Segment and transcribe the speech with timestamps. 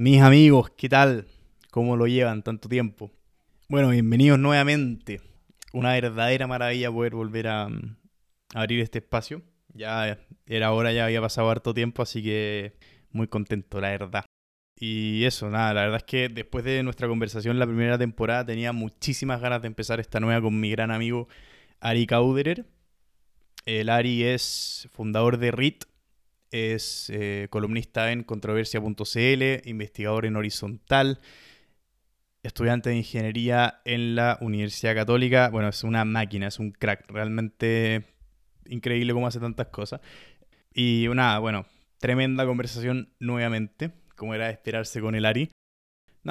[0.00, 1.26] Mis amigos, ¿qué tal?
[1.72, 3.10] ¿Cómo lo llevan tanto tiempo?
[3.68, 5.20] Bueno, bienvenidos nuevamente.
[5.72, 7.96] Una verdadera maravilla poder volver a, mm,
[8.54, 9.42] abrir este espacio.
[9.74, 10.16] Ya
[10.46, 12.74] era hora, ya había pasado harto tiempo, así que
[13.10, 14.24] muy contento, la verdad.
[14.76, 18.72] Y eso, nada, la verdad es que después de nuestra conversación la primera temporada tenía
[18.72, 21.26] muchísimas ganas de empezar esta nueva con mi gran amigo
[21.80, 22.66] Ari Kauderer.
[23.66, 25.86] El Ari es fundador de RIT,
[26.50, 31.20] es eh, columnista en controversia.cl, investigador en Horizontal,
[32.42, 35.50] estudiante de ingeniería en la Universidad Católica.
[35.50, 38.04] Bueno, es una máquina, es un crack, realmente
[38.66, 40.00] increíble cómo hace tantas cosas.
[40.72, 41.66] Y nada, bueno,
[41.98, 45.50] tremenda conversación nuevamente, como era de esperarse con el Ari.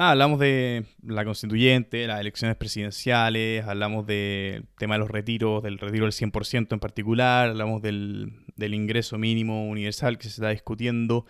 [0.00, 6.04] Hablamos de la constituyente, las elecciones presidenciales, hablamos del tema de los retiros, del retiro
[6.04, 11.26] del 100% en particular, hablamos del, del ingreso mínimo universal que se está discutiendo.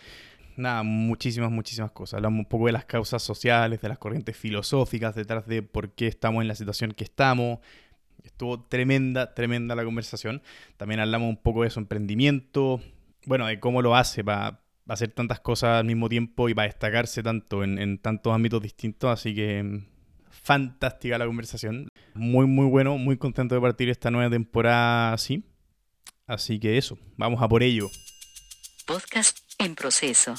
[0.59, 2.19] Nada, muchísimas, muchísimas cosas.
[2.19, 6.07] Hablamos un poco de las causas sociales, de las corrientes filosóficas detrás de por qué
[6.07, 7.61] estamos en la situación que estamos.
[8.23, 10.43] Estuvo tremenda, tremenda la conversación.
[10.77, 12.83] También hablamos un poco de su emprendimiento,
[13.25, 17.23] bueno, de cómo lo hace para hacer tantas cosas al mismo tiempo y para destacarse
[17.23, 19.11] tanto en, tantos ámbitos distintos.
[19.11, 19.87] Así que mm,
[20.31, 21.89] fantástica la conversación.
[22.15, 22.99] Muy, muy bueno.
[22.99, 25.45] Muy contento de partir esta nueva temporada así.
[26.27, 27.89] Así que eso, vamos a por ello.
[28.87, 30.35] Podcast en proceso.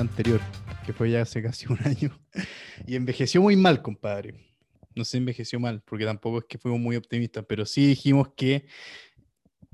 [0.00, 0.40] Anterior,
[0.84, 2.18] que fue ya hace casi un año,
[2.86, 4.34] y envejeció muy mal, compadre.
[4.94, 8.66] No se envejeció mal, porque tampoco es que fuimos muy optimistas, pero sí dijimos que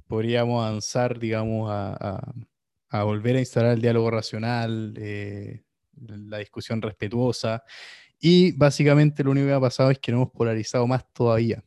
[0.06, 2.32] podríamos avanzar, digamos, a,
[3.04, 5.62] volver a instalar el diálogo racional, eh,
[5.96, 7.62] la discusión respetuosa,
[8.18, 11.62] y básicamente lo único que ha pasado es que nos hemos polarizado más todavía.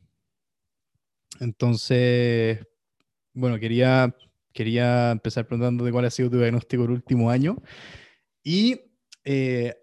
[1.39, 2.59] Entonces,
[3.34, 4.16] bueno, quería,
[4.51, 7.61] quería empezar preguntando de cuál ha sido tu diagnóstico el último año
[8.49, 8.81] y
[9.25, 9.75] eh,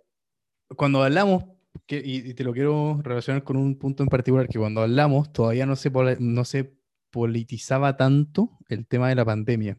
[0.75, 1.45] cuando hablamos,
[1.87, 5.77] y, te lo quiero relacionar con un punto en particular, que cuando hablamos todavía no
[5.77, 5.89] se,
[6.19, 6.75] no se
[7.13, 9.79] politizaba tanto el tema de la pandemia.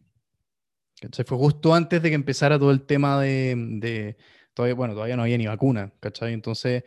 [1.02, 1.26] ¿cachai?
[1.26, 4.16] Fue justo antes de que empezara todo el tema de,
[4.54, 6.32] todavía, bueno, todavía no había ni vacuna, ¿cachai?
[6.32, 6.86] Entonces,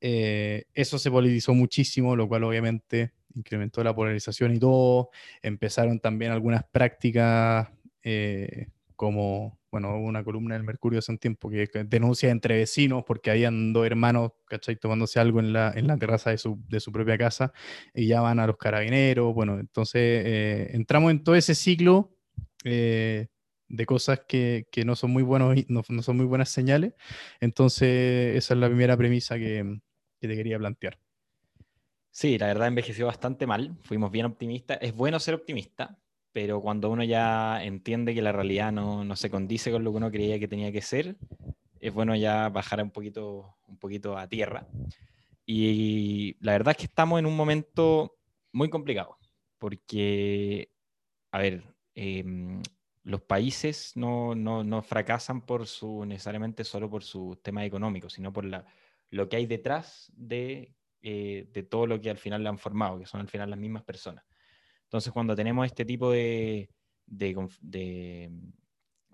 [0.00, 5.10] eh, eso se politizó muchísimo, lo cual obviamente incrementó la polarización y todo.
[5.42, 7.68] Empezaron también algunas prácticas
[8.04, 13.30] eh, como bueno, una columna del Mercurio hace un tiempo que, denuncia entre vecinos porque
[13.30, 14.76] habían dos hermanos, ¿cachai?
[14.76, 17.54] Tomándose algo en la, en la terraza de su, de su, propia casa
[17.94, 19.34] y ya van a los carabineros.
[19.34, 22.14] Bueno, entonces eh, entramos en todo ese ciclo
[22.64, 23.28] eh,
[23.66, 26.92] de cosas que, que, no, son muy buenos, no, no, son muy buenas señales.
[27.40, 29.80] Entonces, esa es la primera premisa que,
[30.20, 30.98] que te quería plantear.
[32.10, 34.76] Sí, la verdad envejeció bastante mal, fuimos bien optimistas.
[34.82, 35.98] Es bueno ser optimista,
[36.32, 39.96] pero cuando uno ya entiende que la realidad no, no, se condice con lo que
[39.98, 41.16] uno creía que tenía que ser,
[41.78, 44.66] es bueno ya bajar un poquito, un poquito a tierra.
[45.44, 48.16] Y la verdad es que estamos en un momento
[48.52, 49.18] muy complicado,
[49.58, 50.70] porque,
[51.32, 52.62] a ver, em,
[53.02, 58.32] los países no, no, no, fracasan por su, necesariamente solo por su tema económico, sino
[58.32, 58.64] por la,
[59.10, 62.98] lo que hay detrás de, eh, de todo lo que al final le han formado,
[62.98, 64.24] que son al final las mismas personas.
[64.92, 66.68] Entonces, cuando tenemos este tipo de,
[67.06, 68.30] de,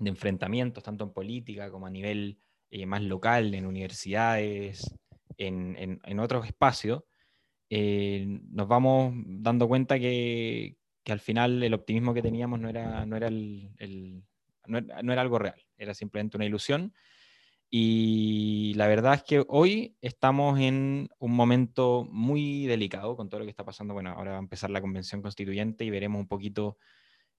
[0.01, 2.37] enfrentamientos, tanto en política como a nivel
[2.69, 4.93] eh, más local, en universidades,
[5.37, 7.05] en, en, otros espacios,
[7.71, 13.07] eh, nos vamos dando cuenta que, que, al final el optimismo que teníamos no era,
[13.07, 14.25] no era, el,
[14.67, 16.93] no era algo real, era simplemente una ilusión
[17.71, 23.47] y la verdad es que hoy estamos en un momento muy delicado con todo lo
[23.47, 23.93] que está pasando.
[23.95, 26.79] Bueno, ahora va a empezar la convención constituyente y veremos un poquito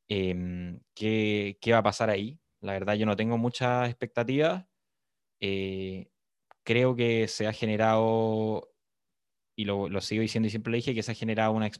[0.08, 2.40] em, qué, qué, va a pasar ahí.
[2.62, 4.66] La verdad yo no tengo muchas expectativas.
[5.42, 6.10] Eh,
[6.64, 8.72] creo que se ha generado,
[9.56, 11.72] y lo, lo, sigo diciendo y siempre le dije, que se ha generado una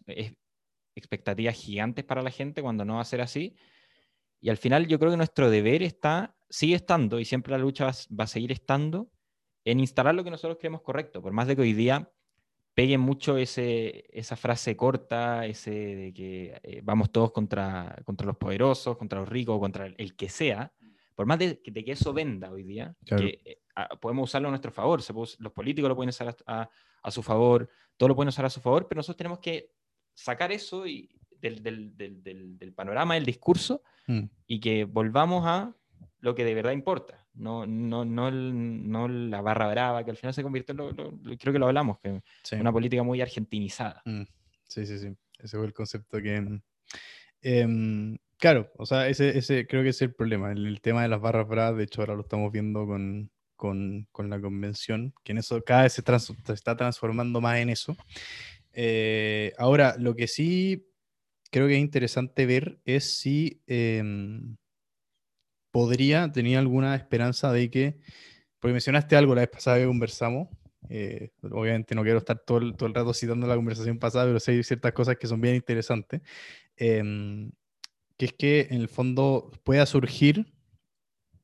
[0.96, 3.56] expectativas gigantes para la gente cuando no va a ser así.
[4.42, 7.86] Y al final yo creo que nuestro deber está sigue estando y siempre la lucha
[7.86, 9.12] va, a seguir estando
[9.66, 12.12] en instalar lo que nosotros creemos correcto, por más de que hoy día
[12.74, 18.38] peguen mucho ese, esa frase corta, ese de que eh, vamos todos contra, contra los
[18.38, 20.74] poderosos, contra los ricos, contra el, que sea,
[21.14, 23.60] por más de, que eso venda hoy día, que eh,
[24.00, 25.02] podemos usarlo a nuestro favor,
[25.40, 26.70] los políticos lo pueden usar a,
[27.04, 29.74] a, su favor, todo lo pueden usar a su favor, pero nosotros tenemos que
[30.14, 31.10] sacar eso y,
[31.42, 34.24] del, del, del, del, panorama del discurso mm.
[34.48, 35.76] y que volvamos a
[36.20, 40.34] lo que de verdad importa, no, no, no, no la barra brava, que al final
[40.34, 40.96] se convirtió en lo,
[41.38, 42.22] creo que lo hablamos, que
[42.58, 44.02] una política muy argentinizada.
[44.06, 44.24] Mm,
[44.68, 45.16] sí, sí, sí.
[45.40, 46.60] Ese fue el concepto que...
[47.42, 51.22] Em, claro, o sea, ese, ese creo que es el problema, el, tema de las
[51.22, 55.38] barras bravas, de hecho ahora lo estamos viendo con, con, con la convención, que en
[55.38, 57.96] eso cada vez se, se está transformando más en eso.
[58.74, 60.86] Eh, ahora, lo que sí
[61.52, 64.58] creo que es interesante ver es si em,
[65.72, 68.00] podría, tenía alguna esperanza de que,
[68.60, 70.50] porque mencionaste algo la vez pasada que conversamos,
[70.90, 74.40] eh, obviamente no quiero estar todo el, todo el, rato citando la conversación pasada, pero
[74.40, 76.22] sí hay ciertas cosas que son bien interesantes,
[76.78, 77.52] em,
[78.18, 80.46] que es que en el fondo pueda surgir,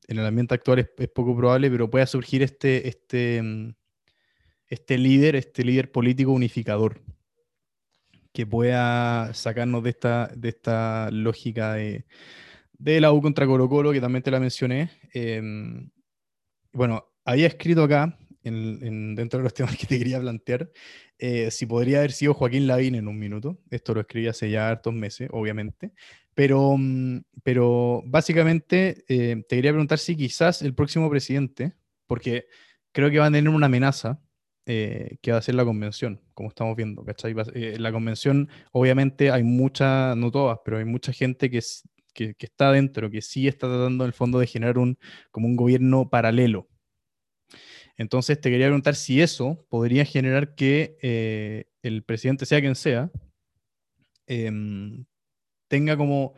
[0.08, 3.76] en el ambiente actual es, poco probable, pero pueda surgir este, este, em,
[4.68, 7.02] este líder, este líder político unificador,
[8.34, 12.06] que pueda sacarnos de esta, de esta lógica de,
[12.78, 14.92] de la U contra Colo Colo, que también te la mencioné.
[15.14, 15.90] Em,
[16.74, 20.72] bueno, había escrito acá, en, dentro de los temas que te quería plantear,
[21.18, 23.60] eh, si podría haber sido Joaquín Lavín en un minuto.
[23.70, 25.92] Esto lo escribí hace ya hartos meses, obviamente.
[26.34, 31.74] Pero, mm, pero básicamente eh, te quería preguntar si quizás el próximo presidente,
[32.08, 32.48] porque
[32.92, 34.22] creo que va a tener una amenaza
[34.66, 37.36] eh, que va a ser la convención, como estamos viendo, ¿cachai?
[37.78, 41.62] la convención, obviamente hay mucha, no todas, pero hay mucha gente que,
[42.16, 44.98] que, está dentro, que sí está tratando en el fondo de generar un,
[45.30, 46.68] como un gobierno paralelo.
[47.98, 53.12] Entonces te quería preguntar si eso podría generar que eh, el presidente, sea quien sea,
[54.28, 55.06] em,
[55.68, 56.34] tenga como,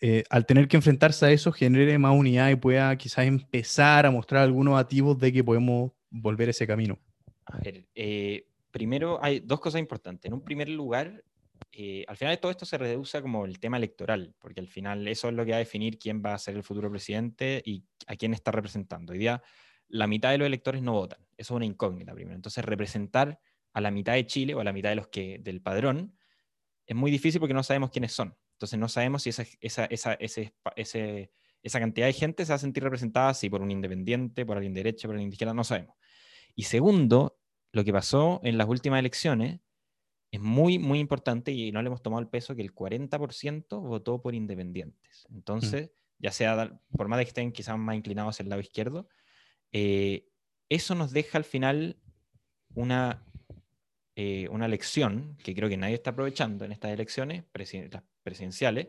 [0.00, 4.10] eh, al tener que enfrentarse a eso, genere más unidad y pueda quizás empezar a
[4.10, 6.98] mostrar algunos activos de que podemos volver ese camino.
[7.46, 10.28] A ver, eh, primero hay dos cosas importantes.
[10.28, 11.24] En un primer lugar,
[11.70, 15.06] eh, al final de todo esto se reduce como el tema electoral, porque al final
[15.08, 17.84] eso es lo que va a definir quién va a ser el futuro presidente y
[18.06, 19.12] a quién está representando.
[19.12, 19.42] Hoy día
[19.88, 22.34] la mitad de los electores no votan, eso es una incógnita primero.
[22.34, 23.38] Entonces representar
[23.72, 26.16] a la mitad de Chile o a la mitad de los que del padrón
[26.86, 28.36] es muy difícil porque no sabemos quiénes son.
[28.54, 31.32] Entonces no sabemos si esa, esa, esa, ese,
[31.62, 34.74] esa cantidad de gente se va a sentir representada si por un independiente, por alguien
[34.74, 35.96] derecha, por alguien de izquierda, no sabemos.
[36.54, 37.38] Y segundo,
[37.72, 39.60] lo que pasó en las últimas elecciones
[40.32, 44.20] es muy, muy importante y no le hemos tomado el peso que el 40% votó
[44.22, 45.26] por independientes.
[45.28, 45.34] Mm.
[45.36, 49.08] Entonces, ya sea, por más de que estén quizás más inclinados hacia el lado izquierdo,
[49.72, 50.26] eh,
[50.70, 51.98] eso nos deja al final
[52.74, 53.26] una,
[54.16, 57.44] eh, una lección que creo que nadie está aprovechando en estas elecciones
[58.22, 58.88] presidenciales,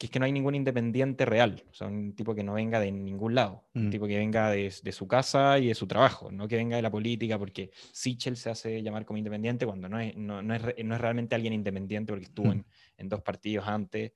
[0.00, 2.80] que es que no hay ningún independiente real, o sea, un tipo que no venga
[2.80, 3.90] de ningún lado, un mm.
[3.90, 6.90] tipo que venga de, su casa y de su trabajo, no que venga de la
[6.90, 10.94] política, porque Sichel se hace llamar como independiente cuando no es, no, no es, no
[10.94, 12.52] es realmente alguien independiente porque estuvo mm.
[12.52, 12.66] en,
[12.96, 14.12] en, dos partidos antes.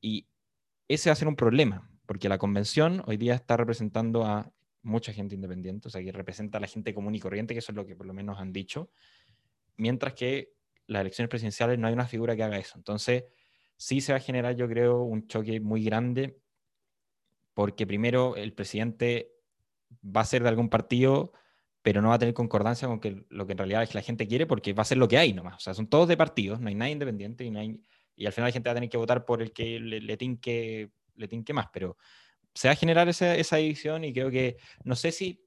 [0.00, 0.28] Y
[0.86, 5.12] ese va a ser un problema, porque la convención hoy día está representando a mucha
[5.12, 7.76] gente independiente, o sea, que representa a la gente común y corriente, que eso es
[7.76, 8.88] lo que por lo menos han dicho,
[9.78, 10.52] mientras que
[10.86, 12.78] las elecciones presidenciales no hay una figura que haga eso.
[12.78, 13.24] Entonces,
[13.78, 16.38] sí se va a generar, yo creo, un choque muy grande,
[17.54, 19.32] porque primero el presidente
[20.04, 21.32] va a ser de algún partido,
[21.80, 24.46] pero no va a tener concordancia con lo que en realidad es la gente quiere,
[24.46, 25.56] porque va a ser lo que hay nomás.
[25.56, 27.80] O sea, son todos de partidos, no hay nadie independiente y, no hay,
[28.16, 30.16] y al final la gente va a tener que votar por el que le, le,
[30.16, 31.96] tinque, le tinque más, pero
[32.52, 35.40] se va a generar esa, esa división y creo que, no sé si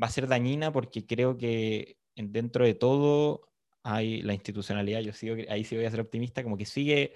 [0.00, 3.48] va a ser dañina, porque creo que dentro de todo
[3.82, 7.12] hay la institucionalidad, yo sigo, ahí sí voy a ser optimista, como que sigue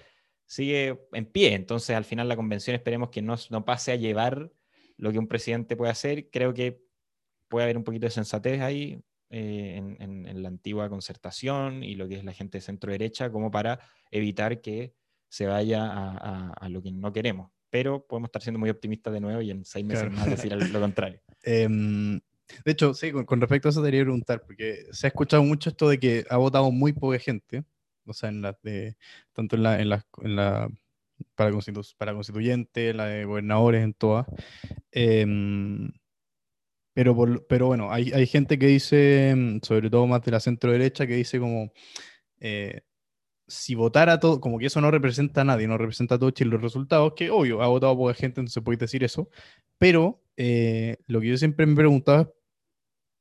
[0.51, 1.55] sigue en pie.
[1.55, 4.51] Entonces, al final, la convención esperemos que no, no pase a llevar
[4.97, 6.29] lo que un presidente puede hacer.
[6.29, 6.83] Creo que
[7.47, 12.17] puede haber un poquito de sensatez ahí eh, en, la antigua concertación y lo que
[12.17, 13.79] es la gente de centro-derecha, como para
[14.11, 14.93] evitar que
[15.29, 17.53] se vaya a, lo que no queremos.
[17.71, 20.81] Pero podemos estar siendo muy optimistas de nuevo y en seis meses más decir lo
[20.81, 21.21] contrario.
[21.45, 22.21] Em,
[22.65, 25.45] de hecho, sí, con, con, respecto a eso, te quería preguntar, porque se ha escuchado
[25.45, 27.65] mucho esto de que ha votado muy poca gente
[28.07, 28.97] o sea, en las de,
[29.33, 30.71] tanto en la, en la, en la
[31.35, 31.51] para,
[32.13, 34.27] constituyente, la de gobernadores, en todas.
[34.93, 35.93] Em,
[36.93, 37.17] pero,
[37.49, 41.07] pero bueno, hay, hay, gente que dice, em, sobre todo más de la centro derecha,
[41.07, 41.73] que dice como,
[42.41, 42.83] eh,
[43.51, 46.51] si votara todo, como que eso no representa a nadie, no representa a todo Chile
[46.53, 49.29] los resultados, que obvio, ha votado poca gente, entonces podéis decir eso,
[49.79, 52.29] pero eh, lo que yo siempre me he preguntado es,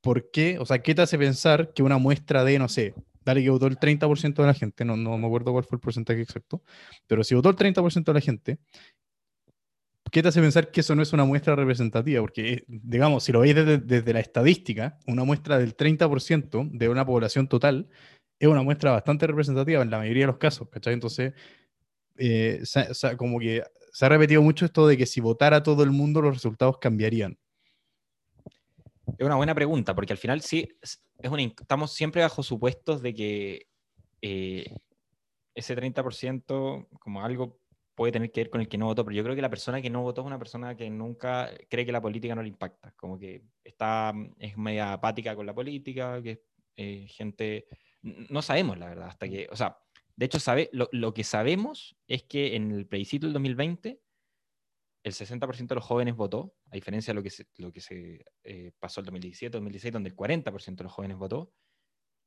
[0.02, 0.60] ¿por qué?
[0.60, 2.94] O sea, ¿qué te hace pensar que una muestra de, no sé,
[3.30, 5.82] dale que votó el 30% de la gente, no, no me acuerdo cuál fue el
[5.82, 6.64] porcentaje exacto,
[7.08, 8.60] pero si votó el 30% de la gente,
[10.12, 12.22] ¿qué te hace pensar que eso no es una muestra representativa?
[12.22, 17.48] Porque, digamos, si lo veis desde, la estadística, una muestra del 30% de una población
[17.48, 17.90] total
[18.40, 20.94] es una muestra bastante representativa en la mayoría de los casos, ¿cachai?
[20.94, 21.34] Entonces,
[22.18, 22.64] eh,
[23.18, 26.34] como que Se ha repetido mucho esto de que si votara todo el mundo los
[26.34, 27.38] resultados cambiarían.
[29.18, 33.13] Es una buena pregunta, porque al final sí, es un, estamos siempre bajo supuestos de
[33.13, 33.68] que
[34.22, 34.75] eh,
[35.56, 37.60] ese 30% como algo
[37.96, 39.82] puede tener que ver con el que no votó, pero yo creo que la persona
[39.82, 42.94] que no votó es una persona que nunca cree que la política no le impacta,
[42.96, 46.39] como que está, es media apática con la política, que es
[46.78, 47.68] eh, gente,
[48.01, 49.78] no sabemos la verdad, hasta que, o sea,
[50.16, 54.00] de hecho sabe, lo, lo que sabemos es que en el plebiscito del 2020
[55.03, 58.25] el 60% de los jóvenes votó, a diferencia de lo que se, lo que se
[58.44, 61.53] eh, pasó el 2017, 2016, donde el 40% de los jóvenes votó,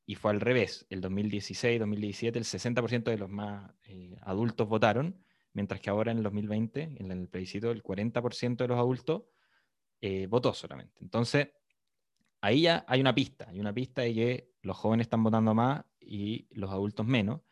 [0.06, 5.22] y fue al revés, el 2016, 2017, el 60% de los más eh, adultos votaron,
[5.52, 9.22] mientras que ahora en el 2020, en el plebiscito, el 40% de los adultos
[10.00, 10.98] eh, votó solamente.
[11.02, 11.50] Entonces,
[12.40, 15.84] ahí ya hay una pista, hay una pista de que los jóvenes están votando más
[16.00, 17.42] y los adultos menos,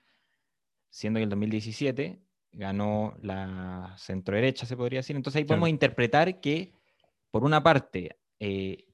[0.88, 2.20] siendo que el 2017
[2.52, 5.16] ganó la centro-derecha, se podría decir.
[5.16, 6.73] Entonces ahí podemos interpretar que,
[7.30, 8.87] por una parte, eh,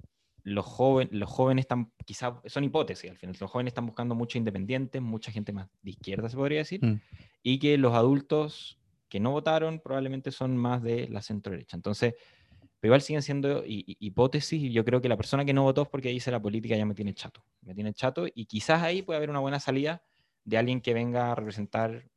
[0.43, 4.39] los, jóvenes, los jóvenes están, quizás, son hipótesis al final, los jóvenes están buscando mucho
[4.39, 7.01] independientes, mucha gente más de izquierda, se podría decir, mm.
[7.43, 11.77] y que los adultos que no votaron probablemente son más de la centro-derecha.
[11.77, 12.15] Entonces,
[12.79, 15.89] pero igual siguen siendo hipótesis y yo creo que la persona que no votó es
[15.89, 19.17] porque dice la política ya me tiene chato, me tiene chato y quizás ahí puede
[19.17, 20.03] haber una buena salida
[20.45, 22.09] de alguien que venga a representar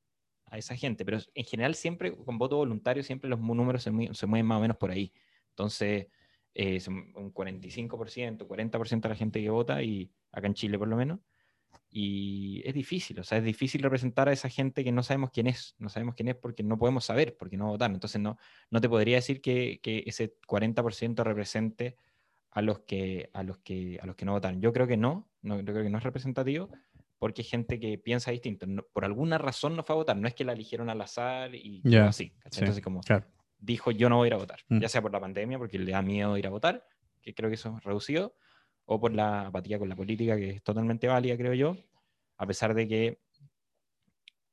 [0.51, 4.45] a esa gente, pero en general siempre con voto voluntario siempre los números se, mueven
[4.45, 5.13] más o menos por ahí.
[5.49, 6.07] Entonces,
[6.53, 10.95] eh, un 45%, 40% de la gente que vota, y acá en Chile por lo
[10.97, 11.19] menos,
[11.91, 15.47] y es difícil, o sea, es difícil representar a esa gente que no sabemos quién
[15.47, 17.95] es, no sabemos quién es porque no podemos saber, porque no votaron.
[17.95, 18.37] Entonces, no,
[18.69, 21.97] no te podría decir que, ese 40% represente
[22.51, 24.61] a los que, a los que, a los que no votaron.
[24.61, 26.69] Yo creo que no, no, yo creo que no es representativo,
[27.19, 28.65] porque hay gente que piensa distinto.
[28.93, 31.81] por alguna razón no fue a votar, no es que la eligieron al azar y
[31.97, 32.33] así.
[32.43, 33.01] Entonces, como
[33.59, 34.79] dijo, yo no voy a ir a votar, mm.
[34.79, 36.88] ya sea por la pandemia, porque le da miedo ir a votar,
[37.21, 38.35] que creo que eso es reducido,
[38.85, 41.77] o por la apatía con la política, que es totalmente válida, creo yo,
[42.38, 43.19] a pesar de que,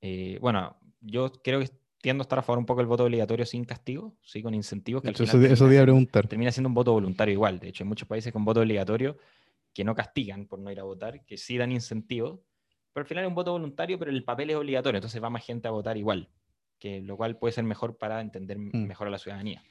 [0.01, 1.71] eh, bueno, yo creo que
[2.03, 5.03] tiendo a estar a favor un poco del voto obligatorio sin castigo, sí, con incentivos.
[5.03, 6.29] Que al final eso, termina, preguntar.
[6.29, 7.59] termina siendo un voto voluntario igual.
[7.59, 9.17] De hecho, hay muchos países con voto obligatorio
[9.73, 12.41] que no castigan por no ir a votar, que sí dan incentivos
[12.97, 15.45] pero al final es un voto voluntario, pero el papel es obligatorio, entonces va más
[15.45, 16.31] gente a votar igual,
[16.79, 18.87] que lo cual puede ser mejor para entender mm.
[18.87, 19.63] mejor a la ciudadanía,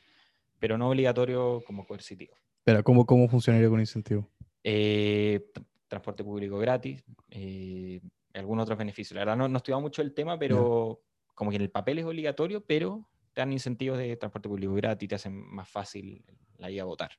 [0.59, 2.35] pero no obligatorio como coercitivo.
[2.63, 4.29] Pero ¿cómo, cómo funcionaría con incentivo?
[4.63, 5.43] Eh,
[5.87, 7.99] transporte público gratis, eh,
[8.35, 9.15] algunos otros beneficios.
[9.15, 11.01] La verdad no, no he estudiado mucho el tema, pero
[11.33, 15.09] como que en el papel es obligatorio, pero te dan incentivos de transporte público gratis,
[15.09, 16.23] te hacen más fácil
[16.59, 17.09] la ida a votar.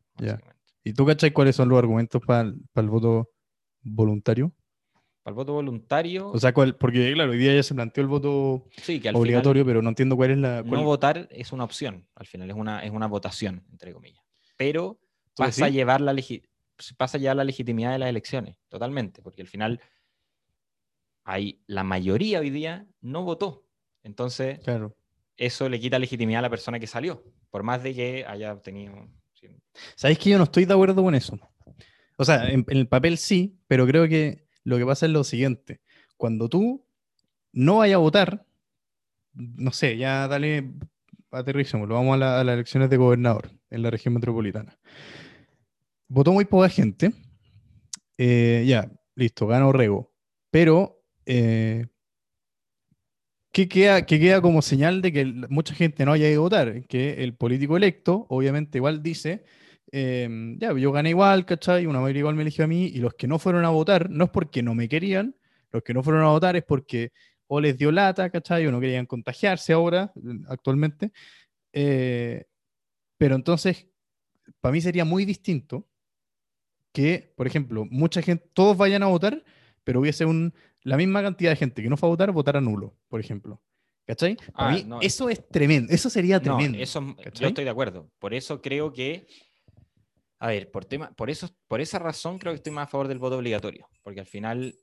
[0.84, 3.28] ¿Y tú cachai cuáles son los argumentos para el voto
[3.82, 4.52] voluntario?
[5.26, 6.30] Para el voto voluntario.
[6.30, 8.68] O sea, porque claro, hoy día ya se planteó el voto
[9.12, 10.62] obligatorio, pero no entiendo cuál es la.
[10.62, 14.22] No votar es una opción, al final, es una, es una votación, entre comillas.
[14.56, 15.00] Pero
[15.34, 16.14] pasa a, llevar la
[16.96, 19.80] pasa a llevar la legitimidad de las elecciones, totalmente, porque al final
[21.24, 23.66] hay, la mayoría hoy día no votó.
[24.04, 24.96] Entonces, claro.
[25.36, 28.94] eso le quita legitimidad a la persona que salió, por más de que haya obtenido.
[29.96, 31.36] ¿Sabéis que yo no estoy de acuerdo con eso?
[32.16, 35.80] O sea, en el papel sí, pero creo que lo que pasa es lo siguiente.
[36.16, 36.84] Cuando tú
[37.52, 38.44] no vayas a votar,
[39.32, 40.72] no sé, ya dale,
[41.30, 44.76] aterricemos, lo vamos a, las elecciones de gobernador en la región metropolitana.
[46.08, 47.12] Votó muy poca gente.
[48.18, 50.12] Eh, ya, listo, ganó Rego.
[50.50, 51.86] Pero, eh,
[53.52, 56.86] ¿qué, queda, queda como señal de que mucha gente no haya ido a votar?
[56.88, 59.44] Que el político electo, obviamente, igual dice
[59.92, 61.86] Em, ya, yo gané igual, ¿cachai?
[61.86, 64.24] Una mayoría igual me eligió a mí y los que no fueron a votar, no
[64.24, 65.36] es porque no me querían,
[65.70, 67.12] los que no fueron a votar es porque
[67.46, 68.66] o les dio lata, ¿cachai?
[68.66, 70.12] O no querían contagiarse ahora,
[70.48, 71.12] actualmente.
[71.72, 72.44] Eh,
[73.18, 73.86] pero entonces,
[74.60, 75.88] para mí sería muy distinto
[76.92, 79.44] que, por ejemplo, mucha gente, todos vayan a votar,
[79.84, 82.96] pero hubiese un, la misma cantidad de gente que no fue a votar, votara nulo,
[83.08, 83.60] por ejemplo.
[84.06, 84.36] ¿Cachai?
[84.54, 86.78] Para ah, mí, eso es tremendo, eso sería tremendo.
[86.78, 88.08] eso, yo estoy de acuerdo.
[88.20, 89.26] Por eso creo que
[90.38, 93.08] a ver, por, tema, por, eso, por esa razón creo que estoy más a favor
[93.08, 94.74] del voto obligatorio, porque al final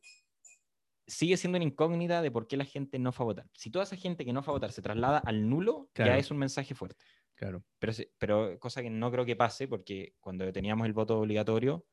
[1.05, 3.45] sigue siendo una incógnita de por qué la gente no fue a votar.
[3.53, 6.31] Si toda esa gente que no fue a votar se traslada al nulo, ya es
[6.31, 7.05] un mensaje fuerte.
[7.35, 7.63] Claro.
[7.79, 11.85] Pero, pero cosa que no creo que pase, porque cuando teníamos el voto obligatorio,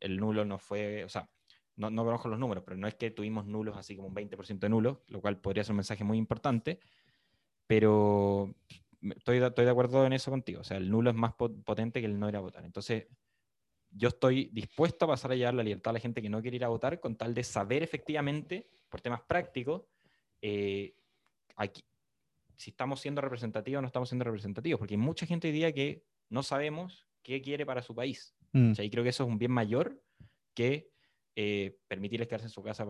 [0.00, 1.30] el nulo no fue, o sea,
[1.76, 4.58] no, no conozco los números, pero no es que tuvimos nulos así como un 20%
[4.58, 6.80] de nulos, lo cual podría ser un mensaje muy importante,
[7.66, 8.54] pero
[9.00, 10.60] estoy, estoy de acuerdo en eso contigo.
[10.60, 12.64] O sea, el nulo es más potente que el no ir a votar.
[12.64, 13.06] Entonces,
[13.90, 16.56] yo estoy dispuesto a pasar a llevar la libertad a la gente que no quiere
[16.56, 19.84] ir a votar con tal de saber efectivamente, por temas prácticos,
[20.42, 20.94] eh,
[22.56, 25.72] si estamos siendo representativos o no estamos siendo representativos, porque hay mucha gente hoy día
[25.72, 28.34] que no sabemos qué quiere para su país.
[28.52, 30.02] Mm, Y creo que eso es un bien mayor
[30.54, 30.90] que
[31.36, 32.84] eh, permitirles quedarse en su casa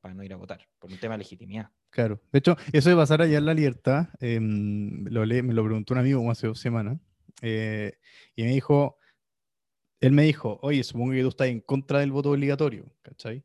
[0.00, 1.70] para no ir a votar, por un tema de legitimidad.
[1.92, 2.20] Claro.
[2.32, 5.94] De hecho, eso de pasar allá en la libertad, em, lo le- me lo preguntó
[5.94, 6.98] un amigo hace dos semanas,
[7.42, 7.94] eh,
[8.36, 8.98] y me dijo,
[10.00, 13.44] él me dijo, oye, supongo que tú estás en contra del voto obligatorio, ¿cachai?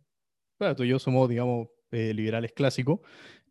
[0.60, 3.02] Claro, tú y yo somos, digamos, eh, liberales clásicos,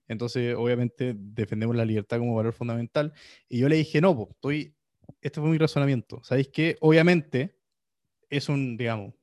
[0.09, 3.15] entonces obviamente defendemos la libertad como valor fundamental,
[3.49, 4.77] y yo le dije, no, pues, estoy,
[5.23, 6.77] este fue mi razonamiento, ¿sabéis qué?
[6.83, 7.59] Obviamente
[8.31, 9.15] es un, digamos,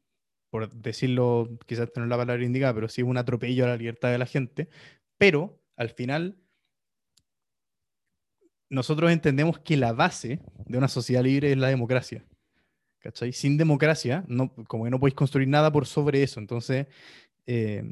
[0.51, 4.11] por decirlo, quizás no es la palabra indicada, pero sí un atropello a la libertad
[4.11, 4.69] de la gente,
[5.17, 6.37] pero al final
[8.69, 12.25] nosotros entendemos que la base de una sociedad libre es la democracia.
[12.99, 13.33] ¿Cachai?
[13.33, 16.39] Sin democracia, no, como que no podéis construir nada por sobre eso.
[16.39, 16.87] Entonces,
[17.45, 17.91] eh,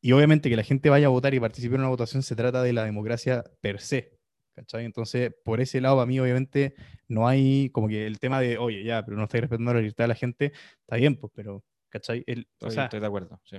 [0.00, 2.62] y obviamente que la gente vaya a votar y participe en una votación se trata
[2.62, 4.16] de la democracia per se.
[4.54, 4.84] ¿Cachai?
[4.84, 6.74] Entonces, por ese lado, a mí, obviamente,
[7.06, 10.04] no hay como que el tema de, oye, ya, pero no estáis respetando la libertad
[10.04, 12.24] de la gente, está bien, pues, pero, ¿cachai?
[12.26, 13.58] El, o Estoy, sea, estoy de acuerdo, sí.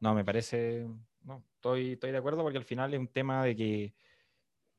[0.00, 0.86] No, me parece.
[1.28, 3.94] No, estoy, estoy de acuerdo porque al final es un tema de que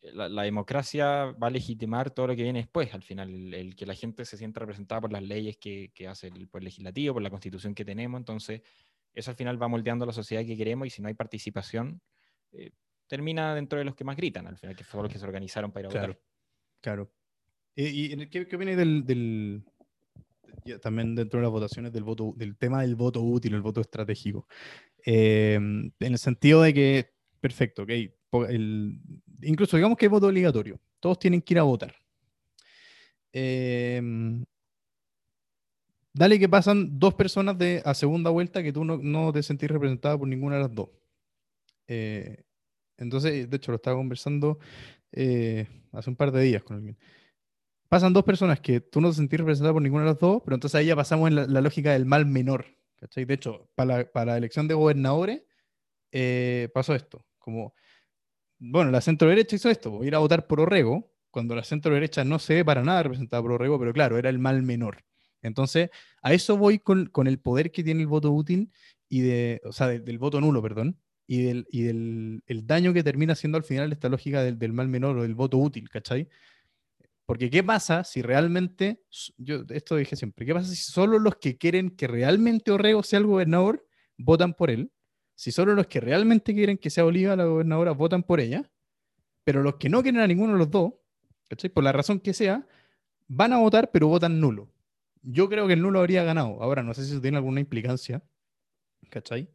[0.02, 2.92] la, la democracia va a legitimar todo lo que viene después.
[2.94, 6.08] Al final, el, el que la gente se sienta representada por las leyes que, que
[6.08, 8.18] hace el poder legislativo, por la constitución que tenemos.
[8.20, 8.64] Entonces,
[9.14, 12.02] eso al final va moldeando la sociedad que queremos y si no hay participación,
[12.52, 12.72] eh,
[13.06, 15.72] termina dentro de los que más gritan, al final, que fueron los que se organizaron
[15.72, 16.14] para ir a Claro.
[16.14, 16.24] votar.
[16.82, 17.12] Claro.
[17.76, 19.64] ¿Y, y en el- qué, qué opinas del,
[20.82, 24.48] también dentro de las votaciones del voto, del tema del voto útil, el voto estratégico?
[25.06, 27.90] Eh, en el sentido de que, perfecto, ok,
[28.50, 29.00] el-
[29.44, 31.96] incluso digamos que es voto obligatorio, todos tienen que ir a votar.
[33.32, 34.02] Eh,
[36.14, 39.70] dale que pasan dos personas de, a segunda vuelta que tú no, no te sentís
[39.70, 40.90] representada por ninguna de las dos.
[41.88, 42.44] Eh,
[42.98, 44.60] entonces, de hecho, lo estaba conversando
[45.12, 46.98] eh, hace un par de días con alguien.
[47.90, 50.56] Pasan dos personas que tú no te sentís representada por ninguna de las dos, pero
[50.56, 52.68] entonces ahí ya pasamos en la, lógica del mal menor.
[52.98, 53.26] ¿cachai?
[53.26, 55.42] De hecho, para la, para elección de gobernadores
[56.12, 57.26] eh, pasó esto.
[57.40, 57.74] Como,
[58.60, 62.24] bueno, la centro derecha hizo esto, ir a votar por Orrego, cuando la centro derecha
[62.24, 65.04] no se ve para nada representada por Orrego, pero claro, era el mal menor.
[65.42, 65.90] Entonces,
[66.22, 68.72] a eso voy con, con el poder que tiene el voto útil
[69.08, 72.94] y de, o sea, de- del voto nulo, perdón, y del, y del el daño
[72.94, 75.90] que termina siendo al final esta lógica del, del mal menor o del voto útil,
[75.90, 76.28] ¿cachai?
[77.30, 79.04] Porque ¿qué pasa si realmente,
[79.38, 83.20] yo esto dije siempre, ¿qué pasa si solo los que quieren que realmente Orrego sea
[83.20, 83.86] el gobernador
[84.18, 84.92] votan por él?
[85.36, 88.68] Si solo los que realmente quieren que sea Oliva la gobernadora votan por ella,
[89.44, 90.94] pero los que no quieren a ninguno de los dos,
[91.48, 91.70] ¿cachai?
[91.70, 92.66] Por la razón que sea,
[93.28, 94.68] van a votar, pero votan nulo.
[95.22, 96.60] Yo creo que el nulo habría ganado.
[96.64, 98.24] Ahora, no sé si eso tiene alguna implicancia,
[99.12, 99.48] ¿cachai?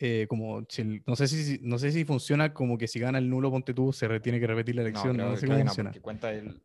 [0.00, 3.18] Eh, como si el- no, sé si, no sé si funciona como que si gana
[3.18, 5.16] el nulo, ponte tú, se re- tiene que repetir la elección.
[5.16, 5.92] No, creo- sé cómo no, funciona.
[6.02, 6.60] cuenta el,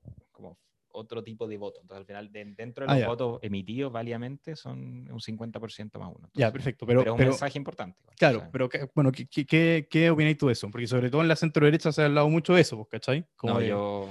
[0.98, 1.80] otro tipo de voto.
[1.82, 3.08] Entonces, al final, de- dentro de Ah, los ya.
[3.08, 6.30] votos emitidos válidamente son un 50% más uno.
[6.34, 6.86] Ya, Entonces, perfecto.
[6.86, 8.00] Pero, pero es un pero- mensaje importante.
[8.02, 10.70] igual, o claro, sea, pero ¿qué- bueno, ¿qué, qué, qué, qué opináis tú de eso?
[10.72, 13.26] Porque sobre todo en la centro derecha se ha hablado mucho de eso, pues, ¿cachai?
[13.36, 14.10] Como no, de- yo,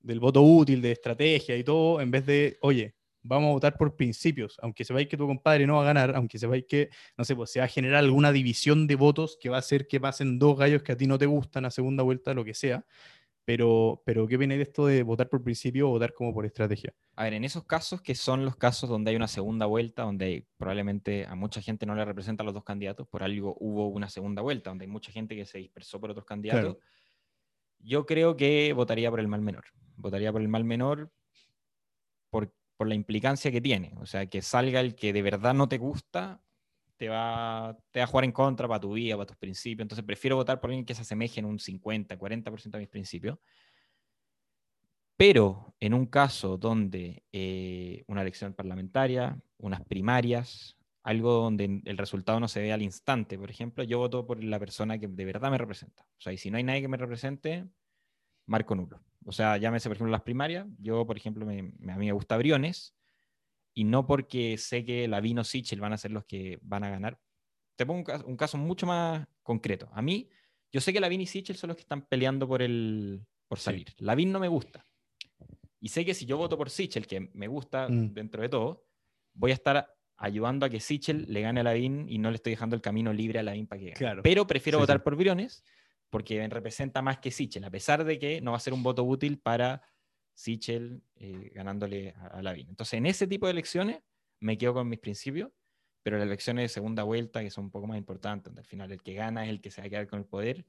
[0.00, 3.94] del voto útil, de estrategia y todo, en vez de, oye, vamos a votar por
[3.96, 7.34] principios, aunque sepáis que tu compadre no va a ganar, aunque sepáis que, no sé,
[7.36, 10.38] pues se va a generar alguna división de votos que va a hacer que pasen
[10.38, 12.86] dos gallos que a ti no te gustan a segunda vuelta, lo que sea.
[13.48, 16.92] Pero, pero ¿qué viene de esto de votar por principio o votar como por estrategia?
[17.16, 20.46] a ver, en esos casos que son los casos donde hay una segunda vuelta, donde
[20.58, 24.42] probablemente a mucha gente no le representan los dos candidatos, por algo hubo una segunda
[24.42, 26.86] vuelta, donde hay mucha gente que se dispersó por otros candidatos, Claro.
[27.78, 29.64] yo creo que votaría por el mal menor.
[29.96, 31.10] Votaría por el mal menor
[32.28, 33.94] por, por la implicancia que tiene.
[33.98, 36.42] O sea, que salga el que de verdad no te gusta,
[36.98, 39.84] te va, te va a jugar en contra para tu vida, para tus principios.
[39.84, 43.38] Entonces prefiero votar por alguien que se asemeje en un 50, 40% a mis principios.
[45.16, 52.38] Pero en un caso donde eh, una elección parlamentaria, unas primarias, algo donde el resultado
[52.38, 55.50] no se ve al instante, por ejemplo, yo voto por la persona que de verdad
[55.50, 56.04] me representa.
[56.18, 57.66] O sea, y si no hay nadie que me represente,
[58.46, 59.02] marco nulo.
[59.26, 60.66] O sea, llámese, por ejemplo, las primarias.
[60.80, 62.96] Yo, por ejemplo, me- me- a mí me gusta Briones,
[63.78, 67.20] y no porque sé que Lavino Sichel van a ser los que van a ganar.
[67.76, 69.88] Te pongo un caso, un caso mucho más concreto.
[69.92, 70.28] A mí,
[70.72, 73.64] yo sé que Lavin y Sichel son los que están peleando por, el, por Sí.
[73.66, 73.86] salir.
[73.98, 74.84] Lavin no me gusta.
[75.80, 78.14] Y sé que si yo voto por Sichel, que me gusta Mm.
[78.14, 78.84] dentro de todo,
[79.32, 82.50] voy a estar ayudando a que Sichel le gane a Lavin y no le estoy
[82.54, 83.96] dejando el camino libre a Lavin para que gane.
[83.96, 84.22] Claro.
[84.24, 85.02] Pero prefiero Sí, votar sí.
[85.04, 85.62] por Briones
[86.10, 89.04] porque representa más que Sichel, a pesar de que no va a ser un voto
[89.04, 89.82] útil para
[90.38, 92.68] Sichel eh, ganándole a, a Lavin.
[92.68, 94.02] Entonces, en ese tipo de elecciones
[94.38, 95.50] me quedo con mis principios,
[96.04, 98.92] pero las elecciones de segunda vuelta, que son un poco más importantes, donde al final
[98.92, 100.64] el que gana es el que se va a quedar con el poder,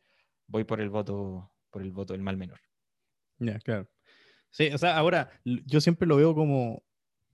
[0.47, 2.59] voy por el voto, por el voto del mal menor.
[3.37, 3.87] Ya, claro.
[4.49, 6.83] Sí, o sea, ahora yo siempre lo veo como,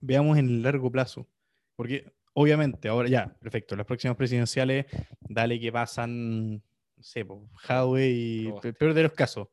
[0.00, 1.26] veamos en el largo plazo,
[1.74, 4.84] porque obviamente, ahora ya, perfecto, las próximas presidenciales,
[5.22, 6.62] dale que pasan, no
[7.02, 8.72] sé, Jadwe y, Proboste.
[8.74, 9.48] pe- peor de los casos,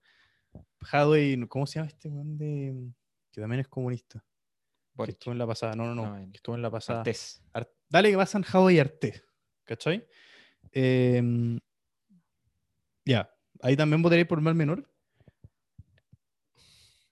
[0.84, 2.92] Jadwe y, ¿cómo se llama este weón de,
[3.32, 4.24] que también es comunista?
[5.06, 7.00] Que estuvo en la pasada, no, no, no, que estuvo en la pasada.
[7.00, 7.44] Artés.
[7.54, 9.24] Ar- dale que pasan Jadwe y Artés,
[9.64, 10.08] ¿cachai?
[10.72, 11.60] Em,
[13.06, 13.30] ya,
[13.62, 14.88] ahí también votaréis por mal menor.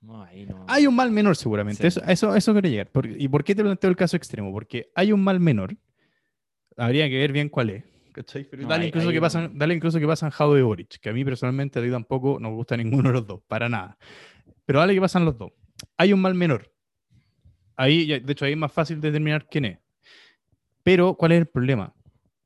[0.02, 0.66] No, ahí no.
[0.68, 1.88] Hay un mal menor seguramente, Sí.
[1.88, 2.90] eso, eso, eso quiero llegar.
[3.18, 4.52] ¿Y por qué te planteo el caso extremo?
[4.52, 5.76] Porque hay un mal menor,
[6.78, 7.84] habría que ver bien cuál es.
[8.24, 8.44] ¿Cachai?
[8.46, 10.62] Pero No, dale, hay- incluso hay que un- pasan, dale incluso que pasan Jado y
[10.62, 13.42] Boric, que a mí personalmente a ti tampoco no me gusta ninguno de los dos,
[13.48, 13.98] para nada.
[14.66, 15.52] Pero dale que pasan los dos.
[15.98, 16.72] Hay un mal menor.
[17.76, 19.80] Ahí, de hecho, ahí es más fácil determinar quién es.
[20.84, 21.94] Pero, ¿cuál es el problema?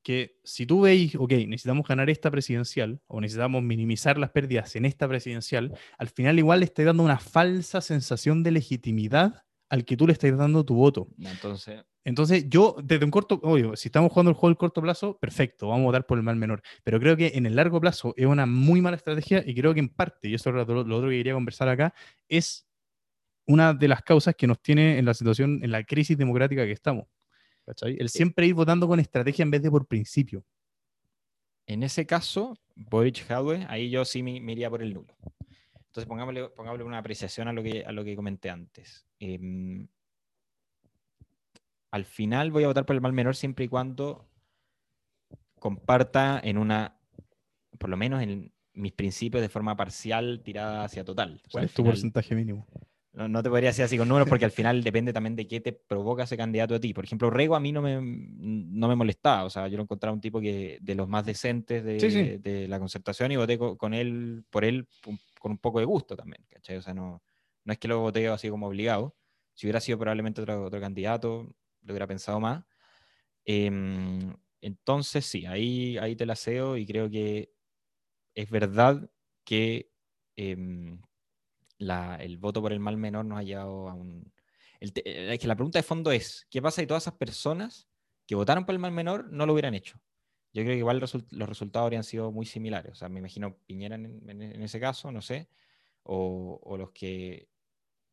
[0.03, 4.85] Que si tú veis, ok, necesitamos ganar esta presidencial o necesitamos minimizar las pérdidas en
[4.85, 9.43] esta presidencial, al final igual le estás dando una falsa sensación de legitimidad
[9.75, 11.09] al que tú le estás dando tu voto.
[11.19, 15.17] Entonces, Entonces, yo, desde un corto, obvio, si estamos jugando el juego del corto plazo,
[15.19, 16.61] perfecto, vamos a votar por el mal menor.
[16.83, 19.81] Pero creo que en el largo plazo es una muy mala estrategia y creo que
[19.81, 21.93] en parte, y eso es lo, lo otro que quería conversar acá,
[22.29, 22.67] es
[23.45, 26.71] una de las causas que nos tiene en la situación, en la crisis democrática que
[26.71, 27.05] estamos.
[27.65, 27.97] ¿Cachai?
[27.99, 30.45] El siempre ir votando con estrategia en vez de por principio.
[31.67, 35.17] en ese caso, Boric Jadwe, ahí yo sí me, me iría por el nulo.
[35.95, 39.07] Entonces, pongámosle, pongámosle una apreciación a lo que, a lo que comenté antes.
[39.33, 39.87] Em,
[41.91, 44.27] al final voy a votar por el mal menor siempre y cuando
[45.59, 46.97] comparta en una,
[47.79, 51.35] por lo menos en mis principios de forma parcial tirada hacia total.
[51.35, 52.67] O sea, ¿Cuál al es tu final- porcentaje mínimo?
[53.13, 55.61] no, no te podría decir así con números porque al final depende también de qué
[55.61, 56.93] te provoca ese candidato a ti.
[56.93, 59.45] Por ejemplo, Rego a mí no me, no me molestaba.
[59.45, 62.37] O sea, yo lo encontraba un tipo que de los más decentes de, Sí, sí.
[62.39, 64.85] de la concertación y voté co- con, él, por él
[65.39, 66.43] con un poco de gusto también.
[66.49, 66.75] ¿cachai?
[66.75, 67.23] O sea, no,
[67.65, 69.15] no es que lo voté así como obligado.
[69.55, 72.65] Si hubiera sido probablemente otro, otro candidato, lo hubiera pensado más.
[73.45, 77.51] Em, entonces, sí, ahí, ahí te la ceo y creo que
[78.35, 79.09] es verdad
[79.45, 79.91] que
[80.37, 81.01] em,
[82.19, 84.31] el voto por el mal menor nos ha llevado a un...
[84.81, 87.87] eh, es que la pregunta de fondo es, ¿qué pasa si todas esas personas
[88.27, 89.99] que votaron por el mal menor no lo hubieran hecho?
[90.53, 92.91] Yo creo que igual los resultados habrían sido muy similares.
[92.93, 95.49] O sea, me imagino Piñera en, en- ese caso, no sé,
[96.03, 97.49] o los que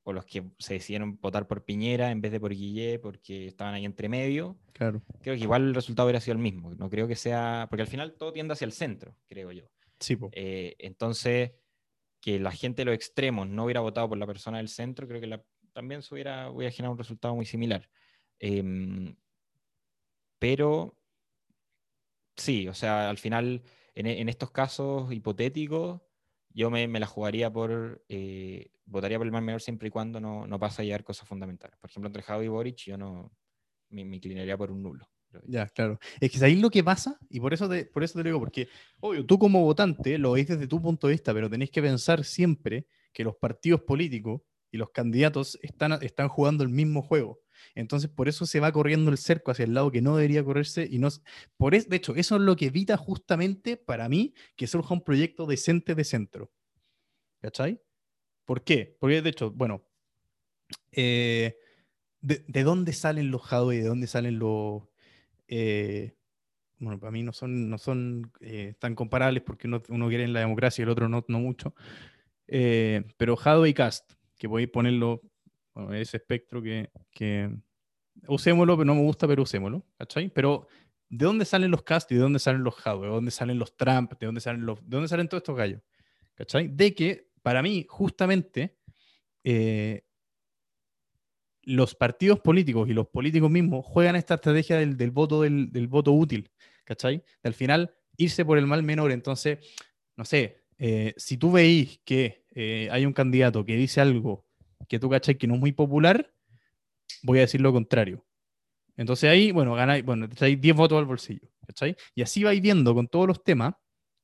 [0.04, 3.74] o los que se decidieron votar por Piñera en vez de por Guillé porque estaban
[3.74, 5.02] ahí entre medio, Claro.
[5.20, 6.74] creo que igual el resultado hubiera sido el mismo.
[6.74, 9.64] No creo que sea, porque al final todo tiende hacia el centro, creo yo.
[10.00, 10.16] Sí.
[10.32, 11.52] Eh, entonces,
[12.20, 15.20] que la gente de los extremos no hubiera votado por la persona del centro, creo
[15.20, 17.88] que la- también se hubiera, hubiera generado un resultado muy similar.
[18.40, 19.14] Em,
[20.38, 20.98] pero
[22.36, 23.62] sí, o sea, al final,
[23.94, 26.00] en, en estos casos hipotéticos,
[26.54, 30.20] yo me, me la jugaría por, eh, votaría por el mal menor siempre y cuando
[30.20, 31.78] no, no pase a llegar cosas fundamentales.
[31.78, 33.32] Por ejemplo, entre Javi y Boric, yo no
[33.90, 35.08] me, me inclinaría por un nulo.
[35.46, 35.98] Ya, claro.
[36.20, 38.38] Es que ahí lo que pasa, y por eso, te, por eso te lo digo,
[38.38, 38.68] porque,
[39.00, 42.24] obvio, tú como votante lo veis desde tu punto de vista, pero tenéis que pensar
[42.24, 47.40] siempre que los partidos políticos y los candidatos están, están jugando el mismo juego.
[47.74, 50.86] Entonces, por eso se va corriendo el cerco hacia el lado que no debería correrse.
[50.90, 51.08] Y no,
[51.56, 55.02] por es, de hecho, eso es lo que evita justamente para mí que surja un
[55.02, 56.52] proyecto decente de centro.
[57.40, 57.80] ¿Cachai?
[58.44, 58.96] ¿Por qué?
[59.00, 59.84] Porque, de hecho, bueno,
[60.92, 61.56] eh,
[62.20, 64.84] de, de dónde salen los Jadwe y de dónde salen los,
[65.48, 66.14] eh,
[66.78, 70.40] bueno, para mí no son, no son eh, tan comparables porque uno, quiere en la
[70.40, 71.74] democracia y el otro no, no mucho.
[72.48, 75.20] Eh, pero Jadwe y Cast, que podéis ponerlo,
[75.74, 77.50] bueno, ese espectro que, que
[78.28, 80.28] usémoslo, pero no me gusta, pero usémoslo, ¿cachai?
[80.28, 80.66] Pero
[81.08, 83.06] ¿de dónde salen los Cast y de dónde salen los Jadwe?
[83.06, 84.12] ¿De dónde salen los Trump?
[84.18, 85.80] ¿De dónde salen los, de dónde salen todos estos gallos?
[86.34, 86.68] ¿Cachai?
[86.68, 88.78] De que, para mí, justamente,
[89.44, 90.04] eh,
[91.62, 95.86] los partidos políticos y los políticos mismos juegan esta estrategia del, del voto del, del
[95.88, 96.50] voto útil,
[96.84, 97.18] ¿cachai?
[97.42, 99.12] De al final irse por el mal menor.
[99.12, 99.58] Entonces,
[100.16, 104.46] no sé, eh, si tú veís que eh, hay un candidato que dice algo
[104.88, 106.32] que tú cachai que no es muy popular,
[107.22, 108.24] voy a decir lo contrario.
[108.96, 111.96] Entonces ahí, bueno, ganáis, bueno, traéis 10 votos al bolsillo, ¿cachai?
[112.14, 113.74] Y así vais viendo con todos los temas.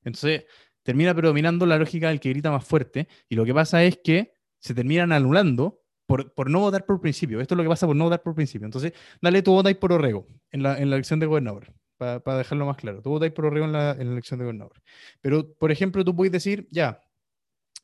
[0.05, 0.45] Entonces
[0.83, 3.09] termina predominando la lógica del que grita más fuerte.
[3.29, 7.41] Y lo que pasa es que se terminan anulando por, por no votar por principio.
[7.41, 8.65] Esto es lo que pasa por no votar por principio.
[8.65, 12.65] Entonces, dale, tú votáis por Orrego en la, en la elección de gobernador, para dejarlo
[12.67, 13.03] más claro.
[13.03, 14.81] Tú votáis por Orrego en la, en la elección de gobernador.
[15.21, 17.03] Pero, por ejemplo, tú puedes decir, ya,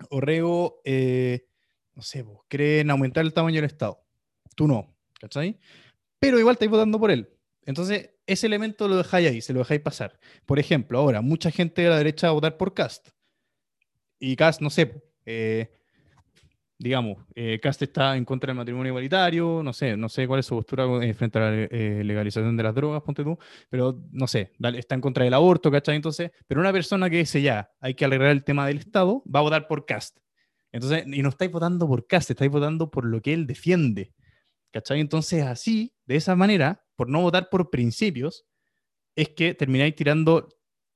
[0.08, 1.46] Orrego, eh,
[1.94, 4.00] no sé, vos, creen aumentar el tamaño del Estado.
[4.56, 5.58] Tú no, ¿cachai?
[6.18, 7.28] Pero igual estáis votando por él.
[7.66, 10.18] Entonces, ese elemento lo dejáis ahí, se lo dejáis pasar.
[10.46, 13.08] Por ejemplo, ahora, mucha gente de la derecha va a votar por Cast.
[14.18, 15.70] y Cast, no sé, eh,
[16.78, 20.46] digamos, eh, Cast está en contra del matrimonio igualitario, no sé, no sé cuál es
[20.46, 21.50] su postura eh, frente a la
[22.02, 25.96] legalización de las drogas, ponte tú, pero no sé, está en contra del aborto, ¿cachai?
[25.96, 29.40] Entonces, pero una persona que dice ya, hay que arreglar el tema del Estado, va
[29.40, 30.18] a votar por Cast.
[30.74, 34.12] Entonces, y no estáis votando por Cast, estáis votando por lo que él defiende,
[34.72, 34.98] ¿cachai?
[34.98, 38.44] Entonces, así, de esa manera, por no votar por principios,
[39.14, 40.48] es que termináis tirando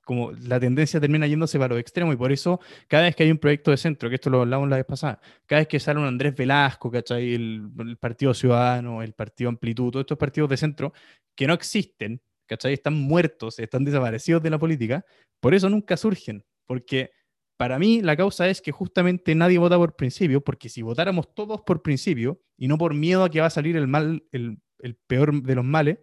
[0.03, 3.31] como la tendencia termina yéndose para los extremos y por eso cada vez que hay
[3.31, 5.99] un proyecto de centro, que esto lo hablamos la vez pasada, cada vez que sale
[6.01, 7.33] un Andrés Velasco, ¿cachai?
[7.33, 10.91] El, el Partido Ciudadano, el Partido Amplitud, todos estos partidos de centro
[11.37, 12.73] que no existen, ¿cachai?
[12.73, 15.05] Están muertos, están desaparecidos de la política,
[15.39, 17.11] por eso nunca surgen, porque
[17.59, 21.59] para mí la causa es que justamente nadie vota por principio, porque si votáramos todos
[21.59, 24.61] por principio y no por miedo a que va a salir el mal, el,
[25.07, 25.99] peor de los males,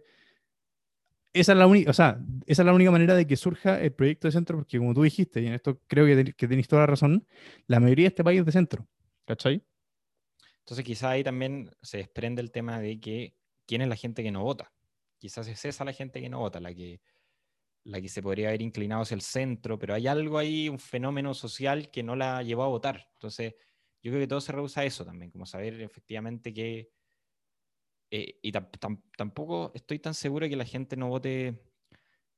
[1.33, 3.91] esa es la única, o sea, esa es la única manera de que surja el
[3.91, 6.83] proyecto de centro, porque como tú dijiste, y en esto creo que, ten- tenéis toda
[6.83, 7.25] la razón,
[7.65, 8.87] la mayoría de este país es de centro,
[9.25, 9.63] ¿cachai?
[10.59, 13.33] Entonces quizá ahí también se desprende el tema de que
[13.65, 14.71] quién es la gente que no vota.
[15.17, 17.01] Quizás es esa la gente que no vota, la que,
[17.87, 21.33] la que se podría haber inclinado hacia el centro, pero hay algo ahí, un fenómeno
[21.33, 23.09] social que no la llevó a votar.
[23.13, 23.55] Entonces
[24.03, 26.91] yo creo que todo se reduce a eso también, como saber efectivamente que...
[28.11, 31.61] eh, y tam- tam- tampoco estoy tan seguro que la gente no vote...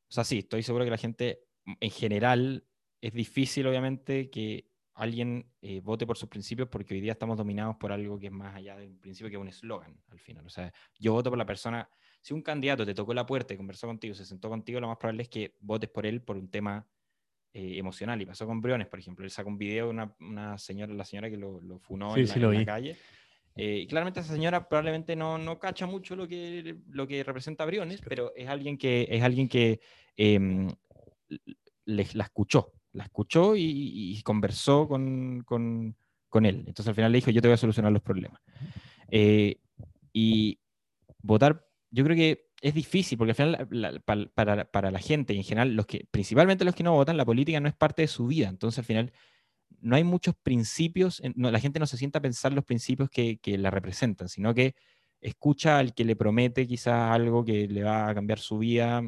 [0.09, 2.67] O sea, sí, estoy seguro que la gente mm, en general
[3.01, 7.77] es difícil, obviamente, que alguien eh, vote por sus principios porque hoy día estamos dominados
[7.77, 10.45] por algo que es más allá de un principio que un eslogan al final.
[10.45, 11.89] O sea, yo voto por la persona.
[12.21, 14.97] Si un candidato te tocó la puerta y conversó contigo, se sentó contigo, lo más
[14.97, 16.85] probable es que votes por él por un tema
[17.53, 18.21] eh, emocional.
[18.21, 19.25] Y pasó con Briones, por ejemplo.
[19.25, 22.21] Él sacó un video de una, una señora, la señora que lo, lo funó Sí,
[22.21, 22.97] en, la, sí lo en la calle.
[23.55, 27.65] Eh, y claramente esa señora probablemente no, no cacha mucho lo que, lo que representa
[27.65, 29.81] Briones, pero es alguien que, es alguien que
[30.15, 30.69] em,
[31.85, 33.63] le- la escuchó, la escuchó y,
[34.17, 35.95] y conversó con, con-
[36.29, 36.57] con él.
[36.67, 38.39] Entonces al final le dijo, yo te voy a solucionar los problemas.
[39.09, 39.57] Eh,
[40.13, 40.59] y
[41.21, 44.01] votar, yo creo que es difícil, porque al final
[44.35, 47.59] para, para la gente en general, los que, principalmente los que no votan, la política
[47.59, 48.49] no es parte de su vida.
[48.49, 49.13] Entonces al final
[49.81, 53.57] no hay muchos principios, la gente no se sienta a pensar los principios que, que
[53.57, 54.75] la representan, sino que
[55.21, 59.01] escucha al que le promete quizás algo que le va a cambiar su vida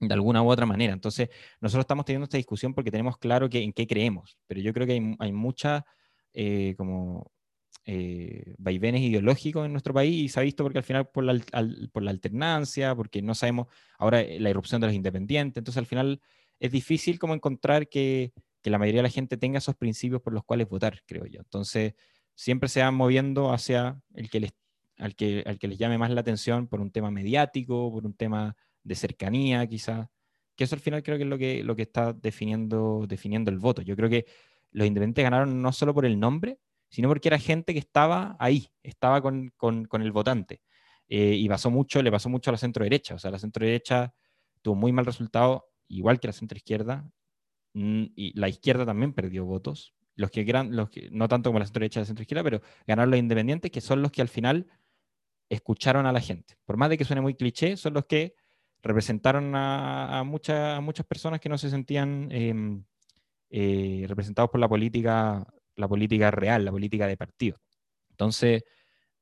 [0.00, 0.92] de alguna u otra manera.
[0.92, 1.28] Entonces,
[1.60, 4.86] nosotros estamos teniendo esta discusión porque tenemos claro que, en qué creemos, pero yo creo
[4.86, 5.84] que hay, hay mucha
[6.32, 7.30] eh, como
[7.86, 11.40] eh, vaivenes ideológicos en nuestro país y se ha visto porque al final por la,
[11.92, 13.68] por la alternancia, porque no sabemos
[13.98, 16.20] ahora eh, la irrupción de los independientes, entonces al final
[16.58, 20.32] es difícil como encontrar que, que la mayoría de la gente tenga esos principios por
[20.32, 21.38] los cuales votar, creo yo.
[21.38, 21.94] Entonces,
[22.34, 24.52] siempre se van moviendo hacia el que les,
[24.98, 28.14] al, que, al que les llame más la atención por un tema mediático, por un
[28.14, 30.08] tema de cercanía, quizás.
[30.56, 33.58] Que eso al final creo que es lo que, lo que está definiendo, definiendo el
[33.58, 33.82] voto.
[33.82, 34.26] Yo creo que
[34.72, 38.68] los independientes ganaron no solo por el nombre, sino porque era gente que estaba ahí,
[38.82, 40.62] estaba con, con- el votante.
[41.08, 43.14] Eh, y pasó mucho, le pasó mucho a la centro derecha.
[43.14, 44.14] O sea, la centro derecha
[44.62, 47.08] tuvo muy mal resultado, igual que la centro izquierda,
[47.74, 49.94] mm, y la izquierda también perdió votos.
[50.16, 52.44] Los que eran, los que, no tanto como la centro derecha y la centro izquierda,
[52.44, 54.66] pero ganaron los independientes, que son los que al final
[55.48, 56.56] escucharon a la gente.
[56.64, 58.34] Por más de que suene muy cliché, son los que
[58.82, 62.84] representaron a, a muchas, a muchas personas que no se sentían em,
[63.50, 65.46] eh, representados por la política,
[65.76, 67.60] la política real, la política de partido.
[68.10, 68.64] Entonces,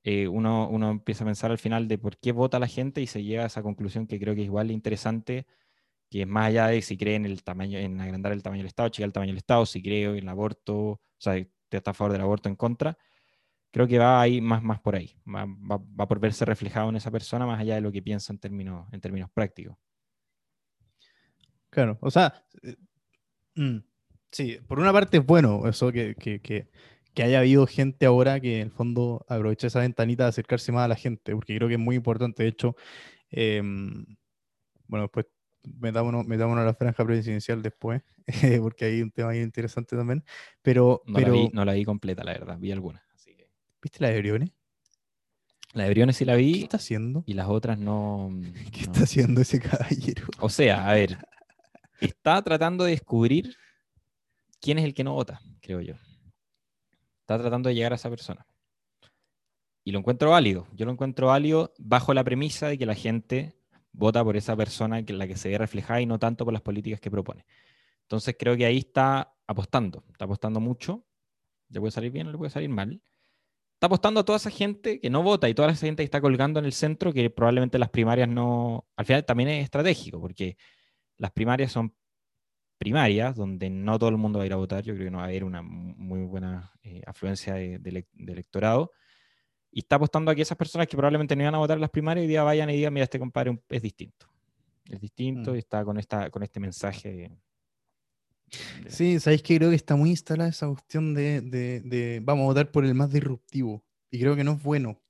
[0.05, 3.07] eh, uno, uno empieza a pensar al final de por qué vota la gente y
[3.07, 5.47] se llega a esa conclusión que creo que es igual interesante,
[6.11, 8.69] que es más allá de si cree en el tamaño, en agrandar el tamaño del
[8.69, 11.35] Estado, checar el tamaño del Estado, si creo en el aborto, o sea,
[11.69, 12.97] te está a favor del aborto en contra.
[13.73, 16.97] Creo que va ahí más, más por ahí, va, va, va por verse reflejado en
[16.97, 19.77] esa persona más allá de lo que piensa en términos, en términos prácticos.
[21.71, 22.77] Claro, o sea, eh,
[23.57, 23.79] mm,
[24.35, 26.69] sí, por una parte es bueno eso que, que, que,
[27.15, 30.85] que haya habido gente ahora que en el fondo aproveche esa ventanita de acercarse más
[30.85, 32.43] a la gente, porque creo que es muy importante.
[32.43, 32.77] De hecho,
[33.31, 34.05] em,
[34.89, 35.27] bueno, después
[35.63, 40.25] metámonos, metámonos a la franja presidencial después, eh, porque hay un tema ahí interesante también.
[40.63, 43.03] Pero, No, pero la vi, no la vi completa, la verdad, vi algunas.
[43.15, 43.49] Así que...
[43.81, 44.51] ¿viste la de Briones?
[45.73, 47.23] La de Briones sí la ¿Qué vi está haciendo?
[47.27, 48.31] y las otras no.
[48.73, 48.93] ¿Qué no.
[48.93, 50.25] está haciendo ese caballero?
[50.41, 51.19] O sea, a ver,
[52.01, 53.57] está tratando de descubrir
[54.65, 55.95] quién es el que no vota, creo yo.
[57.21, 58.47] Está tratando de llegar a esa persona.
[59.85, 60.67] Y lo encuentro válido.
[60.73, 63.55] Yo lo encuentro válido bajo la premisa de que la gente
[63.93, 66.63] vota por esa persona que la que se ve reflejada y no tanto por las
[66.63, 67.45] políticas que propone.
[68.05, 70.03] Entonces creo que ahí está apostando.
[70.11, 71.05] Está apostando mucho.
[71.69, 73.03] Le puede salir bien o le puede salir mal.
[73.75, 76.23] Está apostando a toda esa gente que no vota y toda esa gente que está
[76.23, 78.87] colgando en el centro que probablemente las primarias no...
[78.97, 80.57] Al final también es estratégico porque
[81.19, 81.95] las primarias son
[82.79, 85.19] primarias, donde no todo el mundo va a ir a votar, yo creo que no
[85.19, 88.93] va a haber una muy buena eh, afluencia de, electorado,
[89.71, 91.91] y está apostando a que esas personas que probablemente no iban a votar en las
[91.91, 94.29] primarias, hoy día vayan y digan, mira, este compadre es distinto.
[94.89, 95.57] Es distinto mm.
[95.57, 97.31] y está con, esta, con este mensaje.
[98.89, 102.71] Sí, sabéis que creo que está muy instalada esa cuestión de, de, vamos a votar
[102.71, 103.83] por el más disruptivo.
[104.11, 105.01] Y creo que no es bueno.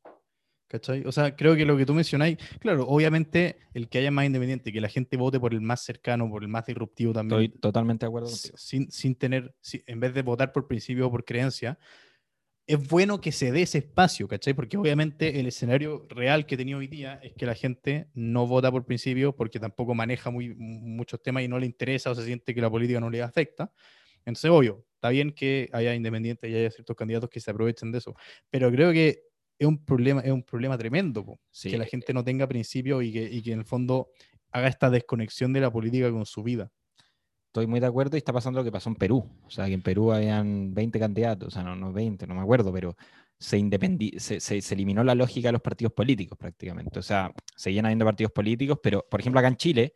[0.68, 1.05] ¿Cachai?
[1.07, 4.72] O sea, creo que lo que tú mencionáis, claro, obviamente el que haya más independiente,
[4.72, 7.42] que la gente vote por el más cercano, por el más disruptivo también.
[7.42, 8.57] Estoy totalmente de acuerdo contigo.
[8.57, 9.55] Sin, sin tener,
[9.87, 11.79] en vez de votar por principio o por creencia,
[12.66, 14.55] es bueno que se dé ese espacio, ¿cachai?
[14.55, 18.70] Porque obviamente el escenario real que tenía hoy día es que la gente no vota
[18.70, 22.55] por principio porque tampoco maneja muy, muchos temas y no le interesa o se siente
[22.55, 23.70] que la política no le afecta.
[24.24, 27.98] Entonces, obvio, está bien que haya independientes y haya ciertos candidatos que se aprovechen de
[27.98, 28.14] eso,
[28.48, 29.24] pero creo que
[29.58, 33.22] es un problema, es un problema tremendo, que la gente no tenga principio y que,
[33.22, 34.08] y que en el fondo
[34.50, 36.70] haga esta desconexión de la política con su vida.
[37.46, 39.24] Estoy muy de acuerdo y está pasando lo que pasó en Perú.
[39.44, 42.40] O sea, que en Perú habían 20 candidatos, o sea, no, no 20, no me
[42.40, 42.96] acuerdo, pero
[43.38, 43.60] se,
[44.18, 46.98] se, se, se, eliminó la lógica de los partidos políticos prácticamente.
[46.98, 49.94] O sea, seguían habiendo partidos políticos, pero por ejemplo acá en Chile,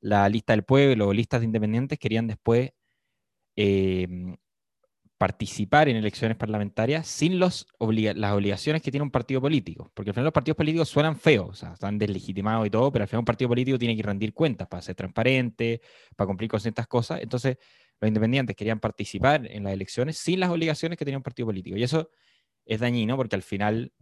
[0.00, 2.70] la lista del pueblo o listas de independientes querían después
[3.56, 4.36] eh,
[5.18, 9.90] participar en elecciones parlamentarias sin los las obligaciones que tiene un partido político.
[9.94, 13.04] Porque al final los partidos políticos suenan feos, o sea, están deslegitimados y todo, pero
[13.04, 15.80] al final un partido político tiene que rendir cuentas para ser transparente,
[16.14, 17.20] para cumplir con ciertas cosas.
[17.22, 17.56] Entonces,
[18.00, 21.76] los independientes querían participar en las elecciones sin las obligaciones que tenía un partido político.
[21.76, 22.10] Y eso
[22.66, 23.92] es dañino porque al final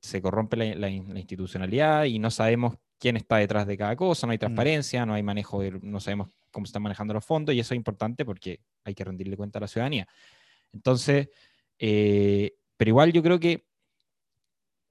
[0.00, 4.38] se corrompe la, institucionalidad y no sabemos quién está detrás de cada cosa, no hay
[4.38, 4.40] mm.
[4.40, 7.76] transparencia, no hay manejo, no sabemos cómo se están manejando los fondos y eso es
[7.76, 10.08] importante porque hay que rendirle cuenta a la ciudadanía.
[10.72, 11.28] Entonces,
[11.78, 13.66] eh, pero igual yo creo que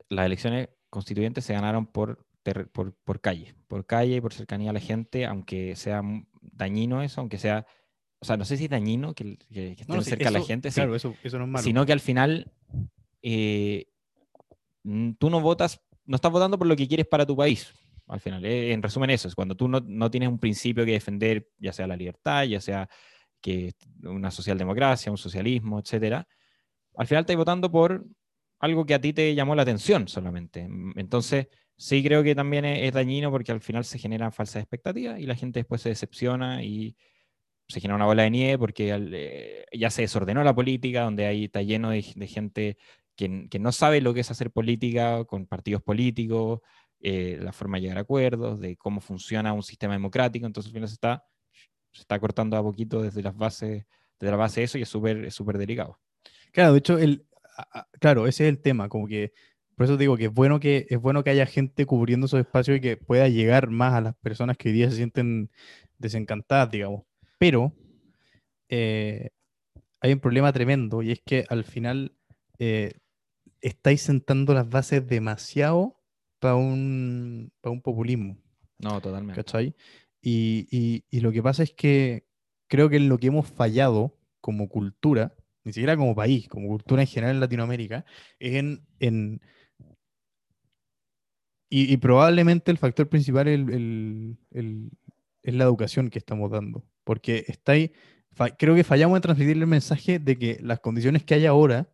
[0.09, 2.25] las elecciones constituyentes se ganaron por,
[2.71, 6.03] por, calle, por calle y por cercanía a la gente, aunque sea
[6.41, 7.65] dañino eso, aunque sea,
[8.19, 10.95] o sea, no sé si es dañino que, que, estén cerca a la gente, claro,
[10.95, 11.63] eso, eso, no es malo.
[11.63, 12.51] sino que al final
[13.21, 13.87] eh,
[15.17, 17.73] tú no votas, no estás votando por lo que quieres para tu país,
[18.07, 18.43] al final.
[18.45, 21.87] Eh, en resumen, eso es cuando tú no, tienes un principio que defender, ya sea
[21.87, 22.89] la libertad, ya sea
[23.41, 26.27] que una socialdemocracia, un socialismo, etcétera,
[26.95, 28.05] al final estás votando por
[28.59, 30.67] algo que a ti te llamó la atención solamente.
[30.95, 35.25] Entonces, sí creo que también es, dañino porque al final se generan falsas expectativas y
[35.25, 36.95] la gente después se decepciona y
[37.67, 41.45] se genera una bola de nieve porque eh, ya se desordenó la política, donde ahí
[41.45, 42.77] está lleno de, gente
[43.15, 46.61] que, que, no sabe lo que es hacer política con partidos políticos,
[47.05, 50.73] eh, la forma de llegar a acuerdos, de cómo funciona un sistema democrático, entonces al
[50.73, 51.25] final se está,
[51.91, 53.85] se está cortando a poquito desde las bases,
[54.17, 55.99] desde la base de eso y es súper es súper delicado.
[56.53, 57.25] Claro, de hecho, el,
[57.99, 59.33] claro, ese es el tema, como que,
[59.75, 62.77] por eso digo que es bueno que, es bueno que haya gente cubriendo esos espacios
[62.77, 65.51] y que pueda llegar más a las personas que hoy día se sienten
[65.97, 67.03] desencantadas, digamos.
[67.37, 67.73] Pero
[68.69, 69.31] eh,
[69.99, 72.15] hay un problema tremendo y es que al final
[72.59, 72.93] eh,
[73.59, 75.99] estáis sentando las bases demasiado
[76.43, 78.37] para un, un populismo.
[78.77, 79.41] No, totalmente.
[79.41, 79.73] ¿Cachai?
[80.21, 82.27] Y, lo que pasa es que
[82.67, 87.01] creo que en lo que hemos fallado como cultura, ni siquiera como país, como cultura
[87.01, 88.03] en general en Latinoamérica,
[88.39, 88.55] es
[88.99, 89.41] en...
[91.69, 93.59] y, probablemente el factor principal es
[95.55, 96.83] la educación que estamos dando.
[97.05, 97.93] Porque está ahí,
[98.57, 101.89] creo que fallamos en transmitir el mensaje de que las condiciones que hay ahora,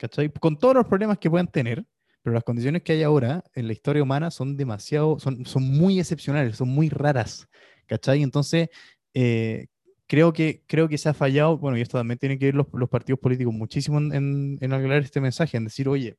[0.00, 0.32] ¿cachai?
[0.32, 1.86] Con todos los problemas que puedan tener,
[2.28, 5.98] pero las condiciones que hay ahora en la historia humana son demasiado, son, son muy
[5.98, 7.48] excepcionales, son muy raras,
[7.86, 8.22] ¿cachai?
[8.22, 8.68] Entonces,
[9.14, 9.68] eh,
[10.06, 12.66] creo, que, creo que se ha fallado, bueno, y esto también tiene que ver los,
[12.74, 16.18] los partidos políticos muchísimo en, en, aclarar este mensaje, en decir, oye,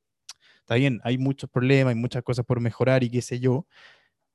[0.59, 3.67] está bien, hay muchos problemas, hay muchas cosas por mejorar y qué sé yo,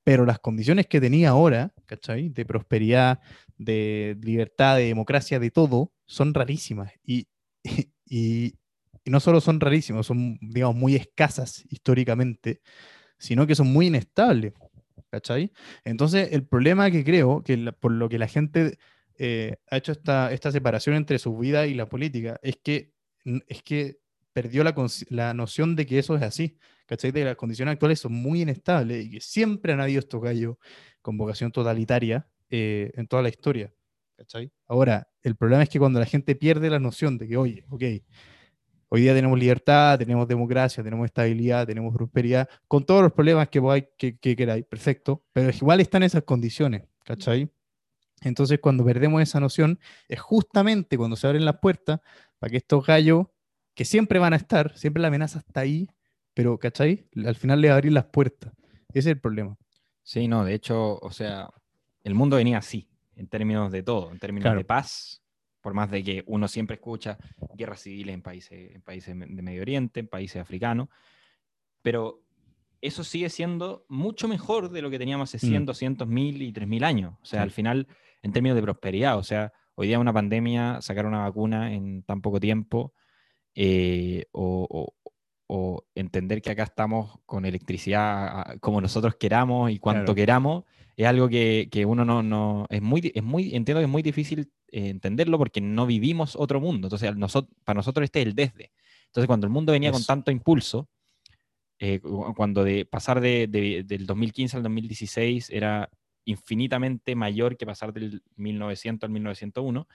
[0.04, 2.28] pero las condiciones que tenía ahora, ¿cachai?
[2.28, 3.20] De prosperidad,
[3.58, 6.92] de libertad, de democracia, de todo, son rarísimas.
[7.04, 7.26] Y,
[8.06, 8.54] y,
[9.04, 12.60] y no solo son rarísimos, son, digamos, muy escasas históricamente,
[13.18, 14.54] sino que son muy inestables.
[15.84, 18.78] Entonces, el problema que creo, que por lo que la gente
[19.18, 22.92] eh, ha hecho esta, esta separación entre su vida y la política, es que,
[23.46, 23.98] es que
[24.32, 24.74] perdió la,
[25.10, 26.58] la noción de que eso es así.
[26.86, 27.12] ¿Cachai?
[27.12, 30.56] De que las condiciones actuales son muy inestables y que siempre han habido estos gallos
[31.00, 33.72] con vocación totalitaria eh, en toda la historia.
[34.66, 37.82] Ahora, el problema es que cuando la gente pierde la noción de que, oye, ok,
[38.94, 43.60] Hoy día tenemos libertad, tenemos democracia, tenemos estabilidad, tenemos prosperidad, con todos los problemas que,
[43.98, 47.50] que, que queráis, perfecto, pero igual están esas condiciones, ¿cachai?
[48.22, 51.98] Entonces, cuando perdemos esa noción, es justamente cuando se abren las puertas
[52.38, 53.26] para que estos gallos,
[53.74, 55.88] que siempre van a estar, siempre la amenaza está ahí,
[56.32, 57.08] pero, ¿cachai?
[57.26, 58.52] Al final le abrir las puertas.
[58.90, 59.56] Ese es el problema.
[60.04, 61.50] Sí, no, de hecho, o sea,
[62.04, 62.88] el mundo venía así.
[63.16, 64.58] en términos de todo, en términos Claro.
[64.58, 65.20] de paz,
[65.64, 67.16] por más de que uno siempre escucha
[67.56, 70.88] guerras civiles en países, en países de Medio Oriente, en países africanos,
[71.80, 72.20] pero
[72.82, 75.64] eso sigue siendo mucho mejor de lo que teníamos hace 100, Mm.
[75.64, 77.14] 200, 1000 y 3000 años.
[77.22, 77.88] O sea, al final,
[78.22, 82.20] en términos de prosperidad, o sea, hoy día una pandemia, sacar una vacuna en tan
[82.20, 82.92] poco tiempo,
[83.54, 84.94] eh, o, o-
[85.46, 90.14] o entender que acá estamos con electricidad como nosotros queramos y cuanto Claro.
[90.14, 90.64] queramos,
[90.96, 94.02] es algo que, que uno no, no es muy, es muy, entiendo que es muy
[94.02, 96.86] difícil eh, entenderlo porque no vivimos otro mundo.
[96.86, 97.10] Entonces,
[97.64, 98.72] para nosotros este es el desde.
[99.06, 100.06] Entonces, cuando el mundo venía con Eso.
[100.06, 100.88] tanto impulso,
[101.78, 105.90] eh, cu- cuando de pasar de, de- del 2015 al 2016 era
[106.24, 109.86] infinitamente mayor que pasar del 1900 al 1901,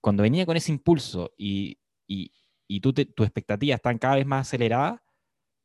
[0.00, 2.30] cuando venía con ese impulso y, y,
[2.66, 5.00] y tú te- tus expectativas están cada vez más aceleradas,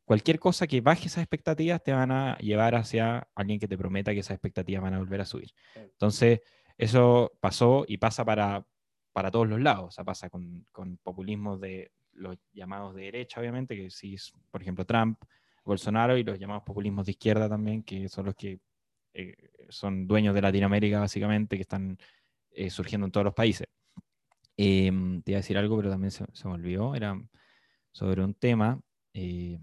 [0.06, 4.14] cualquier cosa que baje esas expectativas te van a llevar hacia alguien que te prometa
[4.14, 5.52] que esas expectativas van a volver a subir.
[5.76, 6.42] Entonces,
[6.78, 8.66] eso pasó y pasa para,
[9.14, 9.88] para todos los lados.
[9.88, 14.34] O sea, pasa con, con populismos de los llamados de derecha, obviamente, que sí es,
[14.50, 15.22] por ejemplo, Trump,
[15.64, 18.60] Bolsonaro, y los llamados populismos de izquierda también, que son los que
[19.14, 19.36] eh,
[19.70, 21.98] son dueños de Latinoamérica, básicamente, que están
[22.52, 23.68] eh, surgiendo en todos los países.
[24.62, 26.94] Em, te iba a decir algo, pero también se, se me olvidó.
[26.96, 27.18] Era
[27.92, 28.80] sobre un tema.
[29.14, 29.60] eh,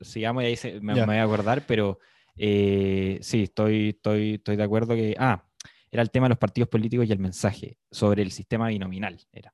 [0.00, 1.98] sigamos y ahí se- me, me voy a acordar, pero
[2.36, 5.14] eh, sí, estoy, estoy, estoy de acuerdo que.
[5.18, 5.44] Ah,
[5.92, 9.18] era el tema de los partidos políticos y el mensaje sobre el sistema binominal.
[9.32, 9.52] Era.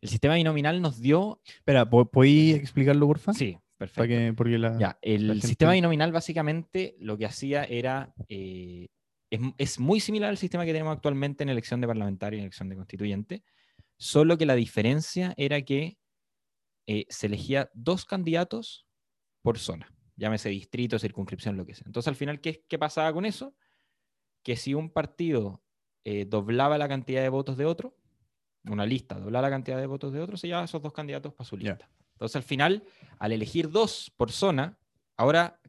[0.00, 1.40] El sistema binominal nos dio.
[1.46, 3.32] Espera, ¿po- ¿podéis explicarlo, porfa?
[3.32, 4.06] Sí, perfecto.
[4.08, 4.76] que, porque la...
[4.78, 8.88] Ya, el la gente- sistema binominal básicamente lo que hacía era, eh,
[9.30, 12.44] es, es muy similar al sistema que tenemos actualmente en elección de parlamentario y en
[12.46, 13.42] elección de constituyente,
[14.02, 15.96] solo que la diferencia era que
[16.88, 18.84] eh, se elegía dos candidatos
[19.42, 21.84] por zona, llámese distrito, circunscripción, lo que sea.
[21.86, 23.54] Entonces al final, ¿qué, qué pasaba con eso?
[24.42, 25.62] Que si un partido
[26.02, 27.96] eh, doblaba la cantidad de votos de otro,
[28.64, 31.48] una lista doblaba la cantidad de votos de otro, se llevaba esos dos candidatos para
[31.48, 31.88] su lista.
[32.14, 32.84] Entonces al final,
[33.20, 34.80] al elegir dos por zona,
[35.16, 35.60] ahora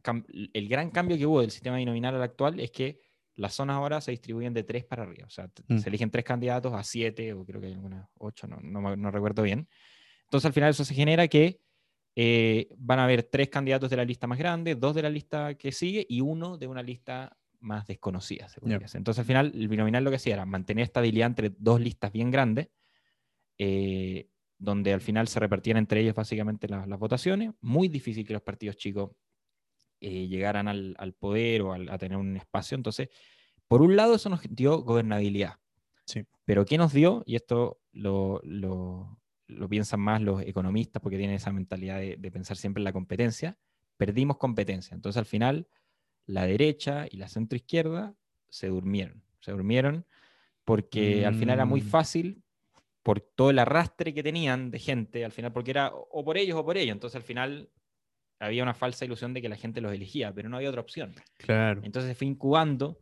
[0.52, 3.00] el gran cambio que hubo del sistema binominal al actual es que
[3.36, 5.26] las zonas ahora se distribuyen de tres para arriba.
[5.26, 5.78] O sea, Mm.
[5.78, 8.60] se eligen tres candidatos a siete, o creo que hay algunas ocho, no,
[8.96, 9.68] no, recuerdo bien.
[10.24, 11.60] Entonces al final eso se genera que
[12.16, 15.54] eh, van a haber tres candidatos de la lista más grande, dos de la lista
[15.54, 18.48] que sigue y uno de una lista más desconocida.
[18.48, 18.82] se podría Ya.
[18.84, 18.98] decir.
[18.98, 22.30] Entonces al final el binominal lo que hacía era mantener estabilidad entre dos listas bien
[22.30, 22.68] grandes,
[23.58, 24.28] eh,
[24.58, 27.52] donde al final se repartían entre ellos básicamente las, las votaciones.
[27.60, 29.10] Muy difícil que los partidos chicos
[30.06, 32.76] eh, llegaran al, al poder o al- a tener un espacio.
[32.76, 33.08] Entonces,
[33.68, 35.54] por un lado, eso nos dio gobernabilidad.
[36.04, 36.24] Sí.
[36.44, 37.22] Pero ¿qué nos dio?
[37.26, 42.30] Y esto lo, lo- lo piensan más los economistas porque tienen esa mentalidad de, de
[42.30, 43.56] pensar siempre en la competencia.
[43.96, 44.94] Perdimos competencia.
[44.94, 45.66] Entonces, al final,
[46.26, 48.14] la derecha y la centroizquierda
[48.48, 49.22] se durmieron.
[49.40, 50.04] Se durmieron
[50.64, 51.84] porque al final era muy Mm.
[51.86, 52.42] fácil
[53.02, 56.56] por todo el arrastre que tenían de gente, al final, porque era o por ellos
[56.58, 56.94] o por ellos.
[56.94, 57.68] Entonces, al final,
[58.44, 61.14] había una falsa ilusión de que la gente los elegía, pero no había otra opción.
[61.38, 61.80] Claro.
[61.84, 63.00] Entonces fue incubando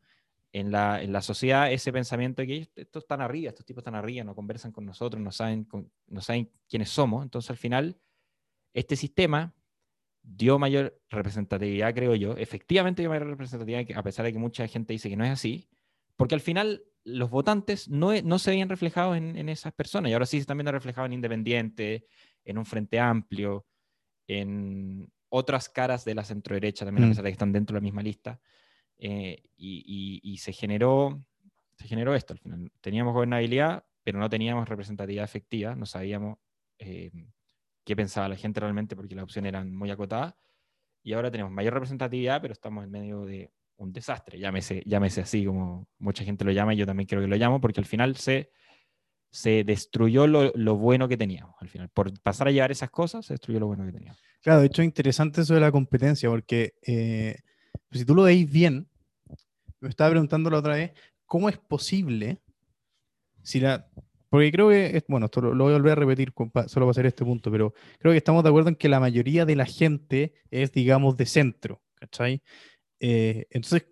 [0.52, 3.94] en la, en la sociedad ese pensamiento de que estos están arriba, estos tipos están
[3.94, 7.22] arriba, no conversan con nosotros, no saben, con- no saben quiénes somos.
[7.22, 7.96] Entonces al final,
[8.74, 9.54] este sistema
[10.22, 12.36] dio mayor representatividad, creo yo.
[12.36, 15.68] Efectivamente dio mayor representatividad, a pesar de que mucha gente dice que no es así,
[16.16, 20.10] porque al final los votantes no, e- no se veían reflejados en, en esas personas
[20.10, 22.06] y ahora sí se están viendo reflejados en Independiente,
[22.44, 23.66] en un Frente Amplio,
[24.28, 27.10] en otras caras de la centroderecha también, a Mm.
[27.10, 28.38] pesar de que están dentro de la misma lista.
[28.98, 31.20] Eh, y, y- y se generó
[31.78, 32.70] se generó esto al final.
[32.80, 36.38] Teníamos gobernabilidad, pero no teníamos representatividad efectiva, no sabíamos
[36.78, 37.10] eh,
[37.84, 40.34] qué pensaba la gente realmente porque las opciones eran muy acotadas.
[41.02, 45.44] Y ahora tenemos mayor representatividad, pero estamos en medio de un desastre, llámese, llámese así
[45.44, 48.14] como mucha gente lo llama, y yo también creo que lo llamo, porque al final
[48.16, 48.50] se,
[49.32, 51.56] se destruyó lo, lo bueno que teníamos.
[51.58, 54.20] Al final, por pasar a llevar esas cosas, se destruyó lo bueno que teníamos.
[54.42, 57.36] Claro, de hecho es interesante eso de la competencia, porque eh,
[57.88, 58.88] pues, si tú lo veis bien,
[59.80, 60.92] me estaba preguntando la otra vez,
[61.26, 62.40] ¿cómo es posible
[63.42, 63.88] si la...
[64.28, 66.86] Porque creo que, es- bueno, esto lo, voy a volver a repetir con- pa- solo
[66.86, 69.56] para hacer este punto, pero creo que estamos de acuerdo en que la mayoría de
[69.56, 72.42] la gente es, digamos, de centro, ¿cachai?
[73.00, 73.86] Eh, entonces,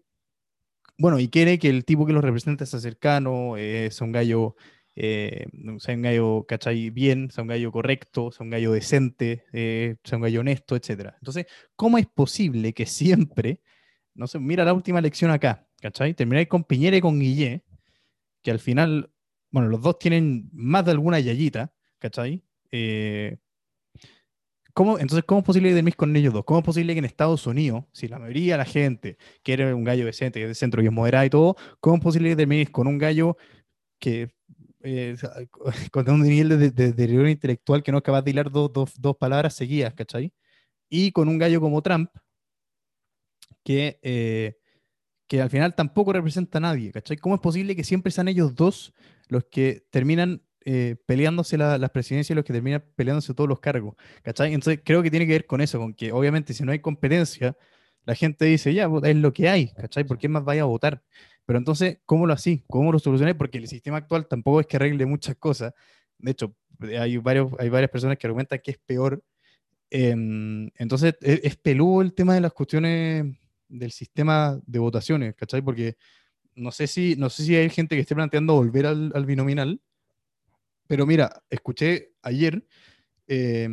[0.99, 4.57] bueno, y quiere que el tipo que los representa sea cercano, eh, sea un gallo,
[4.97, 5.47] eh,
[5.79, 6.91] sea un gallo, ¿cachai?
[6.91, 11.15] Bien, sea un gallo correcto, sea un gallo decente, eh, sea un gallo honesto, etc.
[11.19, 13.61] Entonces, ¿cómo es posible que siempre,
[14.15, 16.15] no sé, mira la última elección acá, ¿cachai?
[16.15, 17.65] Termináis con Piñera y con Guillé,
[18.43, 19.13] que al final,
[19.51, 22.45] bueno, los dos tienen más de alguna yayita, ¿cachai?
[22.73, 23.39] Eh,
[24.75, 26.45] ¿cómo, entonces, ¿cómo es posible que termines con ellos dos?
[26.45, 29.85] ¿Cómo es posible que en Estados Unidos, si la mayoría de la gente quiere un
[29.85, 32.37] gallo decente, que es de centro y es moderado y todo, ¿cómo es posible que
[32.37, 33.37] termines con un gallo
[33.99, 34.31] que
[34.83, 35.17] eh,
[36.09, 39.55] un nivel de, deterioro intelectual que no es capaz de hilar dos, dos, dos palabras
[39.55, 40.33] seguidas, ¿cachai?
[40.89, 42.11] Y con un gallo como Trump,
[43.65, 44.57] que, eh,
[45.29, 47.17] que al final tampoco representa a nadie, ¿cachai?
[47.17, 48.93] ¿Cómo es posible que siempre sean ellos dos
[49.29, 53.95] los que terminan eh, peleándose las presidencias y los que terminan peleándose todos los cargos,
[54.23, 54.53] ¿cachai?
[54.53, 57.57] Entonces creo que tiene que ver con eso, con que obviamente si no hay competencia,
[58.05, 60.05] la gente dice, ya, es lo que hay, ¿cachai?
[60.05, 61.03] ¿Por qué más vaya a votar?
[61.51, 62.63] Pero entonces, ¿cómo lo así?
[62.69, 63.35] ¿Cómo lo solucioné?
[63.35, 65.75] Porque el sistema actual tampoco es que arregle muchas cosas.
[66.17, 66.55] De hecho,
[66.97, 69.21] hay, varios, hay varias personas que argumentan que es peor.
[69.91, 73.37] Em, entonces, es, es, peludo el tema de las cuestiones
[73.67, 75.61] del sistema de votaciones, ¿cachai?
[75.61, 75.97] Porque
[76.55, 79.81] no sé si, no sé si hay gente que esté planteando volver al, al binominal,
[80.87, 82.65] pero mira, escuché ayer,
[83.27, 83.69] eh,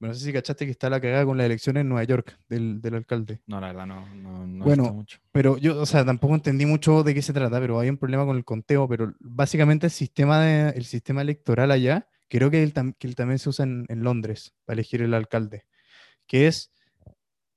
[0.00, 2.80] no sé si cachaste que está la cagada con las elecciones en Nueva York del,
[2.80, 3.40] del alcalde.
[3.46, 5.18] No, la verdad no, no, no bueno, mucho.
[5.32, 8.24] Pero yo, o sea, tampoco entendí mucho de qué se trata, pero hay un problema
[8.24, 12.72] con el conteo, pero básicamente el sistema, de, el sistema electoral allá, creo que él,
[12.98, 15.64] que también se usa en, en, Londres para elegir el alcalde,
[16.26, 16.70] que es,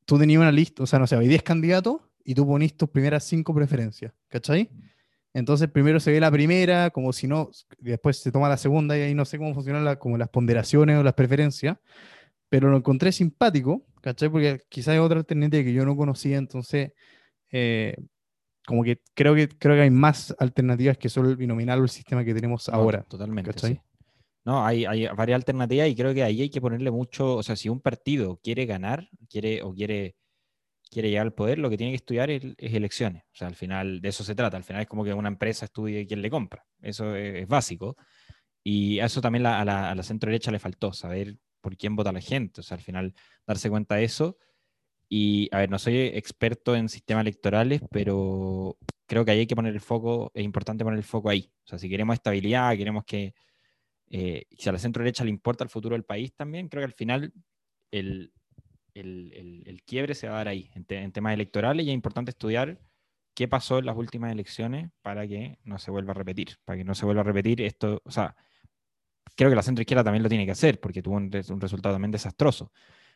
[0.05, 2.89] tú tenías una lista, o sea, no sé, hay 10 candidatos y tú ponís tus
[2.89, 4.69] primeras 5 preferencias, ¿cachai?
[4.71, 4.91] Mm.
[5.33, 9.01] Entonces primero se ve la primera, como si no, después se toma la segunda y
[9.01, 11.77] ahí no sé cómo funcionan la, como las ponderaciones o las preferencias,
[12.51, 14.27] pero lo encontré simpático, ¿cachai?
[14.27, 16.91] Porque quizás hay otra alternativa que yo no conocía, entonces
[17.49, 17.95] eh,
[18.65, 21.89] como que creo, que creo que hay más alternativas que solo el binominal o el
[21.89, 23.03] sistema que tenemos ahora.
[23.03, 23.51] Totalmente.
[23.51, 23.81] ¿cachai?
[24.43, 27.55] No, hay, hay varias alternativas y creo que ahí hay que ponerle mucho, o sea,
[27.55, 30.17] si un partido quiere ganar, quiere o quiere
[30.89, 33.23] quiere llegar al poder, lo que tiene que estudiar es, elecciones.
[33.23, 34.57] O sea, al final de eso se trata.
[34.57, 36.65] Al final es como que una empresa estudie quién le compra.
[36.81, 37.95] Eso es, básico.
[38.61, 42.11] Y a eso también a, la, a centro derecha le faltó, saber por quién vota
[42.11, 42.61] la gente.
[42.61, 43.13] O sea, al final
[43.45, 44.37] darse cuenta de eso.
[45.09, 49.57] Y, a ver, no soy experto en sistemas electorales, pero creo que ahí hay que
[49.57, 51.51] poner el foco, es importante poner el foco ahí.
[51.65, 53.33] O sea, si queremos estabilidad, queremos que,
[54.09, 56.85] eh, si a la centro derecha le importa el futuro del país también, creo que
[56.85, 57.33] al final
[57.91, 58.31] el,
[58.93, 62.79] el, quiebre se va a dar ahí, en, temas electorales, y es importante estudiar
[63.33, 66.83] qué pasó en las últimas elecciones para que no se vuelva a repetir, para que
[66.83, 68.35] no se vuelva a repetir esto, o sea,
[69.35, 72.11] creo que la centro izquierda también lo tiene que hacer, porque tuvo un, resultado también
[72.11, 72.71] desastroso.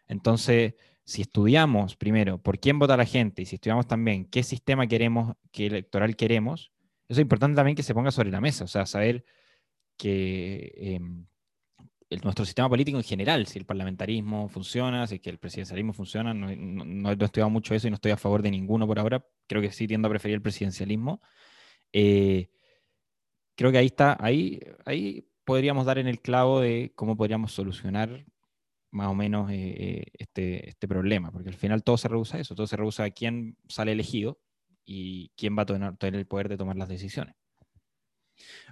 [0.07, 4.87] Entonces, si estudiamos primero por quién vota la gente y si estudiamos también qué sistema
[4.87, 6.71] queremos, qué electoral queremos,
[7.07, 9.25] eso es importante también que se ponga sobre la mesa, o sea, saber
[9.97, 11.25] que em,
[12.23, 17.11] nuestro sistema político en general, si el parlamentarismo funciona, si que el presidencialismo funciona, no,
[17.11, 19.71] he estudiado mucho eso y no estoy a favor de ninguno por ahora, creo que
[19.71, 21.21] sí tiendo a preferir el presidencialismo.
[21.93, 22.49] Eh,
[23.55, 28.25] creo que ahí está, ahí, ahí podríamos dar en el clavo de cómo podríamos solucionar
[28.91, 32.39] más o menos eh, eh, este, este problema, porque al final todo se reduce a
[32.39, 34.39] eso, todo se reduce a quién sale elegido
[34.85, 37.35] y quién va a tener, tener el poder de tomar las decisiones.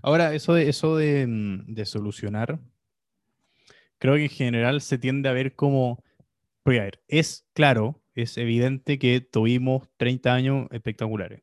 [0.01, 2.59] Ahora, eso de, eso de, mm, de solucionar
[4.03, 6.03] creo que en general se tiende a ver como,
[6.61, 11.41] porque a ver, es claro, es evidente que tuvimos 30 años espectaculares.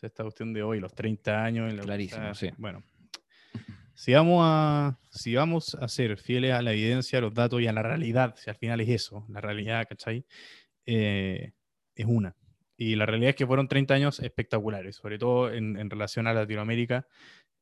[0.00, 1.74] esta cuestión de hoy, los 30 años.
[1.82, 2.50] Clarísimo, sí.
[2.56, 2.82] Bueno,
[3.98, 7.66] si vamos, a, si vamos a ser fieles a la evidencia, a los datos y
[7.66, 10.24] a la realidad, si al final es eso, la realidad, ¿cachai?
[10.86, 11.50] Eh,
[11.96, 12.36] es una.
[12.76, 16.32] Y la realidad es que fueron 30 años espectaculares, sobre todo en, en relación a
[16.32, 17.08] Latinoamérica.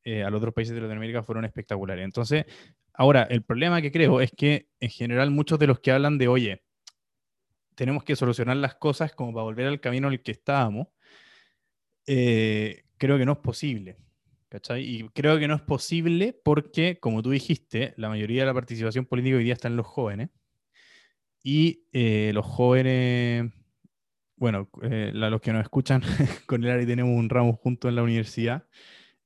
[0.05, 2.05] Eh, a los otros países de Latinoamérica fueron espectaculares.
[2.05, 2.45] Entonces,
[2.93, 6.29] ahora, el problema que creo es que en general muchos de los que hablan de,
[6.29, 6.65] oye,
[7.75, 10.89] tenemos que solucionar las cosas como para volver al camino en el que estábamos,
[12.07, 13.97] eh, creo que no es posible.
[14.49, 14.83] ¿Cachai?
[14.83, 19.07] Y creo que no es posible porque, como tú dijiste, la mayoría de la participación
[19.07, 20.31] política hoy día está en los jóvenes.
[21.43, 23.53] Y eh, los jóvenes,
[24.37, 26.03] bueno, los que nos escuchan,
[26.47, 28.67] con el Ari tenemos un ramo junto en la universidad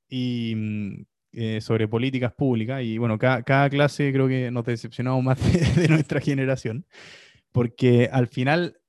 [0.07, 2.83] y mm, eh, sobre políticas públicas.
[2.83, 5.39] Y bueno, cada, cada, clase creo que nos decepcionamos más
[5.75, 6.85] de, nuestra generación,
[7.51, 8.79] porque al final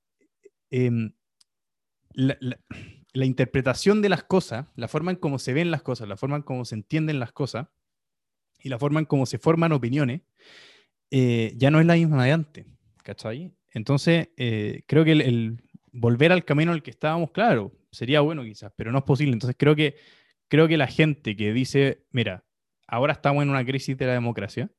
[0.69, 1.13] em,
[2.13, 2.37] la,
[3.13, 6.37] la, interpretación de las cosas, la forma en cómo se ven las cosas, la forma
[6.37, 7.67] en cómo se entienden las cosas
[8.59, 10.21] y la forma en cómo se forman opiniones,
[11.11, 12.65] eh, ya no es la misma de antes,
[13.03, 13.53] ¿cachai?
[13.71, 18.43] Entonces, eh, creo que el, el volver al camino al que estábamos, claro, sería bueno
[18.43, 19.33] quizás, pero no es posible.
[19.33, 19.95] Entonces, creo que
[20.53, 22.45] creo que la gente que dice, mira,
[22.87, 24.69] ahora estamos en una crisis de la democracia,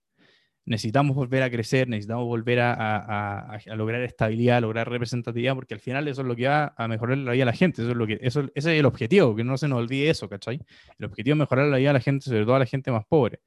[0.66, 6.08] necesitamos volver a crecer, necesitamos volver a, lograr estabilidad, a lograr representatividad, porque al final
[6.08, 8.06] eso es lo que va a mejorar la vida de la gente, eso es lo
[8.06, 10.60] que, eso, ese es el objetivo, que no se nos olvide eso, ¿cachai?
[10.98, 13.04] El objetivo es mejorar la vida de la gente, sobre todo a la gente más
[13.04, 13.40] pobre.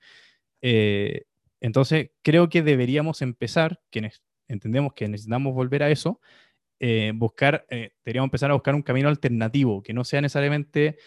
[0.61, 1.23] Eh,
[1.59, 6.21] entonces, creo que deberíamos empezar, quienes entendemos que necesitamos volver a eso,
[6.79, 10.97] eh, buscar, eh, deberíamos empezar a buscar un camino alternativo, que no sea necesariamente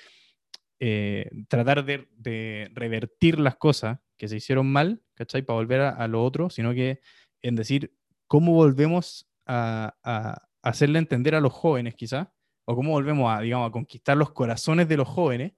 [0.80, 5.40] eh, tratar de, de revertir las cosas que se hicieron mal, ¿cachai?
[5.40, 7.00] Para volver a, a lo otro, sino que
[7.40, 7.96] en decir
[8.26, 12.28] cómo volvemos a, a hacerle entender a los jóvenes, quizás,
[12.66, 15.54] o cómo volvemos a, digamos, a conquistar los corazones de los jóvenes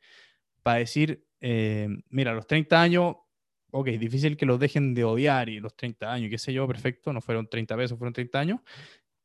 [0.62, 3.16] para decir, eh, mira, a los 30 años,
[3.72, 7.12] ok, difícil que los dejen de odiar y los 30 años, qué sé yo, perfecto,
[7.12, 8.60] no fueron 30 pesos, fueron 30 años,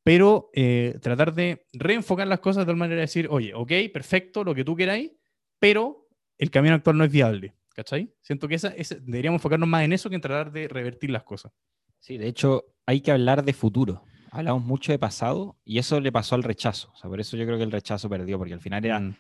[0.04, 4.44] pero eh, tratar de reenfocar las cosas de tal manera de decir, oye, ok, perfecto,
[4.44, 5.12] lo que tú queráis,
[5.60, 6.08] pero
[6.40, 8.12] el camino actual no es viable, ¿cachai?
[8.24, 11.24] Siento que esa, esa- deberíamos enfocarnos más en eso que en tratar de revertir las
[11.24, 11.54] cosas.
[12.00, 14.04] Sí, de hecho, hay que hablar de futuro.
[14.32, 16.92] Hablamos mucho de pasado y eso le pasó al rechazo.
[16.94, 19.16] O sea, por eso yo creo que el rechazo perdió, porque al final era, Mm,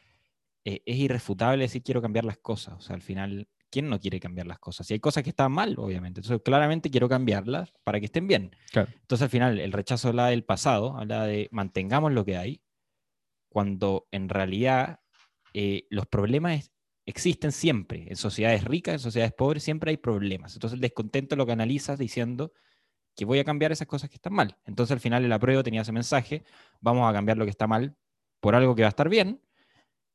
[0.65, 2.75] eh, es irrefutable decir quiero cambiar las cosas.
[2.77, 4.89] O sea, al final, ¿quién no quiere cambiar las cosas?
[4.89, 6.19] Y hay cosas que están mal, obviamente.
[6.21, 8.55] Entonces, claramente quiero cambiarlas para que estén bien.
[8.71, 8.89] claro.
[9.01, 12.61] Entonces, al final, el rechazo habla del pasado, habla de mantengamos lo que hay,
[13.49, 14.99] cuando en realidad
[15.53, 16.71] eh, los problemas
[17.07, 18.05] existen siempre.
[18.09, 20.53] En sociedades ricas, en sociedades pobres, siempre hay problemas.
[20.53, 22.51] Entonces, el descontento lo canalizas diciendo
[23.15, 24.57] que voy a cambiar esas cosas que están mal.
[24.65, 26.43] Entonces, al final, el apruebo tenía ese mensaje,
[26.81, 27.95] vamos a cambiar lo que está mal
[28.41, 29.41] por algo que va a estar bien.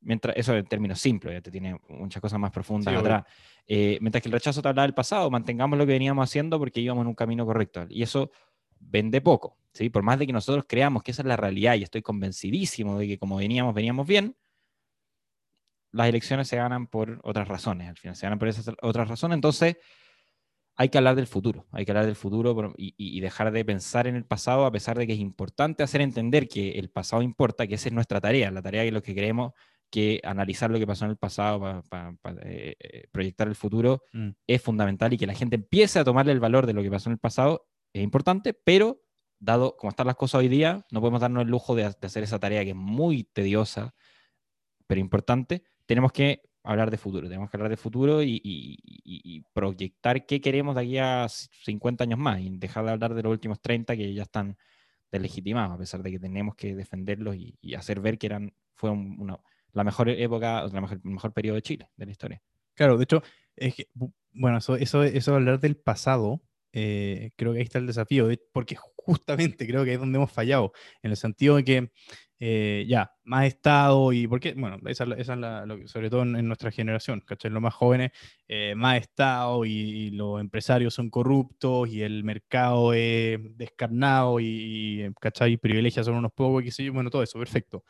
[0.01, 3.23] Mientras, eso en términos simples, ya te tiene muchas cosas más profundas Sí, atrás.
[3.65, 6.79] Eh, mientras que el rechazo te habla del pasado, mantengamos lo que veníamos haciendo porque
[6.79, 7.87] íbamos en un camino correcto.
[7.89, 8.31] Y eso
[8.79, 9.89] vende poco, ¿sí?
[9.89, 13.07] Por más de que nosotros creamos que esa es la realidad y estoy convencidísimo de
[13.07, 14.35] que como veníamos, veníamos bien,
[15.93, 19.35] las elecciones se ganan por otras razones, al final se ganan por esas otras razones,
[19.35, 19.77] entonces
[20.75, 24.15] hay que hablar del futuro, hay que hablar del futuro y, dejar de pensar en
[24.15, 27.75] el pasado a pesar de que es importante hacer entender que el pasado importa, que
[27.75, 29.53] esa es nuestra tarea, la tarea que lo que queremos
[29.91, 32.15] que analizar lo que pasó en el pasado para
[33.11, 34.29] proyectar el futuro Mm.
[34.47, 37.09] es fundamental y que la gente empiece a tomarle el valor de lo que pasó
[37.09, 39.03] en el pasado es importante, pero
[39.39, 42.23] dado como están las cosas hoy día, no podemos darnos el lujo de, de hacer
[42.23, 43.93] esa tarea que es muy tediosa,
[44.87, 45.63] pero importante.
[45.85, 50.39] Tenemos que hablar de futuro, tenemos que hablar de futuro y, y- y- proyectar qué
[50.41, 53.95] queremos de aquí a 50 años más y dejar de hablar de los últimos 30
[53.97, 54.57] que ya están
[55.11, 59.15] deslegitimados, a pesar de que tenemos que defenderlos y, y hacer ver que eran, fueron
[59.19, 59.39] una-
[59.73, 62.41] la mejor época, la mejor, el mejor periodo de Chile, de la historia.
[62.75, 63.21] Claro, de hecho,
[63.55, 67.79] es que, bu- bueno, eso, eso, eso hablar del pasado, eh, creo que ahí está
[67.79, 70.71] el desafío, de- porque justamente creo que es donde hemos fallado,
[71.03, 71.91] en el sentido de que,
[72.45, 76.23] eh, ya, más Estado y, porque, bueno, esa, esa es la, lo que- sobre todo
[76.23, 77.51] en, en nuestra generación, ¿cachai?
[77.51, 78.11] Los más jóvenes,
[78.47, 85.05] eh, más Estado y, y los empresarios son corruptos y el mercado es descarnado y,
[85.05, 85.55] y, ¿cachai?
[85.57, 87.83] Privilegia son unos pocos, qué sé yo, bueno, todo eso, perfecto.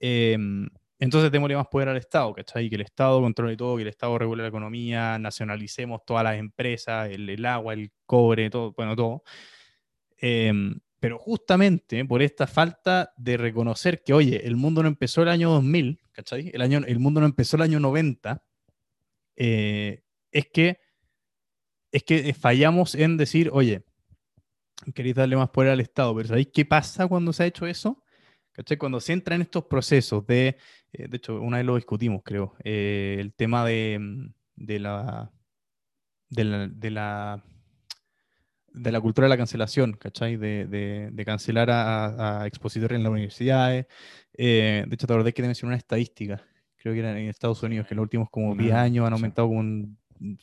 [0.00, 0.68] Em,
[0.98, 2.68] entonces démosle más poder al Estado, ¿cachai?
[2.68, 7.08] Que el Estado controle todo, que el Estado regule la economía, nacionalicemos todas las empresas,
[7.10, 9.22] el, el agua, el cobre, todo, bueno, todo.
[11.02, 15.50] Pero justamente por esta falta de reconocer que, oye, el mundo no empezó el año
[15.50, 16.52] 2000, ¿cachai?
[16.54, 18.40] El, año, el mundo no empezó el año 90,
[19.34, 20.78] eh, es que
[21.90, 23.82] es que fallamos en decir, oye,
[24.94, 28.04] queréis darle más poder al Estado, pero ¿sabéis qué pasa cuando se ha hecho eso?
[28.52, 28.76] ¿Cachai?
[28.76, 30.56] Cuando se entra en estos procesos de,
[30.92, 35.32] eh, de hecho, una vez lo discutimos, creo, eh, el tema de, mm, de la,
[36.28, 37.44] de la, de la,
[38.74, 40.36] de la cultura de la cancelación, ¿cachai?
[40.36, 43.86] De, de- de cancelar a, a expositores en las universidades.
[44.34, 46.42] Eh, de hecho, te acordé que te mencioné una estadística,
[46.76, 49.12] creo que era en Estados Unidos, que en los últimos como 10 Una- años han
[49.12, 49.98] aumentado como un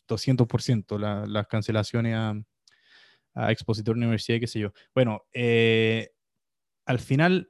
[0.07, 2.35] 200% la- las cancelaciones a,
[3.33, 4.73] a expositores de universidad y qué sé yo.
[4.93, 6.09] Bueno, eh,
[6.85, 7.49] al final,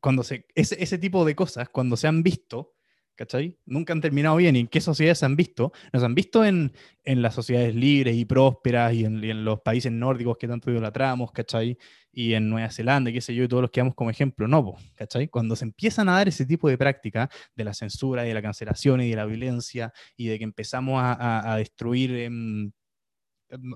[0.00, 2.74] cuando se, ese, ese tipo de cosas, cuando se han visto,
[3.16, 3.56] ¿cachai?
[3.66, 4.56] Nunca han terminado bien.
[4.56, 5.72] ¿Y en qué sociedades se han visto?
[5.92, 6.72] Nos han visto en,
[7.04, 11.76] en las sociedades libres y prósperas y en, los países nórdicos que tanto idolatramos, ¿cachai?
[12.12, 14.46] Y en Nueva Zelanda, y qué sé yo, y todos los que damos como ejemplo.
[14.48, 15.28] No, ¿cachai?
[15.28, 18.42] Cuando se empiezan a dar ese tipo de práctica de la censura y de la
[18.42, 22.72] cancelación y de la violencia y de que empezamos a, a- a destruir em,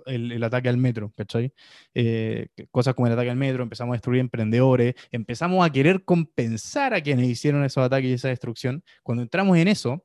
[0.06, 1.52] el, el ataque al metro, ¿cachai?
[1.94, 6.94] Eh, cosas como el ataque al metro, empezamos a destruir emprendedores, empezamos a querer compensar
[6.94, 8.82] a quienes hicieron esos ataques y esa destrucción.
[9.02, 10.04] Cuando entramos en eso,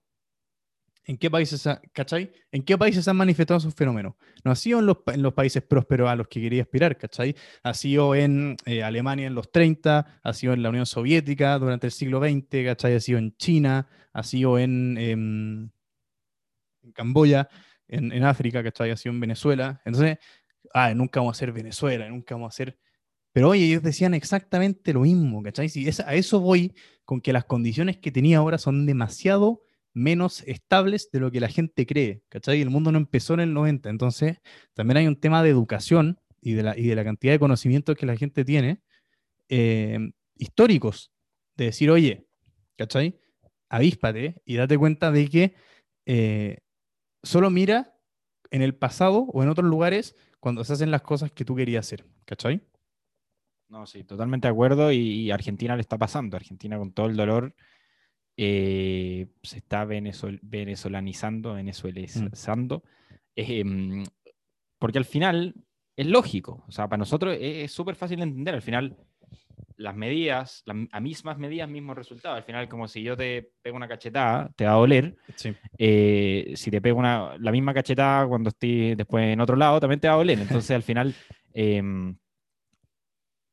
[1.06, 2.32] ¿en qué países, ha- ¿cachai?
[2.52, 4.14] ¿En qué países se han manifestado esos fenómenos?
[4.44, 7.36] No ha sido en los, en los países prósperos a los que quería aspirar, ¿cachai?
[7.64, 11.88] Ha sido en eh, Alemania en los 30, ha sido en la Unión Soviética durante
[11.88, 12.96] el siglo XX, ¿cachai?
[12.96, 15.70] Ha sido en China, ha sido en, em,
[16.84, 17.50] en Camboya,
[17.92, 18.92] en, en África, ¿cachai?
[18.92, 19.82] Ha sido en Venezuela.
[19.86, 20.18] Entonces,
[20.74, 22.78] ah, nunca vamos a ser Venezuela, nunca vamos a ser...
[23.34, 25.70] Pero oye, ellos decían exactamente lo mismo, ¿cachai?
[25.70, 26.76] Si es- a eso voy
[27.06, 29.62] con que las condiciones que tenía ahora son demasiado
[29.94, 32.62] menos estables de lo que la gente cree, ¿cachai?
[32.62, 34.40] El mundo no empezó en el 90, entonces
[34.74, 37.96] también hay un tema de educación y de la, y de la cantidad de conocimientos
[37.98, 38.82] que la gente tiene,
[39.50, 40.00] eh,
[40.38, 41.12] históricos,
[41.58, 42.28] de decir, oye,
[42.78, 43.20] ¿cachai?
[43.70, 45.56] avíspate y date cuenta de que
[46.06, 46.58] eh,
[47.24, 47.98] solo mira
[48.50, 51.86] en el pasado o en otros lugares cuando se hacen las cosas que tú querías
[51.86, 52.62] hacer, ¿cachai?
[53.70, 56.36] No, sí, totalmente de acuerdo y, y Argentina le está pasando.
[56.36, 57.56] Argentina con todo el dolor
[58.38, 62.84] eh, se está venezol- venezolanizando, venezuelizando,
[63.36, 64.04] em,
[64.80, 65.56] porque al final
[65.96, 68.98] es lógico, o sea, para nosotros es es súper fácil de entender, al final
[69.82, 73.76] las medidas, las a mismas medidas, mismos resultados, al final como si yo te pego
[73.78, 75.54] una cachetada, te va a doler, Sí.
[75.78, 80.00] eh, si te pego una, la misma cachetada cuando estés después en otro lado, también
[80.00, 80.40] te va a doler.
[80.40, 81.14] Entonces, al final,
[81.54, 82.16] em,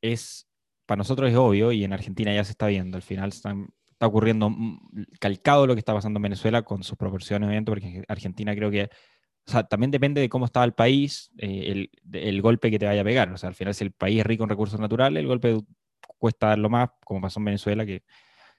[0.03, 0.47] es,
[0.87, 2.97] para nosotros es obvio y en Argentina ya se está viendo.
[2.97, 4.79] Al final están- está ocurriendo mm,
[5.21, 8.85] calcado lo que está pasando en Venezuela con sus proporciones, obviamente, porque Argentina creo que,
[9.47, 12.87] o sea, también depende de cómo estaba el país, eh, el, el golpe que te
[12.87, 13.33] vaya a pegar.
[13.33, 15.59] O sea, al final, si el país es rico en recursos naturales, el golpe
[16.19, 18.03] cuesta darlo más, como pasó en Venezuela, que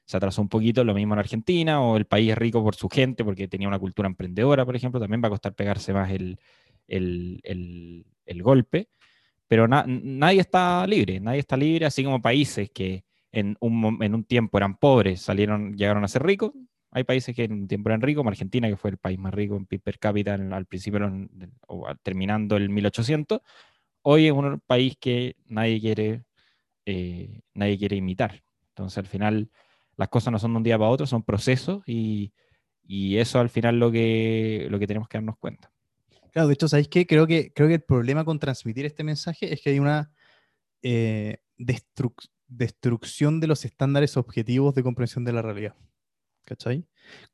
[0.05, 2.89] se atrasó un poquito, lo mismo en Argentina, o el país es rico por su
[2.89, 6.39] gente, porque tenía una cultura emprendedora, por ejemplo, también va a costar pegarse más el,
[6.87, 8.89] el, el- golpe,
[9.47, 14.15] pero na- nadie está libre, nadie está libre, así como países que en un, en
[14.15, 16.51] un tiempo eran pobres, salieron, llegaron a ser ricos,
[16.91, 19.33] hay países que en un tiempo eran ricos, como Argentina, que fue el país más
[19.33, 20.99] rico en PIB per cápita al principio,
[21.67, 23.41] o terminando el 1800,
[24.03, 26.23] hoy es un país que nadie quiere,
[26.89, 28.43] eh, nadie quiere imitar.
[28.69, 29.49] Entonces, al final,
[29.97, 32.33] las cosas no son de un día para otro, son procesos y,
[32.83, 35.71] y eso al final lo que, lo que tenemos que darnos cuenta.
[36.31, 37.05] Claro, de hecho, ¿sabéis qué?
[37.05, 40.11] Creo que, creo que el problema con transmitir este mensaje es que hay una
[40.81, 45.75] eh, destruc- destrucción de los estándares objetivos de comprensión de la realidad.
[46.45, 46.87] ¿Cachai?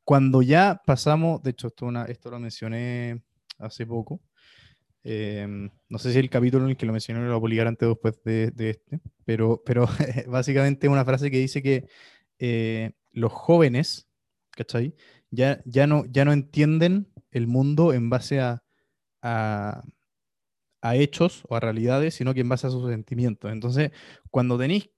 [0.04, 3.22] Cuando ya pasamos, de hecho, esto, una- esto lo mencioné
[3.58, 4.20] hace poco.
[5.08, 5.46] Eh,
[5.88, 7.86] no sé si el capítulo en el que lo mencioné lo voy a publicar antes
[7.86, 9.86] o después de, este, pero, pero
[10.26, 11.86] básicamente una frase que dice que
[12.40, 14.08] eh, los jóvenes,
[14.50, 14.96] ¿cachai?
[15.30, 18.64] Ya, ya, no, ya no entienden el mundo en base a,
[19.22, 19.84] a,
[20.80, 23.52] a hechos o a realidades, sino que en base a sus sentimientos.
[23.52, 23.92] Entonces,
[24.32, 24.90] cuando tenéis,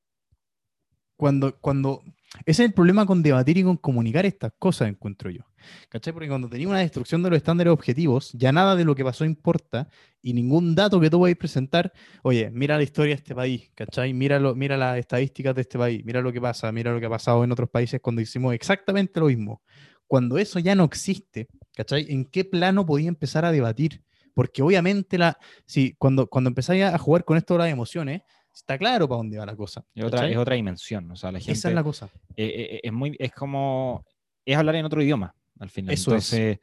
[1.17, 2.03] cuando, cuando,
[2.45, 5.43] ese es el problema con debatir y con comunicar estas cosas, encuentro yo.
[5.89, 6.13] ¿Cachai?
[6.13, 9.25] Porque cuando tenéis una destrucción de los estándares objetivos, ya nada de lo que pasó
[9.25, 9.89] importa
[10.23, 13.71] y ningún dato que tú vayas a presentar, oye, mira la historia de este país,
[13.75, 14.13] ¿cachai?
[14.15, 17.07] Mira, lo- mira las estadísticas de este país, mira lo que pasa, mira lo que
[17.07, 19.63] ha pasado en otros países cuando hicimos exactamente lo mismo.
[20.07, 22.07] Cuando eso ya no existe, ¿cachai?
[22.11, 24.03] ¿En qué plano podía empezar a debatir?
[24.35, 28.23] Porque obviamente la, si, cuando, cuando empezáis a jugar con esto de las emociones,
[28.59, 29.85] está claro para dónde va la cosa.
[29.95, 31.11] Es otra, es otra dimensión.
[31.11, 32.09] O sea, la gente Esa es la cosa.
[32.37, 34.05] eh, eh, es muy, es como,
[34.45, 35.95] es hablar en otro idioma al final.
[35.95, 36.59] Eso es.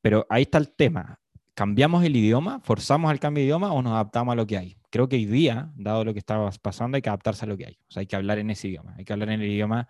[0.00, 1.18] Pero ahí está el tema.
[1.54, 2.60] ¿Cambiamos el idioma?
[2.60, 4.76] ¿Forzamos el cambio de idioma o nos adaptamos a lo que hay?
[4.90, 7.66] Creo que hoy día, dado lo que está pasando, hay que adaptarse a lo que
[7.66, 7.78] hay.
[7.88, 8.94] O sea, hay que hablar en ese idioma.
[8.96, 9.88] Hay que hablar en el idioma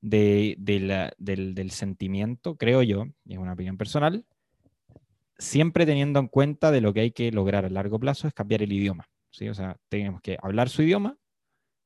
[0.00, 4.24] de, de la- del, del sentimiento, creo yo, y es una opinión personal,
[5.38, 8.62] siempre teniendo en cuenta de lo que hay que lograr a largo plazo es cambiar
[8.62, 9.08] el idioma.
[9.30, 9.48] ¿Sí?
[9.48, 11.16] O sea, tenemos que hablar su idioma,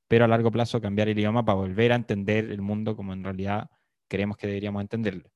[0.08, 3.24] pero a largo plazo cambiar el idioma para volver a entender el mundo como en
[3.24, 3.70] realidad
[4.08, 5.30] creemos que deberíamos entenderlo.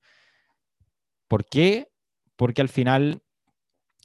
[1.26, 1.88] ¿Por qué?
[2.36, 3.22] Porque al final,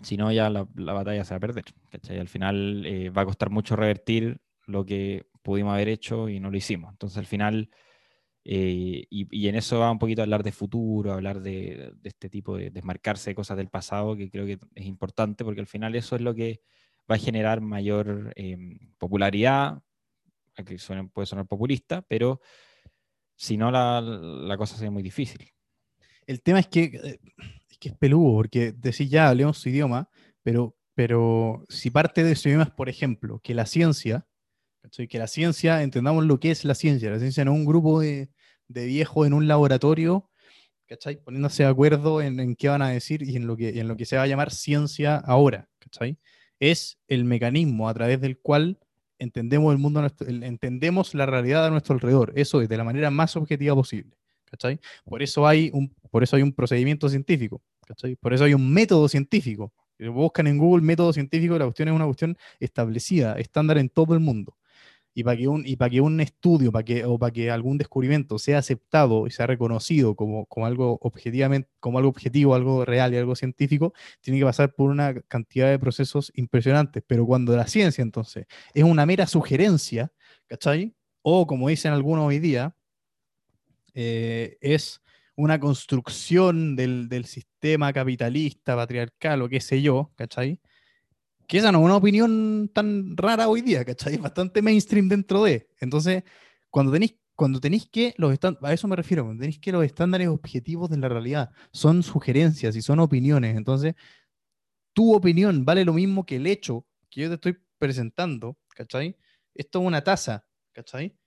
[0.01, 1.65] si no, ya la, la batalla se va a perder.
[1.89, 2.19] ¿cachai?
[2.19, 6.49] Al final eh, va a costar mucho revertir lo que pudimos haber hecho y no
[6.49, 6.91] lo hicimos.
[6.91, 7.69] Entonces, al final,
[8.45, 12.09] eh, y, y en eso va un poquito a hablar de futuro, hablar de, de
[12.09, 15.67] este tipo de desmarcarse de cosas del pasado, que creo que es importante, porque al
[15.67, 16.61] final eso es lo que
[17.09, 18.57] va a generar mayor eh,
[18.97, 19.81] popularidad,
[20.65, 22.41] que suene- puede sonar populista, pero
[23.35, 25.49] si no, la, la cosa sería muy difícil.
[26.25, 27.19] El tema es que, eh,
[27.69, 30.09] es que es peludo, porque decís ya, hablemos su idioma,
[30.43, 34.25] pero, pero si parte de su idioma es, por ejemplo, que la ciencia,
[35.09, 38.01] que la ciencia, entendamos lo que es la ciencia, la ciencia no es un grupo
[38.01, 38.29] de,
[38.67, 40.29] de viejos en un laboratorio,
[40.87, 41.17] ¿cachai?
[41.23, 43.95] poniéndose de acuerdo en, en qué van a decir y en lo, que, en lo
[43.97, 46.19] que se va a llamar ciencia ahora, ¿cachai?
[46.65, 48.79] Es el mecanismo a través del cual
[49.19, 53.35] entendemos el mundo, entendemos la realidad a nuestro alrededor, eso es de la manera más
[53.35, 54.15] objetiva posible.
[55.03, 57.61] Por eso hay un, por eso hay un procedimiento científico.
[58.21, 59.73] Por eso hay un método científico.
[59.99, 64.21] Buscan en Google método científico, la cuestión es una cuestión establecida, estándar en todo el
[64.21, 64.55] mundo.
[65.13, 67.77] Y para que un, y para que un estudio para que, o para que algún
[67.77, 73.13] descubrimiento sea aceptado y sea reconocido como, como algo objetivamente, como algo objetivo, algo real
[73.13, 77.03] y algo científico, tiene que pasar por una cantidad de procesos impresionantes.
[77.05, 80.11] Pero cuando la ciencia, entonces, es una mera sugerencia,
[80.47, 80.95] ¿cachai?
[81.21, 82.75] O como dicen algunos hoy día,
[83.93, 85.01] eh, es
[85.35, 90.59] una construcción del, del sistema capitalista, patriarcal o qué sé yo, ¿cachai?
[91.47, 94.15] Que esa no es una opinión tan rara hoy día, ¿cachai?
[94.15, 95.69] Es bastante mainstream dentro de.
[95.79, 96.23] Entonces,
[96.69, 100.27] cuando tenéis cuando tenéis que, los a eso me refiero, cuando tenéis que los estándares
[100.27, 103.95] objetivos de la realidad son sugerencias y son opiniones, entonces
[104.93, 109.17] tu opinión vale lo mismo que el hecho que yo te estoy presentando, ¿cachai?
[109.53, 111.17] Esto es una taza, ¿cachai?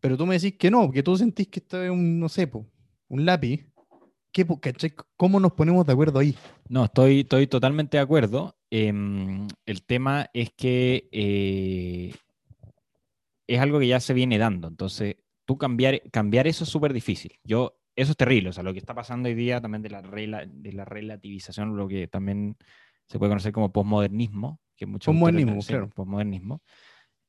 [0.00, 2.46] Pero tú me decís que no, que tú sentís que esto es un, no sé,
[2.46, 2.70] po,
[3.08, 3.66] un lápiz.
[4.32, 4.92] ¿Qué, po- cachai?
[5.16, 6.36] ¿Cómo nos ponemos de acuerdo ahí?
[6.68, 8.56] No, estoy, estoy totalmente de acuerdo.
[8.70, 12.14] Em, el tema es que eh,
[13.46, 14.68] es algo que ya se viene dando.
[14.68, 17.32] Entonces, tú cambiar, cambiar eso es súper difícil.
[17.42, 18.50] Yo, eso es terrible.
[18.50, 21.76] O sea, lo que está pasando hoy día también de la, rela- de la relativización,
[21.76, 22.56] lo que también
[23.08, 25.88] se puede conocer como posmodernismo, que muchos autores Posmodernismo, claro.
[25.90, 26.62] posmodernismo,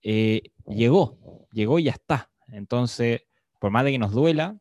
[0.04, 2.32] eh, llegó, llegó y ya está.
[2.49, 3.24] Entonces,
[3.60, 4.60] por más de que nos duela,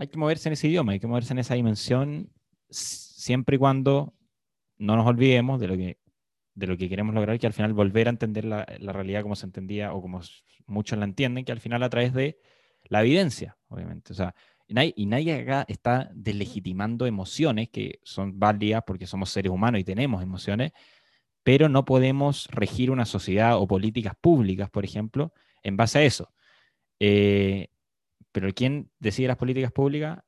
[0.00, 2.32] hay que moverse en ese idioma, hay que moverse en esa dimensión,
[2.70, 4.14] siempre y cuando
[4.78, 5.98] no nos olvidemos de lo que,
[6.54, 9.44] de lo que queremos lograr, que al final volver a entender la, realidad como se
[9.44, 10.22] entendía o como
[10.66, 12.38] muchos la entienden, que al final a través de
[12.84, 14.14] la evidencia, obviamente.
[14.14, 14.34] O sea,
[14.66, 19.82] y nadie, y nadie acá está deslegitimando emociones que son válidas porque somos seres humanos
[19.82, 20.72] y tenemos emociones,
[21.42, 26.32] pero no podemos regir una sociedad o políticas públicas, por ejemplo, en base a eso.
[26.98, 27.68] Eh,
[28.32, 30.20] pero ¿quién decide las políticas públicas?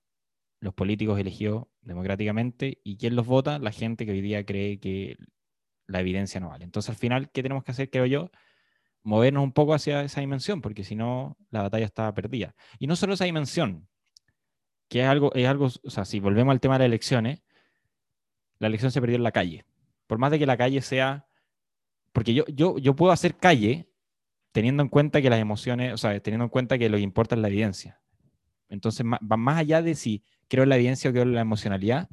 [0.61, 2.81] Los políticos elegidos democráticamente.
[2.85, 3.59] ¿Y quién los vota?
[3.59, 5.17] La gente que hoy día cree que
[5.87, 6.65] la evidencia no vale.
[6.65, 8.31] Entonces, al final, ¿qué tenemos que hacer, creo yo?
[9.03, 12.55] Movernos un poco hacia esa dimensión, porque si no, la batalla está perdida.
[12.79, 13.89] Y no solo esa dimensión,
[14.89, 17.43] que es algo, es algo, o sea, si volvemos al tema de las elecciones,
[18.59, 19.65] la elección se perdió en la calle.
[20.07, 21.27] Por más de que la calle sea,
[22.13, 23.91] porque yo, yo, yo puedo hacer calle
[24.53, 27.35] teniendo en cuenta que las emociones, o sea, teniendo en cuenta que lo que importa
[27.35, 28.01] es la evidencia.
[28.69, 32.09] Entonces, va más allá de si creo en la evidencia o creo en la emocionalidad.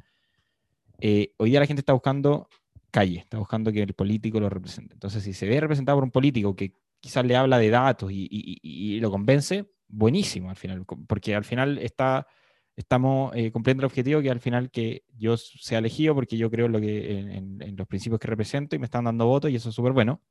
[0.99, 2.47] eh, hoy día la gente está buscando
[2.91, 4.93] calle, está buscando que el político lo represente.
[4.93, 8.27] Entonces, si se ve representado por un político que quizás le habla de datos y,
[8.29, 12.27] y- y- lo convence, buenísimo al final, porque al final está,
[12.75, 16.67] estamos eh, cumpliendo el objetivo que al final que yo sea elegido porque yo creo
[16.67, 19.69] lo que, en- en los principios que represento y me están dando votos y eso
[19.69, 20.21] es súper bueno.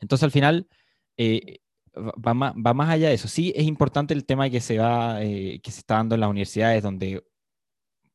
[0.00, 0.68] Entonces, al final,
[1.16, 1.58] eh,
[1.96, 3.28] va, más, va más allá de eso.
[3.28, 6.30] Sí, es importante el tema que se, va, eh, que se está dando en las
[6.30, 7.22] universidades, donde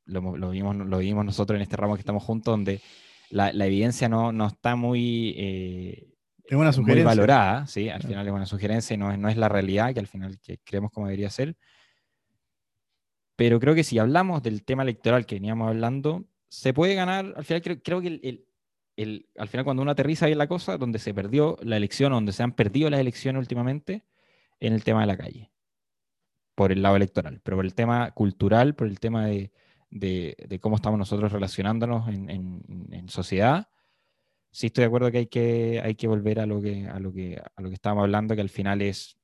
[0.05, 2.81] lo, vimos, lo vimos nosotros en este ramo que estamos juntos, donde
[3.29, 6.13] la, la evidencia no, no está muy, eh,
[6.45, 7.05] Es una muy sugerencia.
[7.05, 7.89] valorada, ¿sí?
[7.89, 8.07] Al Claro.
[8.13, 10.59] final es una sugerencia y no es, no es la realidad que al final que
[10.63, 11.55] creemos como debería ser.
[13.35, 17.43] Pero creo que si hablamos del tema electoral que veníamos hablando, se puede ganar, al
[17.45, 18.46] final creo, creo que el, el-
[18.97, 22.31] al final cuando uno aterriza ahí en la cosa, donde se perdió la elección, donde
[22.33, 24.05] se han perdido las elecciones últimamente,
[24.59, 25.51] en el tema de la calle,
[26.55, 29.51] por el lado electoral, pero por el tema cultural, por el tema de,
[29.89, 33.69] de- cómo estamos nosotros relacionándonos en, en- sociedad,
[34.51, 37.13] sí estoy de acuerdo que hay que, hay que volver a lo que, a, lo
[37.13, 39.17] que, a lo que estábamos hablando, que al final es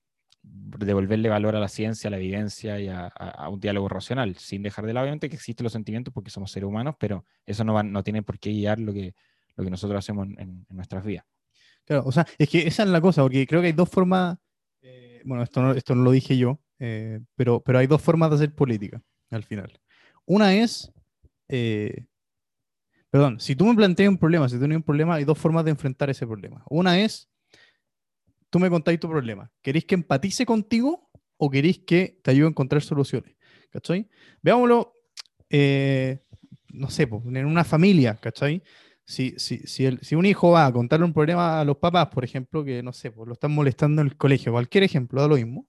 [0.43, 3.11] devolverle valor a la ciencia, a la evidencia y a
[3.49, 6.67] un diálogo racional, sin dejar de lado, obviamente, que existen los sentimientos porque somos seres
[6.67, 9.15] humanos, pero eso no, va- no tiene por qué guiar lo que,
[9.55, 11.25] lo que nosotros hacemos en, en- nuestras vidas.
[11.85, 14.37] Claro, o sea, es que esa es la cosa, porque creo que hay dos formas,
[14.81, 18.29] eh, bueno, esto no, esto no lo dije yo, eh, pero, pero hay dos formas
[18.31, 19.01] de hacer política
[19.31, 19.79] al final.
[20.25, 20.91] Una es,
[21.49, 22.05] eh,
[23.09, 25.65] perdón, si tú me planteas un problema, si tú tienes un problema, hay dos formas
[25.65, 26.63] de enfrentar ese problema.
[26.69, 27.29] Una es,
[28.49, 32.49] tú me contáis tu problema, ¿queréis que empatice contigo o queréis que te ayude a
[32.49, 33.35] encontrar soluciones?
[33.71, 34.07] ¿Cachai?
[34.41, 34.93] Veámoslo,
[35.49, 36.19] eh,
[36.73, 38.61] no sé, en una familia, ¿cachai?
[39.05, 42.07] Si, si, si, el- si un hijo va a contarle un problema a los papás,
[42.09, 45.27] por ejemplo, que no sé, pues lo están molestando en el colegio, cualquier ejemplo, da
[45.27, 45.67] lo mismo,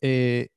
[0.00, 0.48] eh,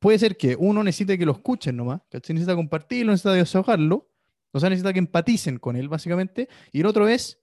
[0.00, 2.34] puede ser que uno necesite que lo escuchen nomás, ¿cachai?
[2.34, 4.10] Necesita compartirlo, necesita desahogarlo,
[4.52, 7.40] o sea, necesita que empaticen con él, básicamente, y el otro es,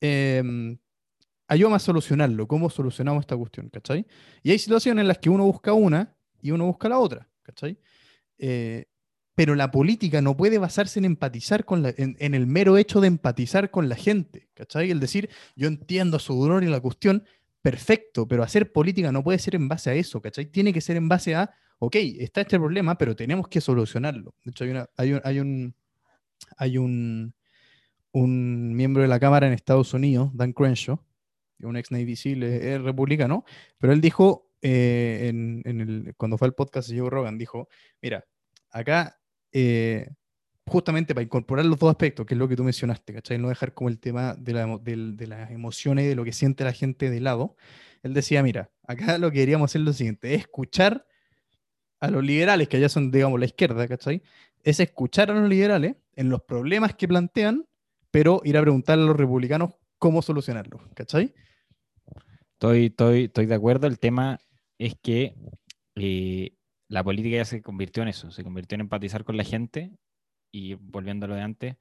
[0.00, 0.78] em,
[1.48, 4.06] ayúdame a solucionarlo, cómo solucionamos esta cuestión, ¿cachai?
[4.42, 7.78] Y hay situaciones en las que uno busca una y uno busca la otra, ¿cachai?
[8.38, 8.86] Eh,
[9.34, 13.00] pero la política no puede basarse en empatizar con la, en, en el mero hecho
[13.00, 14.90] de empatizar con la gente, ¿cachai?
[14.90, 17.24] El decir, yo entiendo su dolor y la cuestión,
[17.60, 20.46] perfecto, pero hacer política no puede ser en base a eso, ¿cachai?
[20.46, 24.34] Tiene que ser en base a, ok, está este problema, pero tenemos que solucionarlo.
[24.44, 25.74] De hecho, hay, una, hay, un, hay, un,
[26.56, 27.34] hay un,
[28.12, 31.00] un miembro de la Cámara en Estados Unidos, Dan Crenshaw,
[31.60, 33.44] un ex Navy SEAL, republicano,
[33.78, 37.68] pero él dijo, eh, en, en el, cuando fue al podcast de Joe Rogan, dijo,
[38.02, 38.24] mira,
[38.70, 39.18] acá
[39.54, 40.10] eh,
[40.66, 43.38] justamente para incorporar los dos aspectos, que es lo que tú mencionaste, ¿cachai?
[43.38, 44.52] No dejar como el tema de,
[45.26, 47.56] las emociones, de lo que siente la gente de lado.
[48.02, 51.06] Él decía, mira, acá lo que queríamos hacer es lo siguiente, es escuchar
[52.00, 54.22] a los liberales, que allá son, digamos, la izquierda, ¿cachai?
[54.62, 57.66] Es escuchar a los liberales en los problemas que plantean,
[58.10, 61.32] pero ir a preguntarle a los republicanos cómo solucionarlos, ¿cachai?
[62.52, 63.86] Estoy, estoy, estoy de acuerdo.
[63.86, 64.40] El tema,
[64.78, 65.34] es que
[65.96, 66.56] eh,
[66.94, 69.90] la política ya se convirtió en eso, se convirtió en empatizar con la gente
[70.52, 71.76] y volviendo a lo de antes,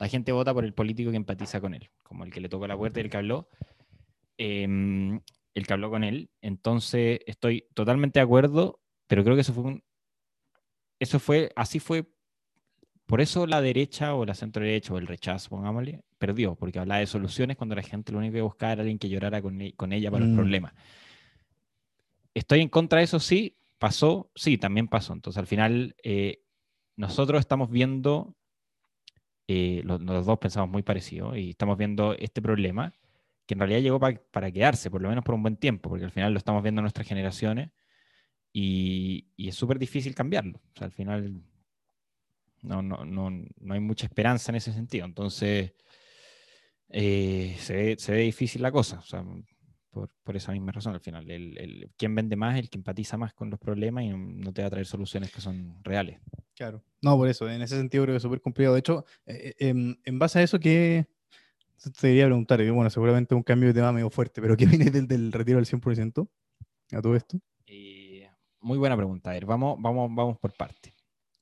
[0.00, 2.66] la gente vota por el político que empatiza con él, como el que le tocó
[2.66, 3.48] la puerta y el que habló,
[4.36, 5.20] em,
[5.54, 6.28] el que habló con él.
[6.40, 9.84] Entonces, estoy totalmente de acuerdo, pero creo que eso fue un,
[10.98, 12.08] eso fue, así fue,
[13.06, 16.98] por eso la derecha o la centro derecha o el rechazo, pongámosle, perdió, porque hablaba
[16.98, 19.74] de soluciones cuando la gente lo único que buscaba era alguien que llorara con, e,
[19.74, 20.34] con ella para el Mm.
[20.34, 20.74] problema.
[22.34, 25.12] Estoy en contra de eso, sí, pasó, sí, también pasó.
[25.12, 26.42] Entonces, al final, eh,
[26.96, 28.36] nosotros estamos viendo,
[29.46, 32.92] eh, lo- los, dos pensamos muy parecido, y estamos viendo este problema,
[33.46, 36.04] que en realidad llegó pa- para quedarse, por lo menos por un buen tiempo, porque
[36.04, 37.70] al final lo estamos viendo en nuestras generaciones,
[38.52, 40.58] y, y es súper difícil cambiarlo.
[40.74, 41.42] O sea, al final
[42.62, 45.06] no, no, no, no hay mucha esperanza en ese sentido.
[45.06, 45.72] Entonces,
[46.88, 48.98] eh, se, ve, se ve difícil la cosa.
[48.98, 49.24] O sea,
[49.90, 53.16] por, por esa misma razón, al final, el, el, quien vende más, el que empatiza
[53.16, 56.20] más con los problemas y no, te va a traer soluciones que son reales.
[56.54, 56.82] Claro.
[57.02, 58.74] No, por eso, en ese sentido creo que es súper complicado.
[58.74, 61.06] De hecho, eh, eh, en, en base a eso, ¿qué
[61.82, 62.60] te quería preguntar?
[62.60, 65.58] Y bueno, seguramente un cambio de tema medio fuerte, pero ¿qué viene del, del retiro
[65.58, 66.28] del 100%
[66.92, 67.38] a todo esto?
[67.66, 68.28] Eh,
[68.60, 69.30] muy buena pregunta.
[69.30, 70.94] A ver, vamos, vamos, vamos por parte.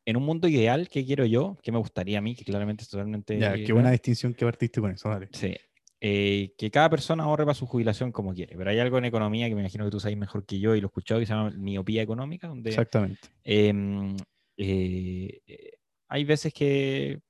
[0.05, 1.57] En un mundo ideal, ¿qué quiero yo?
[1.63, 2.37] ¿Qué me gustaría a mí?
[2.37, 3.39] Que claramente es totalmente.
[3.39, 5.29] Ya, qué buena distinción que partiste con eso, dale.
[5.33, 5.57] Sí.
[6.01, 8.55] Eh, que cada persona ahorre para su jubilación como quiere.
[8.57, 10.81] Pero hay algo en economía que me imagino que tú sabes mejor que yo y
[10.81, 13.29] lo he escuchado que se llama miopía económica, donde Exactamente.
[13.45, 14.15] em,
[14.59, 15.71] eh, eh,
[16.09, 17.21] hay veces que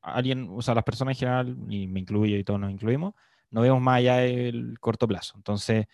[0.00, 3.14] alguien, o sea, las personas en general, y me incluyo y todos nos incluimos,
[3.50, 5.34] no vemos más allá del corto plazo.
[5.36, 5.86] Entonces,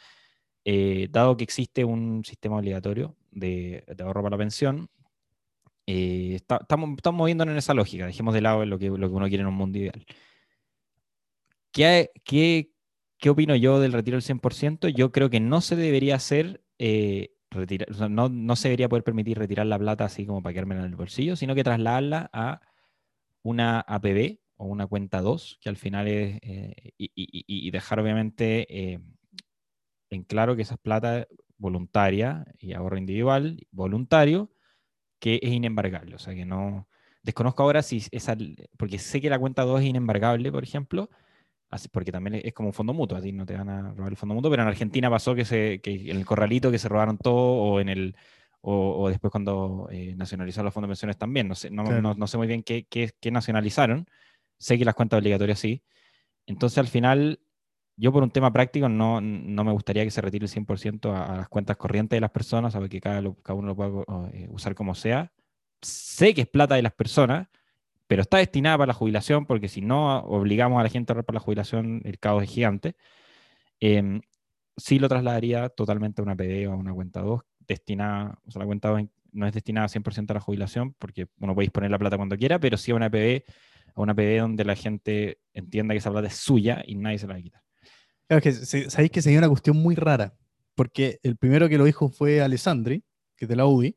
[0.64, 4.88] eh, dado que existe un sistema obligatorio de, de ahorro para la pensión,
[5.86, 9.14] eh, está- estamos, estamos moviéndonos en esa lógica, dejemos de lado lo que, lo que
[9.14, 10.04] uno quiere en un mundo ideal.
[11.72, 12.70] ¿Qué, qué,
[13.18, 14.88] qué opino yo del retiro del 100%?
[14.88, 19.38] Yo creo que no se debería hacer, eh, retirar, no, no se debería poder permitir
[19.38, 22.60] retirar la plata así como para quedármela en el bolsillo, sino que trasladarla a
[23.42, 28.00] una APB o una cuenta 2, que al final es, eh, y, y- y- dejar
[28.00, 29.00] obviamente eh,
[30.10, 31.26] en claro que esa es plata
[31.58, 34.50] voluntaria y ahorro individual, voluntario,
[35.20, 36.16] que es inembargable.
[36.16, 36.88] O sea, que no...
[37.22, 38.36] Desconozco ahora si esa...
[38.78, 41.10] Porque sé que la cuenta 2 es inembargable, por ejemplo,
[41.70, 44.16] así- porque también es como un fondo mutuo, así no te van a robar el
[44.16, 47.16] fondo mutuo, pero en Argentina pasó que, se, que en el corralito que se robaron
[47.18, 48.16] todo, o en el...
[48.62, 51.48] O, o después cuando eh, nacionalizaron los fondos de pensiones también.
[51.48, 52.02] No sé, no, Claro.
[52.02, 54.06] no- no sé muy bien qué, qué- qué nacionalizaron.
[54.58, 55.82] Sé que las cuentas obligatorias sí.
[56.46, 57.40] Entonces, al final,
[57.96, 61.24] yo por un tema práctico no, no me gustaría que se retire el 100% a,
[61.32, 64.46] a las cuentas corrientes de las personas, sabe que cada, cada uno lo pueda eh,
[64.50, 65.32] usar como sea.
[65.80, 67.48] Sé que es plata de las personas,
[68.10, 71.24] pero está destinada para la jubilación, porque si no obligamos a la gente a ahorrar
[71.26, 72.96] para la jubilación, el caos es gigante.
[73.78, 74.20] Em,
[74.76, 78.58] sí lo trasladaría totalmente a una PD o a una cuenta 2, destinada, o sea,
[78.58, 82.00] la cuenta 2 no es destinada 100% a la jubilación, porque uno puede disponer la
[82.00, 83.44] plata cuando quiera, pero sí a una PD,
[83.94, 87.28] a una PD donde la gente entienda que esa plata es suya y nadie se
[87.28, 87.62] la va a quitar.
[88.26, 90.34] Claro, que sabéis que se dio una cuestión muy rara,
[90.74, 93.04] porque el primero que lo dijo fue Alessandri,
[93.36, 93.96] que es de la UDI,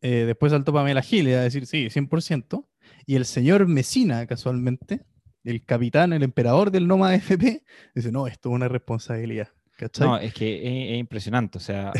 [0.00, 2.68] eh, después saltó Pamela Giles a decir sí, 100%,
[3.06, 5.04] y el señor Mesina, casualmente,
[5.44, 7.64] el capitán, el emperador del Noma FP,
[7.94, 9.48] dice, no, esto es una responsabilidad.
[9.76, 10.06] ¿Cachai?
[10.06, 10.56] No, es que
[10.88, 11.92] es, es impresionante, o sea,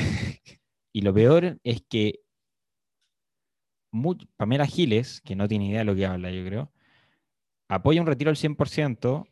[0.92, 2.20] y lo peor es que
[3.92, 6.72] mu- Pamela Giles, que no tiene idea de lo que habla, yo creo,
[7.68, 9.28] apoya un retiro al 100%,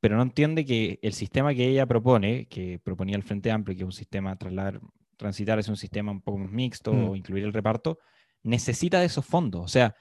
[0.00, 3.82] pero no entiende que el sistema que ella propone, que proponía el Frente Amplio, que
[3.82, 4.80] es un sistema trasladar,
[5.16, 7.08] transitar hacia un sistema un poco más mixto Mm.
[7.08, 7.98] o incluir el reparto,
[8.42, 9.62] necesita de esos fondos.
[9.64, 9.94] O sea,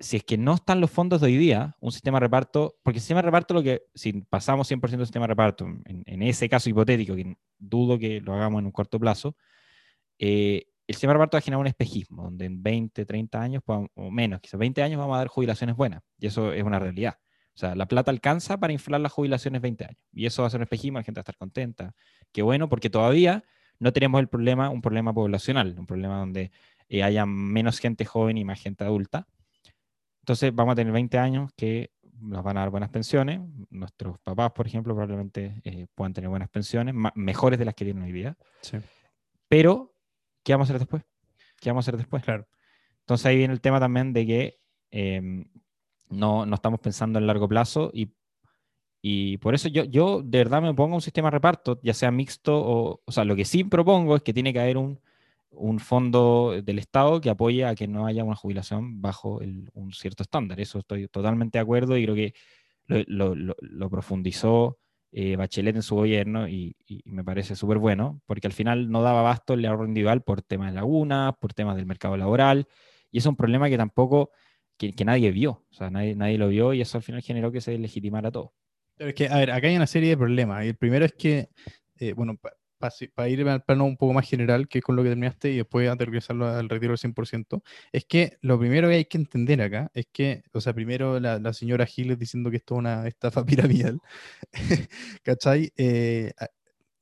[0.00, 2.98] si es que no están los fondos de hoy día, un sistema de reparto, porque
[2.98, 6.22] el sistema de reparto, lo que, si pasamos 100% del sistema de reparto, en, en
[6.22, 9.36] ese caso hipotético, que dudo que lo hagamos en un corto plazo,
[10.18, 13.62] eh, el sistema de reparto va a generar un espejismo, donde en 20, 30 años,
[13.66, 16.02] o menos, quizás 20 años, vamos a dar jubilaciones buenas.
[16.18, 17.18] Y eso es una realidad.
[17.54, 19.98] O sea, la plata alcanza para inflar las jubilaciones 20 años.
[20.12, 21.94] Y eso va a ser un espejismo, la gente va a estar contenta.
[22.32, 23.44] Qué bueno, porque todavía
[23.78, 26.50] no tenemos el problema, un problema poblacional, un problema donde
[26.88, 29.28] eh, haya menos gente joven y más gente adulta.
[30.20, 31.90] Entonces vamos a tener 20 años que
[32.20, 33.40] nos van a dar buenas pensiones.
[33.70, 38.02] Nuestros papás, por ejemplo, probablemente eh, puedan tener buenas pensiones, mejores de las que tienen
[38.02, 38.36] hoy día.
[38.60, 38.78] Sí,
[39.48, 39.94] Pero,
[40.44, 41.02] ¿qué vamos a hacer después?
[41.60, 42.22] ¿Qué vamos a hacer después?
[42.22, 42.46] claro.
[43.00, 44.60] Entonces ahí viene el tema también de que
[44.90, 45.44] em,
[46.08, 48.12] no, no estamos pensando en largo plazo y,
[49.02, 52.10] y por eso yo, yo de verdad me pongo un sistema de reparto, ya sea
[52.10, 55.00] mixto o, o sea, lo que sí propongo es que tiene que haber un,
[55.50, 59.40] un fondo del Estado que apoye a que no haya una jubilación bajo
[59.74, 60.60] un cierto estándar.
[60.60, 62.34] Eso estoy totalmente de acuerdo y creo que
[62.86, 64.78] lo, profundizó
[65.12, 69.20] eh, Bachelet en su gobierno y, me parece súper bueno, porque al final no daba
[69.20, 72.66] abasto el ahorro individual por temas de lagunas, por temas del mercado laboral,
[73.10, 74.30] y es un problema que tampoco,
[74.76, 77.60] que, nadie vio, o sea, nadie, nadie lo vio y eso al final generó que
[77.60, 78.54] se legitimara todo.
[78.96, 80.64] Pero es que, a ver, acá hay una serie de problemas.
[80.64, 81.48] El primero es que,
[81.98, 82.38] eh, bueno,
[83.14, 85.58] para ir al plano un poco más general, que es con lo que terminaste, y
[85.58, 87.62] después aterrizarlo al retiro del 100%,
[87.92, 91.38] es que lo primero que hay que entender acá es que, o sea, primero la,
[91.38, 94.00] la señora Giles diciendo que esto es una estafa piramidal,
[95.22, 95.72] ¿cachai?
[95.76, 96.32] Eh,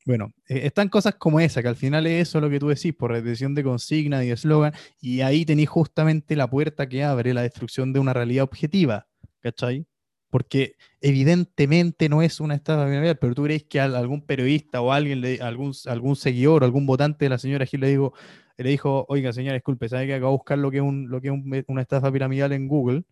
[0.09, 2.95] bueno, eh, están cosas como esa, que al final es eso lo que tú decís,
[2.95, 7.43] por repetición de consigna y eslogan, y ahí tenéis justamente la puerta que abre la
[7.43, 9.07] destrucción de una realidad objetiva,
[9.41, 9.87] ¿cachai?
[10.31, 14.93] Porque evidentemente no es una estafa piramidal, pero tú crees que a algún periodista o
[14.93, 18.13] alguien, le, algún, algún seguidor o algún votante de la señora Gil le, digo,
[18.57, 21.21] le dijo, oiga señora, disculpe, ¿sabe que acabo de buscar lo que es, un, lo
[21.21, 23.05] que es una estafa piramidal en Google?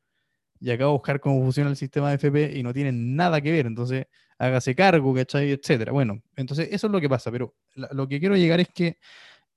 [0.60, 3.52] Y acabo de buscar cómo funciona el sistema de FP y no tiene nada que
[3.52, 4.06] ver, entonces
[4.38, 5.52] hágase cargo, ¿cachai?
[5.52, 5.92] Etcétera.
[5.92, 8.98] Bueno, entonces eso es lo que pasa, pero lo que quiero llegar es que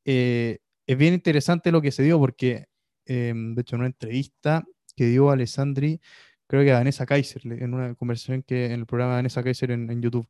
[0.06, 2.68] eh, es bien interesante lo que se dio porque,
[3.06, 6.02] eh, de hecho, en una entrevista que dio Alessandri,
[6.50, 9.70] creo que a Vanessa Kaiser, en una conversación que en el programa de Vanessa Kaiser
[9.70, 10.28] en, YouTube,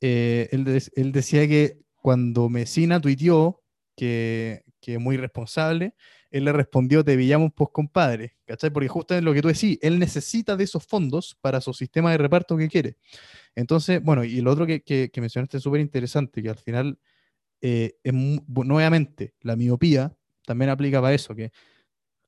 [0.00, 3.64] eh, él, decía que cuando Mesina tuiteó
[3.96, 5.94] que, que muy responsable,
[6.30, 8.70] él le respondió, te pillamos pues compadre, ¿cachai?
[8.70, 12.18] Porque justo lo que tú decís, él necesita de esos fondos para su sistema de
[12.18, 12.96] reparto que quiere.
[13.56, 17.00] Entonces, bueno, y lo otro que, que, mencionaste es súper interesante, que al final,
[17.60, 21.50] eh, nuevamente, la miopía también aplica para eso, que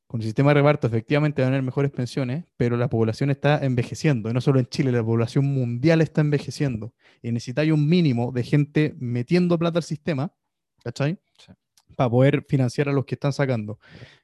[0.08, 3.62] con el sistema de reparto efectivamente van a haber mejores pensiones, pero la población está
[3.62, 8.32] envejeciendo, y no solo en Chile, la población mundial está envejeciendo, y necesitáis un mínimo
[8.32, 10.32] de gente metiendo plata al sistema,
[10.82, 11.18] ¿cachai?
[11.94, 13.78] Para poder financiar a los que están sacando.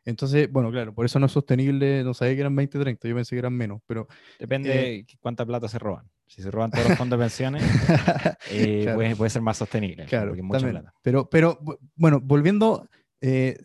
[0.07, 3.14] Entonces, bueno, claro, por eso no es sostenible, no sabía que eran 20, 30, yo
[3.14, 4.09] pensé que eran menos, pero...
[4.39, 6.09] Depende eh, de cuánta plata se roban.
[6.26, 7.62] Si se roban todos los fondos de pensiones,
[8.51, 10.07] eh, puede, ser más sostenible.
[10.07, 10.95] Claro, porque mucha plata.
[11.03, 11.59] Pero, pero,
[11.95, 12.89] bueno, volviendo...
[13.20, 13.59] Eh,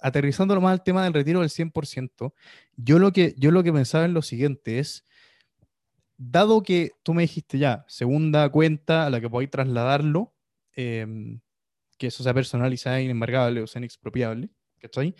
[0.00, 2.32] aterrizándolo más al tema del retiro del 100%,
[2.76, 5.04] yo lo, que, yo lo que pensaba en lo siguiente es,
[6.16, 10.34] dado que tú me dijiste ya, segunda cuenta a la que podéis trasladarlo,
[10.74, 11.40] em,
[11.98, 15.14] que eso sea personal y sea inembargable o sea inexpropiable, ¿cachai?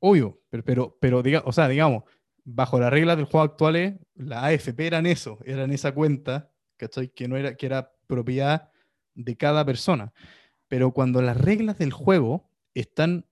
[0.00, 2.04] Obvio, pero, pero, pero diga, o sea, digamos,
[2.44, 7.08] bajo las reglas del juego actuales, la AFP eran eso, eran esa cuenta, ¿cachai?
[7.08, 8.70] Que, no era, que era propiedad
[9.14, 10.12] de cada persona.
[10.68, 13.26] Pero cuando las reglas del juego están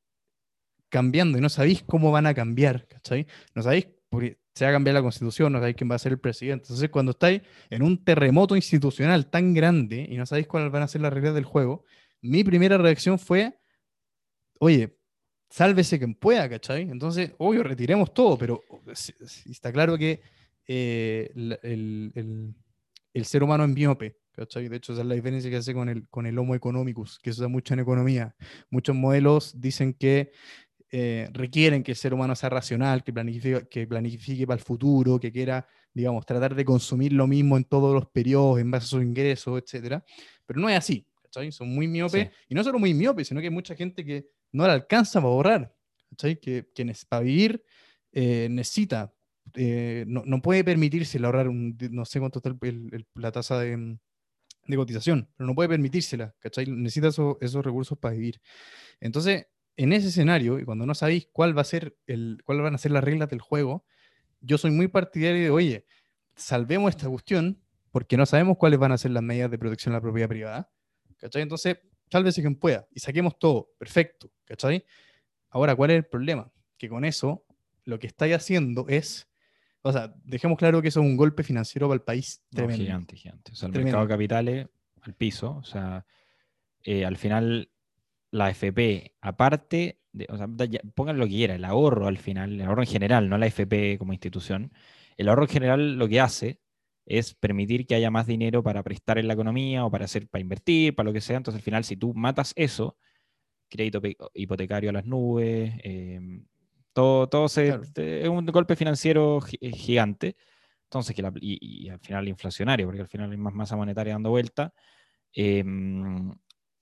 [0.93, 3.27] cambiando y no sabéis cómo van a cambiar, ¿cachai?
[3.55, 6.13] No sabéis, porque se va a cambiar la constitución, no sabéis quién va a ser
[6.13, 6.65] el presidente.
[6.65, 7.41] Entonces, cuando estáis
[7.71, 11.35] en un terremoto institucional tan grande y no sabéis cuáles van a ser las reglas
[11.35, 11.87] del juego,
[12.21, 13.59] mi primera reacción fue,
[14.59, 14.99] oye,
[15.49, 16.83] sálvese quien pueda, ¿cachai?
[16.83, 18.61] Entonces, obvio, retiremos todo, pero
[19.47, 20.21] está claro que
[20.69, 21.33] eh,
[21.63, 24.69] el, ser humano es miope, ¿cachai?
[24.69, 27.49] De hecho, esa es la diferencia que hace con el Homo economicus, que se usa
[27.49, 28.37] mucho en economía.
[28.69, 30.33] Muchos modelos dicen que
[30.95, 35.19] eh, requieren que el ser humano sea racional, que planifique, que planifique para el futuro,
[35.19, 38.89] que quiera, digamos, tratar de consumir lo mismo en todos los periodos en base a
[38.89, 40.03] sus ingresos, etc.
[40.45, 41.51] Pero no es así, ¿cachai?
[41.51, 44.67] Son muy miopes, y no solo muy miopes, sino que hay mucha gente que no
[44.67, 45.75] le alcanza para ahorrar,
[46.11, 46.39] ¿cachai?
[46.39, 47.65] Que, que para vivir
[48.13, 49.15] eh, necesita,
[49.55, 53.97] eh, no, no, puede permitirse ahorrar, un, no sé cuánto está el, la tasa de,
[54.67, 56.67] de, cotización, pero no puede permitírsela, ¿cachai?
[56.67, 58.43] Necesita esos recursos para vivir.
[59.01, 62.75] Entonces, en ese escenario, y cuando no sabéis cuál va a ser el, cuál van
[62.75, 63.85] a ser las reglas del juego,
[64.41, 65.87] yo soy muy partidario de, oye,
[66.35, 69.99] salvemos esta cuestión porque no sabemos cuáles van a ser las medidas de protección a
[69.99, 70.71] la propiedad privada.
[71.19, 71.43] ¿Cachai?
[71.43, 71.79] Entonces,
[72.11, 73.71] sálvese quien pueda y saquemos todo.
[73.79, 74.33] Perfecto.
[74.45, 74.85] ¿Cachai?
[75.51, 76.51] Ahora, ¿cuál es el problema?
[76.79, 77.45] Que con eso
[77.85, 79.29] lo que estáis haciendo es,
[79.83, 82.83] o sea, dejemos claro que eso es un golpe financiero para el país tremendo.
[82.83, 83.53] gigante, gigante.
[83.53, 84.69] O sea, el mercado de capitales
[85.03, 86.07] al piso, o sea,
[86.83, 87.71] eh, al final
[88.33, 90.49] la FP, aparte, de, o sea,
[90.95, 93.99] pongan lo que quiera, el ahorro al final, el ahorro en general, no la FP
[93.99, 94.73] como institución,
[95.17, 96.61] el ahorro en general lo que hace
[97.07, 100.41] es permitir que haya más dinero para prestar en la economía o para hacer, para
[100.41, 101.37] invertir, para lo que sea.
[101.37, 102.97] Entonces, al final, si tú matas eso,
[103.69, 104.01] crédito
[104.35, 106.47] hipotecario a las nubes, em,
[106.93, 110.37] todo, todo se, es un golpe financiero eh, gigante.
[110.85, 114.73] Entonces, que y, al final inflacionario, porque al final hay más masa monetaria dando vuelta.
[115.35, 115.65] Eh,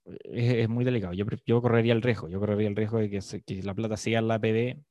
[0.05, 1.12] es, muy delicado.
[1.12, 4.28] Yo, yo, correría el riesgo, yo correría el riesgo de que, la plata siga en
[4.28, 4.82] la APB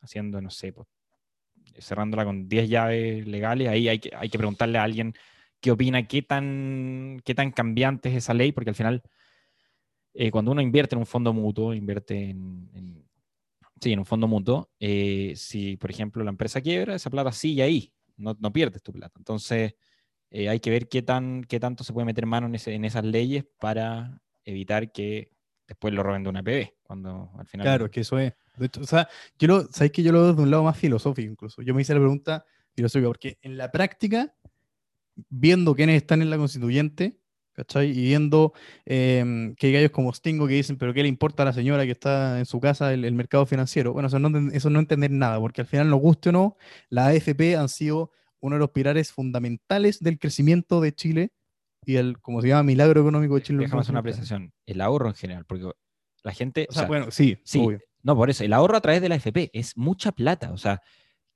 [0.00, 0.88] haciendo, no sé, pues,
[1.78, 3.68] cerrándola con 10 llaves legales.
[3.68, 5.14] Ahí hay que, hay que preguntarle a alguien
[5.60, 9.02] qué opina, qué tan, qué tan cambiante es esa ley, porque al final,
[10.14, 13.06] eh, cuando uno invierte en un fondo mutuo, invierte en,
[13.80, 17.62] sí, en un fondo mutuo, eh, si, por ejemplo, la empresa quiebra, esa plata sigue
[17.62, 19.14] ahí, no, no pierdes tu plata.
[19.18, 19.74] Entonces,
[20.30, 22.84] eh, hay que ver qué, tan, qué tanto se puede meter mano en, ese- en
[22.84, 25.30] esas leyes para evitar que
[25.68, 27.66] después lo roben de una PB, cuando al final...
[27.66, 28.32] Claro, que eso es.
[28.56, 29.08] De hecho, o sea,
[29.38, 31.60] yo lo, sabéis que yo lo veo de un lado más filosófico incluso.
[31.60, 34.34] Yo me hice la pregunta filosófica, porque en la práctica,
[35.28, 37.18] viendo quiénes están en la constituyente,
[37.52, 37.90] ¿cachai?
[37.90, 38.52] Y viendo
[38.84, 41.84] em, que hay gallos como Stingo que dicen, pero ¿qué le importa a la señora
[41.84, 43.92] que está en su casa el, el mercado financiero?
[43.92, 46.56] Bueno, eso no, eso no entender nada, porque al final, nos guste o no,
[46.88, 51.32] las AFP han sido uno de los pilares fundamentales del crecimiento de Chile
[51.86, 53.60] y el, como se llama, milagro económico de Chile.
[53.60, 54.50] Déjame hacer una últimos 30 años.
[54.50, 54.52] apreciación.
[54.66, 55.70] El ahorro en general, porque
[56.22, 56.66] la gente...
[56.68, 57.78] O o sea, sea, bueno, sí, Sí, obvio.
[58.02, 58.44] no, por eso.
[58.44, 60.52] El ahorro a través de la FP es mucha plata.
[60.52, 60.82] O sea,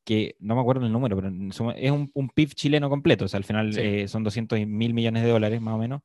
[0.05, 1.29] que no me acuerdo el número, pero
[1.77, 3.25] es un, un PIB chileno completo.
[3.27, 3.81] O sea, al final Sí.
[3.81, 6.03] eh, son 200 mil millones de dólares más o menos.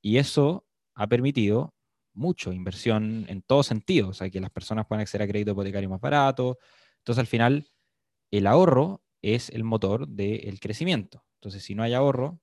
[0.00, 1.74] Y eso ha permitido
[2.14, 4.08] mucho inversión en todo sentido.
[4.10, 6.58] O sea, que las personas puedan acceder a crédito hipotecario más barato.
[6.98, 7.68] Entonces, al final,
[8.30, 11.24] el ahorro es el motor del crecimiento.
[11.40, 12.40] Entonces, si no hay ahorro,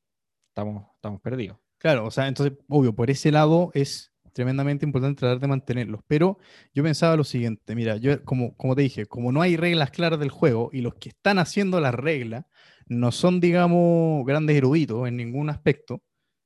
[0.58, 1.58] estamos, estamos perdidos.
[1.78, 6.02] Claro, o sea, entonces, obvio, por ese lado es tremendamente importante tratar de mantenerlos.
[6.08, 6.40] Pero
[6.74, 10.20] yo pensaba lo siguiente, mira, yo como, como te dije, como no hay reglas claras
[10.20, 12.46] del juego y los que están haciendo las reglas
[12.88, 16.02] no son, digamos, grandes eruditos en ningún aspecto,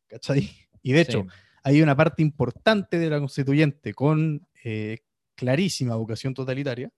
[0.07, 0.49] ¿cachai?
[0.83, 1.27] Y de hecho, Sí.
[1.63, 4.97] hay una parte importante de la constituyente con eh,
[5.35, 6.89] clarísima vocación totalitaria.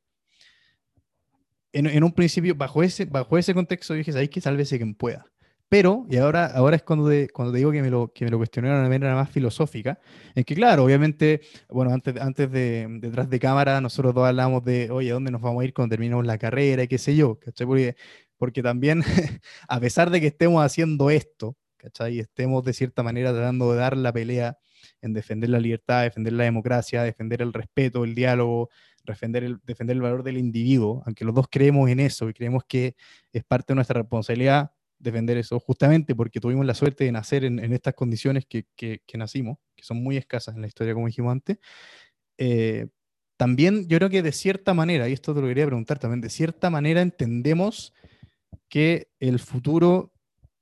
[1.74, 5.26] En, en un principio, bajo ese, bajo ese contexto, dije, ¿sabéis que sálvese quien pueda?
[5.74, 8.30] Pero, y ahora, ahora es cuando te, cuando te digo que me, lo, que me
[8.30, 10.00] lo cuestioné de una manera más filosófica,
[10.36, 14.92] es que claro, obviamente, bueno, antes, antes de, detrás de cámara, nosotros dos hablábamos de,
[14.92, 17.40] oye, ¿a dónde nos vamos a ir cuando terminemos la carrera y qué sé yo?
[17.40, 17.66] ¿cachai?
[17.66, 17.96] Porque,
[18.38, 19.02] porque también,
[19.68, 22.18] a pesar de que estemos haciendo esto, ¿cachai?
[22.18, 24.60] Y estemos de cierta manera tratando de dar la pelea
[25.02, 28.70] en defender la libertad, defender la democracia, defender el respeto, el diálogo,
[29.08, 32.64] defender el, defender el valor del individuo, aunque los dos creemos en eso y creemos
[32.68, 32.96] que
[33.32, 34.70] es parte de nuestra responsabilidad
[35.04, 39.02] defender eso, justamente porque tuvimos la suerte de nacer en, en estas condiciones que, que,
[39.06, 41.58] que, nacimos, que son muy escasas en la historia, como dijimos antes.
[42.38, 42.88] Eh,
[43.38, 46.30] también yo creo que de cierta manera, y esto te lo quería preguntar también, de
[46.30, 47.94] cierta manera entendemos
[48.70, 50.14] que el futuro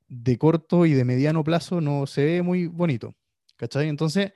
[0.07, 3.15] de corto y de mediano plazo no se ve muy bonito.
[3.55, 3.87] ¿Cachai?
[3.87, 4.33] Entonces,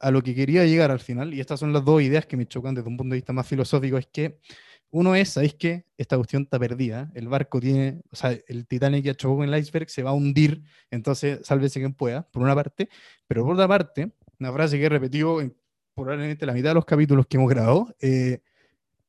[0.00, 2.46] a lo que quería llegar al final, y estas son las dos ideas que me
[2.46, 4.40] chocan desde un punto de vista más filosófico, es que
[4.94, 5.86] uno es, ¿sabéis qué?
[5.98, 7.10] Esta cuestión está perdida.
[7.16, 10.12] El barco tiene, o sea, el Titanic ya chocó con el iceberg, se va a
[10.12, 12.88] hundir, entonces sálvese quien pueda, por una parte.
[13.26, 15.52] Pero por otra parte, una frase que he repetido en
[15.96, 18.40] probablemente la mitad de los capítulos que hemos grabado, eh,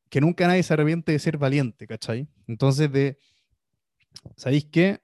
[0.10, 2.28] que nunca nadie se arrepiente de ser valiente, ¿cachai?
[2.48, 3.20] Entonces, de,
[4.38, 5.02] ¿sabéis qué?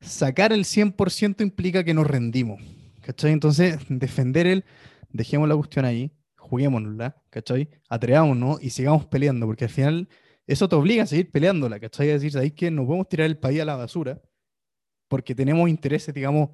[0.00, 2.62] Sacar el 100% implica que nos rendimos,
[3.00, 3.32] ¿cachai?
[3.32, 4.64] Entonces, defender el,
[5.10, 6.12] dejemos la cuestión ahí,
[6.44, 7.68] juguémonosla, ¿cachai?
[7.88, 10.08] Atrevámonos y sigamos peleando, porque al final
[10.46, 12.10] eso te obliga a seguir peleándola, ¿cachai?
[12.10, 14.20] A decir, ¿sabéis que no podemos tirar el país a la basura?
[15.08, 16.50] Porque tenemos intereses, digamos,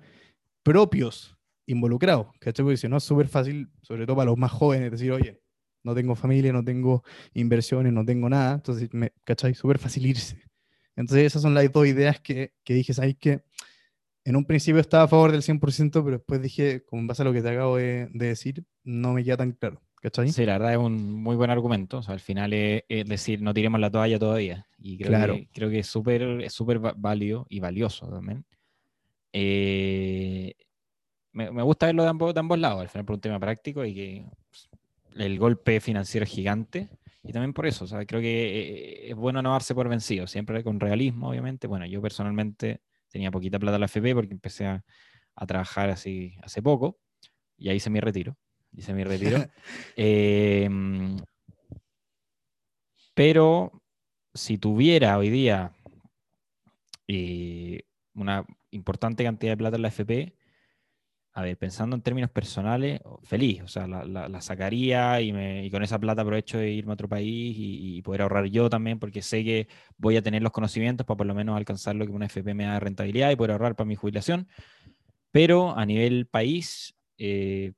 [0.63, 1.37] propios
[1.67, 2.65] involucrados, ¿cachai?
[2.65, 5.41] Porque si no es súper fácil, sobre todo para los más jóvenes, decir, oye,
[5.83, 7.03] no tengo familia, no tengo
[7.35, 9.55] inversiones, no tengo nada, entonces, me, ¿cachai?
[9.55, 10.41] Súper fácil irse.
[10.97, 13.43] Entonces esas son las dos ideas que, que dije, ¿sabéis que
[14.31, 17.33] en un principio estaba a favor del 100%, pero después dije, con base a lo
[17.33, 19.83] que te acabo de, de decir, no me queda tan claro.
[20.01, 20.31] ¿Cachai?
[20.33, 21.99] Sí, la verdad es un muy buen argumento.
[21.99, 24.67] O sea, al final es, es decir, no tiremos la toalla todavía.
[24.79, 25.35] Y creo Claro.
[25.35, 28.45] que, creo que es súper es súper válido y valioso también.
[29.33, 30.55] Eh,
[31.33, 33.85] me, me gusta verlo de ambos, de ambos lados, al final por un tema práctico
[33.85, 34.69] y que pues,
[35.17, 36.89] el golpe financiero es gigante.
[37.23, 40.27] Y también por eso, o sea, creo que eh, es bueno no darse por vencido,
[40.27, 41.67] siempre con realismo, obviamente.
[41.67, 44.85] Bueno, yo personalmente tenía poquita plata en la FP porque empecé a,
[45.35, 46.99] a trabajar así hace poco
[47.57, 48.37] y ahí hice mi retiro.
[48.73, 49.39] Hice mi retiro.
[49.97, 50.69] Eh,
[53.15, 53.83] pero
[54.33, 55.73] si tuviera hoy día
[57.07, 57.83] eh,
[58.15, 60.33] una importante cantidad de plata en la FP,
[61.41, 65.65] a ver, pensando en términos personales, feliz, o sea, la, la- la sacaría y, me-
[65.67, 68.71] y con esa plata aprovecho de irme a otro país y, y poder ahorrar yo
[68.71, 72.07] también, porque sé que voy a tener los conocimientos para por lo menos alcanzar lo
[72.07, 74.49] que una FP me da de rentabilidad y poder ahorrar para mi jubilación.
[75.33, 77.73] Pero a nivel país, eh,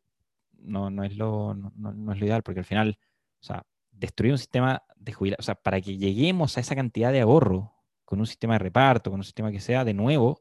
[0.58, 2.98] no, no, es lo, no, no- es lo ideal, porque al final,
[3.40, 7.12] o sea, destruir un sistema de jubilación, o sea, para que lleguemos a esa cantidad
[7.12, 7.74] de ahorro
[8.04, 10.40] con un sistema de reparto, con un sistema que sea de nuevo,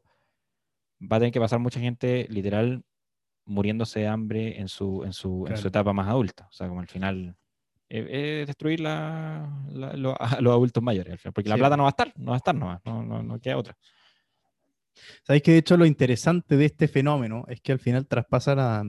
[1.01, 2.83] va a tener que pasar mucha gente literal
[3.51, 5.67] muriéndose de hambre en su, en su, en su Claro.
[5.67, 6.47] etapa más adulta.
[6.49, 7.35] O sea, como al final
[7.89, 11.59] es, es destruir la, la- lo- a los adultos mayores, al final, porque la Sí.
[11.61, 13.77] plata no va a estar, no va a estar nomás, no, no, no queda otra.
[15.23, 18.83] Sabéis que de hecho lo interesante de este fenómeno es que al final traspasa la,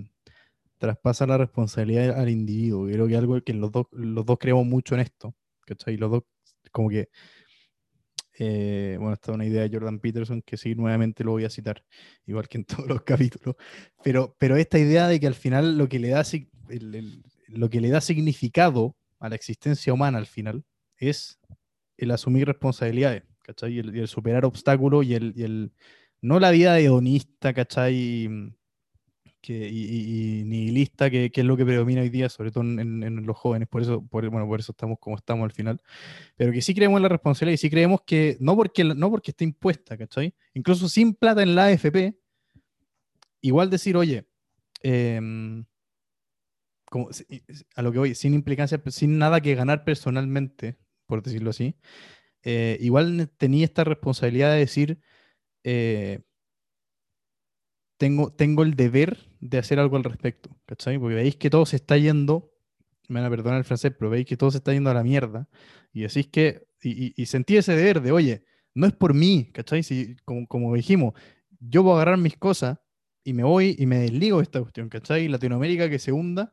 [0.78, 2.86] traspasa la responsabilidad al individuo.
[2.86, 5.34] Creo que algo que los dos, los dos creemos mucho en esto.
[5.64, 5.96] ¿cachai?
[5.96, 6.22] Los dos,
[6.72, 7.08] como que
[8.38, 11.50] Eh, bueno, esta es una idea de Jordan Peterson que sí, nuevamente lo voy a
[11.50, 11.84] citar,
[12.26, 13.56] igual que en todos los capítulos.
[14.02, 16.22] Pero, pero esta idea de que al final lo que le da,
[17.48, 20.64] lo que le da significado a la existencia humana al final
[20.96, 21.38] es
[21.96, 23.24] el asumir responsabilidades.
[23.68, 25.72] Y el, superar obstáculos y el-
[26.22, 28.28] no la vida hedonista, ¿cachai?
[29.42, 33.02] Que, y, y- nihilista, que, que es lo que predomina hoy día, sobre todo en,
[33.02, 35.80] en- los jóvenes, por eso, por, bueno, por eso estamos como estamos al final,
[36.36, 39.32] pero que sí creemos en la responsabilidad y sí creemos que, no porque, no porque
[39.32, 40.34] esté impuesta, ¿cachai?
[40.54, 42.16] Incluso sin plata en la AFP,
[43.40, 44.26] igual decir, oye,
[44.82, 45.64] em,
[46.90, 47.08] como,
[47.76, 51.74] a lo que voy, sin implicancia, sin nada que ganar personalmente, por decirlo así,
[52.44, 55.00] eh, igual tenía esta responsabilidad de decir,
[55.64, 56.20] eh,
[58.02, 60.98] tengo, tengo el deber de hacer algo al respecto, ¿cachai?
[60.98, 62.50] Porque veis que todo se está yendo,
[63.08, 65.04] me van a perdonar el francés, pero veis que todo se está yendo a la
[65.04, 65.48] mierda,
[65.92, 69.50] y decís que, y, y- y sentí ese deber de, oye, no es por mí,
[69.52, 69.84] ¿cachai?
[69.84, 71.14] Si, como, como dijimos,
[71.60, 72.78] yo voy a agarrar mis cosas
[73.22, 75.28] y me voy y me desligo de esta cuestión, ¿cachai?
[75.28, 76.52] Latinoamérica que se hunda,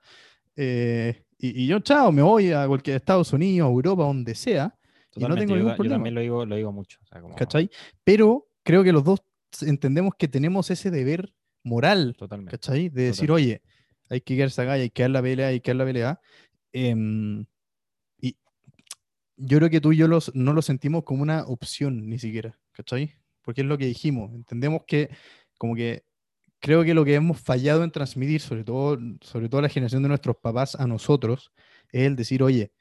[0.56, 4.76] eh, y, y yo, chao, me voy a cualquier Estados Unidos, a Europa, donde sea,
[5.16, 5.96] y no Totalmente, tengo yo, ningún yo problema.
[5.96, 7.00] también lo digo, lo digo mucho.
[7.02, 7.72] o sea, como- ¿cachai?
[8.04, 9.20] Pero creo que los dos
[9.62, 11.34] entendemos que tenemos ese deber
[11.64, 12.52] moral, Totalmente.
[12.52, 12.90] ¿cachai?
[12.90, 13.32] De decir, Totalmente.
[13.34, 13.62] oye,
[14.10, 16.20] hay que quedarse acá, y hay que dar la pelea, hay que dar la pelea.
[16.72, 17.46] Em,
[18.22, 18.38] y
[19.38, 22.58] yo creo que tú y yo los, no lo sentimos como una opción ni siquiera,
[22.72, 23.16] ¿cachai?
[23.42, 25.10] Porque es lo que dijimos, entendemos que
[25.58, 26.04] como que
[26.60, 30.10] creo que lo que hemos fallado en transmitir, sobre todo, sobre todo la generación de
[30.10, 31.52] nuestros papás a nosotros,
[31.92, 32.72] es el decir, oye,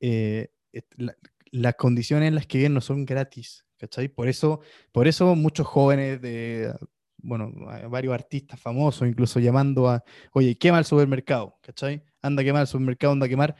[0.00, 0.48] eh,
[0.96, 1.16] la-
[1.50, 4.08] las condiciones en las que viven no son gratis, ¿cachai?
[4.08, 4.60] Por eso,
[4.92, 6.72] por eso muchos jóvenes de,
[7.26, 12.02] bueno, a- varios artistas famosos, incluso llamando a, oye, quema el supermercado, ¿cachai?
[12.22, 13.56] Anda a quemar el supermercado, anda a quemar.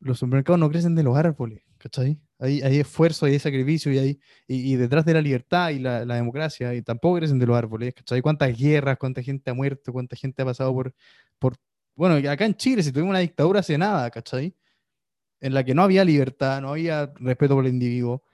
[0.00, 2.18] Los supermercados no crecen de los árboles, ¿cachai?
[2.38, 6.74] Hay, esfuerzo, hay sacrificio y, hay, y, detrás de la libertad y la, la democracia,
[6.74, 8.20] y tampoco crecen de los árboles, ¿cachai?
[8.20, 10.94] ¿Cuántas guerras, cuánta gente ha muerto, cuánta gente ha pasado por,
[11.38, 11.56] por...
[11.96, 14.54] Bueno, acá en Chile, si tuvimos una dictadura hace nada, ¿cachai?
[15.40, 18.24] En la que no había libertad, no había respeto por el individuo.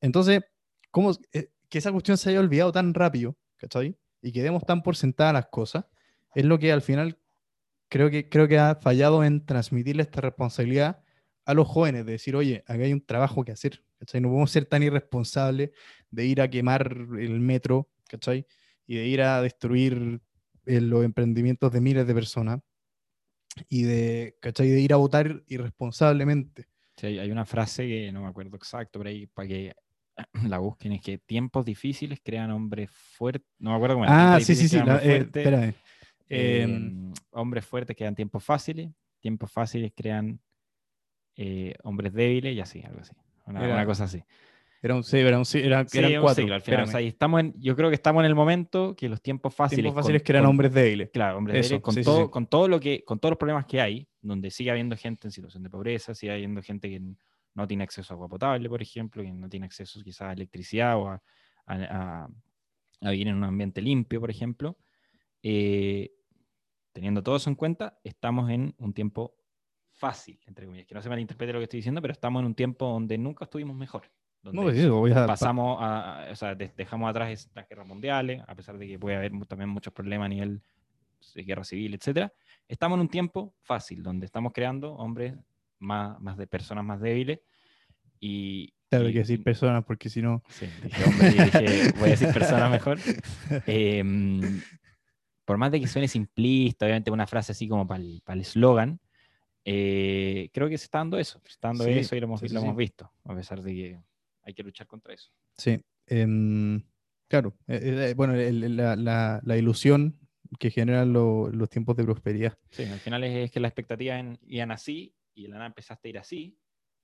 [0.00, 0.42] Entonces,
[0.90, 3.96] ¿cómo eh, que esa cuestión se haya olvidado tan rápido, ¿cachai?
[4.24, 5.84] Y que demos tan por sentadas las cosas,
[6.34, 7.18] es lo que al final
[7.88, 11.04] creo que, creo que ha fallado en transmitirle esta responsabilidad
[11.44, 14.22] a los jóvenes, de decir, oye, acá hay un trabajo que hacer, ¿cachai?
[14.22, 15.72] No podemos ser tan irresponsables
[16.10, 16.86] de ir a quemar
[17.18, 18.46] el metro, ¿cachai?
[18.86, 20.22] Y de ir a destruir
[20.64, 22.60] eh, los emprendimientos de miles de personas
[23.68, 24.70] y de, ¿cachai?
[24.70, 26.68] De ir a votar irresponsablemente.
[26.96, 29.74] Sí, hay una frase que no me acuerdo exacto, pero ahí para que
[30.48, 33.46] la busquen, es que tiempos difíciles crean hombres fuertes.
[33.58, 34.34] No me acuerdo cómo era.
[34.34, 34.80] Ah, sí, sí, sí.
[34.80, 35.74] crean eh, fuertes, espérame.
[36.28, 40.40] eh, Em, hombres fuertes crean tiempos fáciles, tiempos fáciles crean
[41.36, 43.12] eh, hombres débiles y así, algo así.
[43.46, 44.22] Una, Era- una cosa así.
[44.82, 46.42] Era un sí, era un sí, era- Sí, eran un cuatro.
[46.42, 46.80] ciclo, al final.
[46.80, 46.92] O espérame.
[46.92, 49.82] sea, y estamos en, yo creo que estamos en el momento que los tiempos fáciles.
[49.82, 51.08] Tiempos fáciles con- hombres débiles.
[51.10, 53.64] Claro, hombres Eso, débiles, con, sí, todo, con todo lo que, con todos los problemas
[53.64, 57.00] que hay, donde sigue habiendo gente en situación de pobreza, sigue habiendo gente que
[57.54, 60.96] no tiene acceso a agua potable, por ejemplo, que no tiene acceso quizás a electricidad
[60.98, 61.22] o a,
[61.66, 61.74] a-
[62.24, 62.28] a-
[63.00, 64.78] a vivir en un ambiente limpio, por ejemplo.
[65.42, 66.10] Eh,
[66.92, 69.36] teniendo todo eso en cuenta, estamos en un tiempo
[69.90, 72.54] fácil, entre comillas, que no se malinterprete lo que estoy diciendo, pero estamos en un
[72.54, 74.10] tiempo donde nunca estuvimos mejor.
[74.42, 78.42] Donde No, eso, voy a- pasamos a, o sea, de- dejamos atrás las guerras mundiales,
[78.46, 80.62] a pesar de que puede haber también muchos problemas a nivel
[81.34, 82.32] de guerra civil, etcétera.
[82.68, 85.34] Estamos en un tiempo fácil, donde estamos creando hombres
[85.78, 87.40] más, más de personas más débiles
[88.20, 88.72] y...
[88.90, 90.42] Claro, y- que decir personas porque si no.
[90.48, 92.98] Sí, dije hombre dije, voy a decir personas mejor.
[93.66, 94.60] Em,
[95.44, 99.00] por más de que suene simplista, obviamente una frase así como para el eslogan,
[99.64, 102.40] eh, creo que se está dando eso, se está dando Sí, eso y lo hemos,
[102.40, 102.78] sí, sí, lo hemos sí.
[102.78, 104.00] visto, a pesar de que
[104.42, 105.30] hay que luchar contra eso.
[105.56, 105.80] Sí.
[106.06, 106.82] em,
[107.28, 107.54] claro.
[107.66, 110.18] eh, eh, bueno, el- la, la- la ilusión
[110.58, 112.56] que generan lo- los tiempos de prosperidad.
[112.70, 116.08] Sí, al final es, es que las expectativas iban así y de la nada empezaste
[116.08, 116.56] a ir así,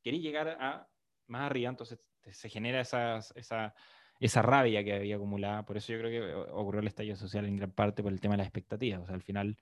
[0.03, 0.89] querías llegar a
[1.29, 2.01] más arriba, entonces
[2.31, 3.75] se genera esas- esa,
[4.19, 5.65] esa rabia que había acumulada.
[5.65, 8.35] Por eso yo creo que ocurrió el estallido social en gran parte por el tema
[8.35, 9.01] de las expectativas.
[9.03, 9.57] O sea, al final,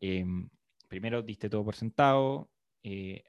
[0.00, 0.48] em,
[0.88, 2.50] primero diste todo por sentado,
[2.82, 3.24] eh,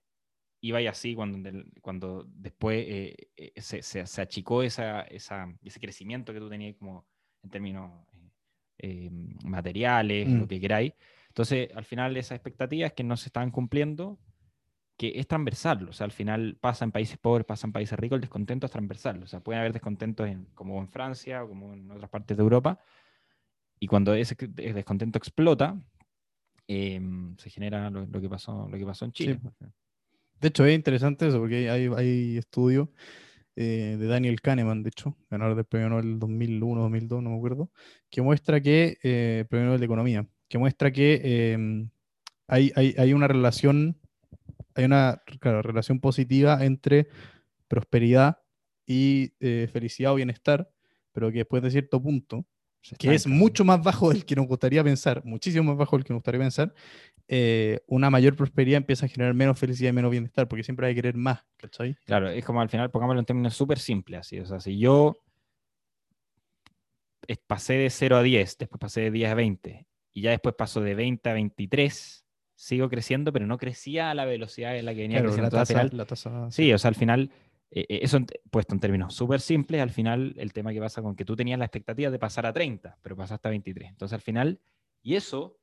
[0.61, 1.49] iba y así cuando,
[1.81, 6.76] cuando después eh, eh, se, se- se achicó esa, esa- ese crecimiento que tú tenías
[6.77, 7.06] como
[7.44, 8.30] en términos eh,
[8.80, 9.10] eh,
[9.45, 10.40] materiales, Mm.
[10.40, 10.94] lo que queráis.
[11.30, 14.19] Entonces, al final, esas expectativas que no se estaban cumpliendo,
[14.98, 18.18] que es transversal, o sea, al final pasa en países pobres, pasa en países ricos,
[18.18, 21.74] el descontento es transversal, o sea, pueden haber descontentos en, como en Francia o como
[21.74, 22.80] en otras partes de Europa,
[23.80, 25.82] y cuando ese descontento explota,
[26.68, 29.40] em, se genera lo, lo que pasó, lo que pasó en Chile.
[30.40, 32.90] De hecho, es interesante eso porque hay, hay estudios
[33.56, 37.72] eh, de Daniel Kahneman, de hecho, ganador del premio Nobel 2001, 2002, no me acuerdo,
[38.10, 41.90] que muestra que, eh, premio Nobel de Economía, que muestra que em,
[42.48, 43.98] hay, hay, hay una relación,
[44.76, 47.08] hay una claro, relación positiva entre
[47.68, 48.40] prosperidad
[48.86, 50.70] y eh, felicidad o bienestar,
[51.12, 52.45] pero que después de cierto punto,
[52.82, 56.04] Se que es mucho más bajo del que nos gustaría pensar, muchísimo más bajo del
[56.04, 56.74] que nos gustaría pensar,
[57.28, 60.94] eh, una mayor prosperidad empieza a generar menos felicidad y menos bienestar, porque siempre hay
[60.94, 61.95] que querer más, ¿cachai?
[62.06, 64.40] Claro, es como al final, pongámoslo en términos súper simples, así.
[64.40, 65.16] O sea, si yo
[67.48, 70.82] pasé de 0 a 10, después pasé de 10 a 20, y ya después paso
[70.82, 72.23] de 20 a 23,
[72.56, 75.56] sigo creciendo, pero no crecía a la velocidad en la que venía Claro, creciendo.
[75.56, 77.32] la tasa, final, la tasa- sí, o sea, al final,
[77.72, 78.20] eh, eh, eso
[78.52, 81.58] puesto en términos súper simples, al final el tema que pasa con que tú tenías
[81.60, 83.90] la expectativa de pasar a 30, pero pasaste a 23.
[83.90, 84.60] Entonces, al final,
[85.02, 85.58] y eso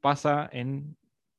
[0.00, 0.96] pasa en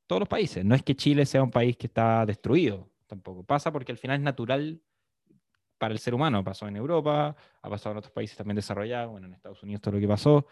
[0.08, 0.66] todos los países.
[0.66, 3.44] No es que Chile sea un país que está destruido, tampoco.
[3.44, 4.82] Pasa porque al final es natural
[5.78, 6.44] para el ser humano.
[6.44, 9.94] Pasó en Europa, ha pasado en otros países también desarrollados, bueno, en Estados Unidos todo
[9.96, 10.48] lo que pasó,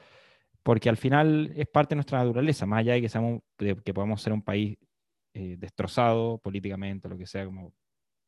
[0.64, 3.94] porque al final es parte de nuestra naturaleza, más allá de que, seamos, de que
[3.94, 4.78] podamos ser un país
[5.34, 7.74] eh, destrozado políticamente, lo que sea, como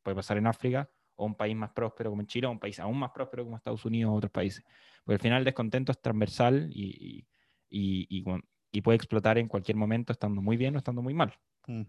[0.02, 2.78] puede pasar en África, o un país más próspero como en Chile, o un país
[2.78, 4.62] aún más próspero como Estados Unidos o otros países.
[5.04, 7.24] Porque al final el descontento es transversal y,
[7.70, 8.24] y, y-
[8.72, 11.32] y puede explotar en cualquier momento estando muy bien o estando muy mal.
[11.66, 11.82] Mm,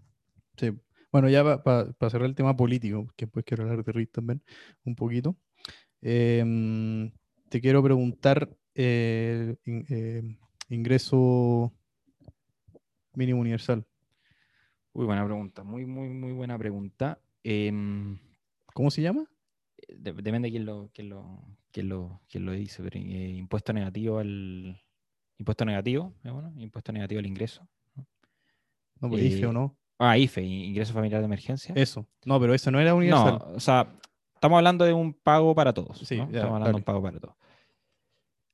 [0.58, 0.72] Sí.
[1.12, 4.42] Bueno, ya para cerrar el tema político, que después quiero hablar de RIT también
[4.84, 5.38] un poquito,
[6.02, 7.12] em,
[7.50, 10.38] te quiero preguntar eh, in- em,
[10.70, 11.74] ingreso
[13.14, 13.86] mínimo universal.
[14.94, 17.20] Uy, buena pregunta, muy, muy, muy buena pregunta.
[17.44, 18.18] Em,
[18.74, 19.26] ¿Cómo se llama?
[19.88, 21.42] de- depende de quién lo, quién lo,
[21.72, 24.80] quién lo, quién lo dice, pero eh, impuesto negativo al...
[25.40, 26.52] Impuesto negativo, ¿es bueno?
[26.58, 27.68] Impuesto negativo al ingreso.
[29.00, 29.78] No, pues IFE o Eh, no.
[30.00, 31.74] Ah, IFE, ingreso familiar de emergencia.
[31.76, 32.08] Eso.
[32.26, 33.40] No, pero eso no era universal.
[33.40, 33.88] No, o sea,
[34.34, 36.00] estamos hablando de un pago para todos.
[36.00, 36.30] Sí, ¿no?
[36.32, 36.78] ya, estamos hablando de dale.
[36.78, 37.36] un pago para todos.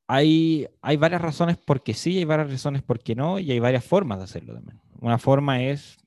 [0.07, 3.59] Hay, hay varias razones por qué sí, hay varias razones por qué no, y hay
[3.59, 4.79] varias formas de hacerlo también.
[4.99, 5.97] Una forma es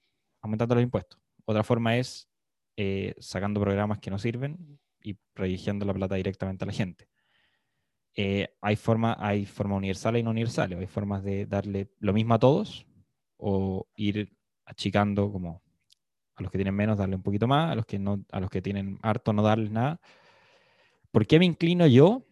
[0.41, 1.21] aumentando los impuestos.
[1.45, 2.29] Otra forma es
[2.77, 7.09] eh, sacando programas que no sirven y redirigiendo la plata directamente a la gente.
[8.15, 10.79] Eh, hay forma, hay forma universales y no universales.
[10.79, 12.87] Hay formas de darle lo mismo a todos
[13.37, 15.63] o ir achicando como
[16.35, 18.51] a los que tienen menos darle un poquito más, a los que no, a los
[18.51, 20.01] que tienen harto no darles nada.
[21.11, 22.27] ¿Por qué me inclino yo?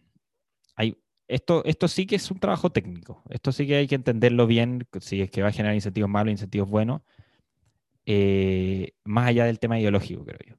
[0.75, 0.97] Hay,
[1.27, 3.23] esto, esto sí que es un trabajo técnico.
[3.29, 6.31] Esto sí que hay que entenderlo bien, si es que va a generar incentivos malos,
[6.31, 7.01] incentivos buenos,
[8.05, 10.55] eh, más allá del tema ideológico, creo yo.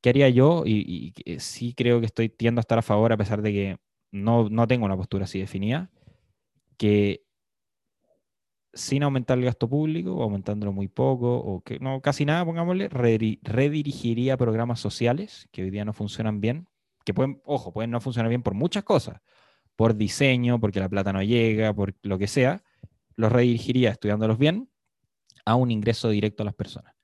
[0.00, 0.62] ¿Qué haría yo?
[0.64, 3.52] Y, y que sí creo que estoy tiendo a estar a favor, a pesar de
[3.52, 3.76] que
[4.12, 5.90] no, no tengo una postura así definida,
[6.76, 7.24] que
[8.74, 12.90] sin aumentar el gasto público, o aumentándolo muy poco, o que no, casi nada, pongámosle,
[12.90, 16.68] rediri- redirigiría programas sociales que hoy día no funcionan bien,
[17.04, 19.20] que pueden, ojo, pueden no funcionar bien por muchas cosas,
[19.78, 22.64] por diseño, porque la plata no llega, por lo que sea,
[23.14, 24.68] los redirigiría estudiándolos bien
[25.44, 26.96] a un ingreso directo a las personas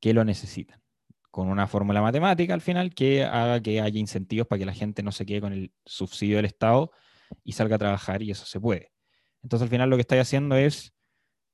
[0.00, 0.82] que lo necesitan,
[1.30, 5.04] con una fórmula matemática al final que haga que haya incentivos para que la gente
[5.04, 6.90] no se quede con el subsidio del Estado
[7.44, 8.90] y salga a trabajar y eso se puede.
[9.44, 10.92] Entonces al final lo que estáis haciendo es,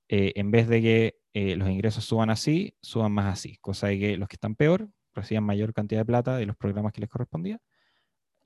[0.08, 3.98] eh, en vez de que eh, los ingresos suban así, suban más así, cosa de
[3.98, 7.10] que los que están peor reciban mayor cantidad de plata de los programas que les
[7.10, 7.60] correspondía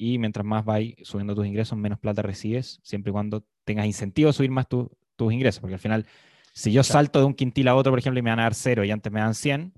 [0.00, 4.30] y mientras más vais subiendo tus ingresos, menos plata recibes, siempre y cuando tengas incentivo
[4.30, 6.06] a subir más tu- tus ingresos, porque al final,
[6.54, 8.54] si yo salto de un quintil a otro, por ejemplo, y me van a dar
[8.54, 9.74] cero y antes me dan 100,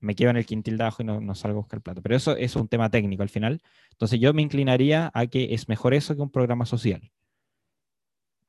[0.00, 2.00] me quedo en el quintil de abajo y no, no salgo a buscar plata.
[2.00, 3.60] Pero eso, eso es un tema técnico al final.
[3.92, 7.10] Entonces yo me inclinaría a que es mejor eso que un programa social.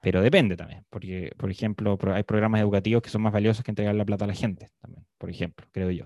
[0.02, 3.96] Pero depende también, porque, por ejemplo, hay programas educativos que son más valiosos que entregar
[3.96, 6.06] la plata a la gente, también, por ejemplo, creo yo.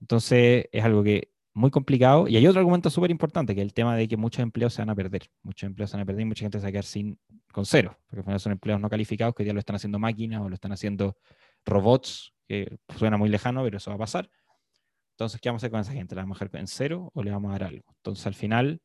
[0.00, 2.28] Entonces es algo que muy complicado.
[2.28, 4.82] Y hay otro argumento súper importante, que es el tema de que muchos empleos se
[4.82, 5.30] van a perder.
[5.42, 7.18] Muchos empleos se van a perder y mucha gente se va a quedar sin,
[7.52, 10.42] con cero, porque al final son empleos no calificados que día lo están haciendo máquinas
[10.42, 11.16] o lo están haciendo
[11.64, 14.30] robots, que suena muy lejano, pero eso va a pasar.
[15.12, 16.14] Entonces, ¿qué vamos a hacer con esa gente?
[16.14, 17.84] ¿La vamos a dejar en cero o le vamos a dar algo?
[17.96, 18.80] Entonces, al final,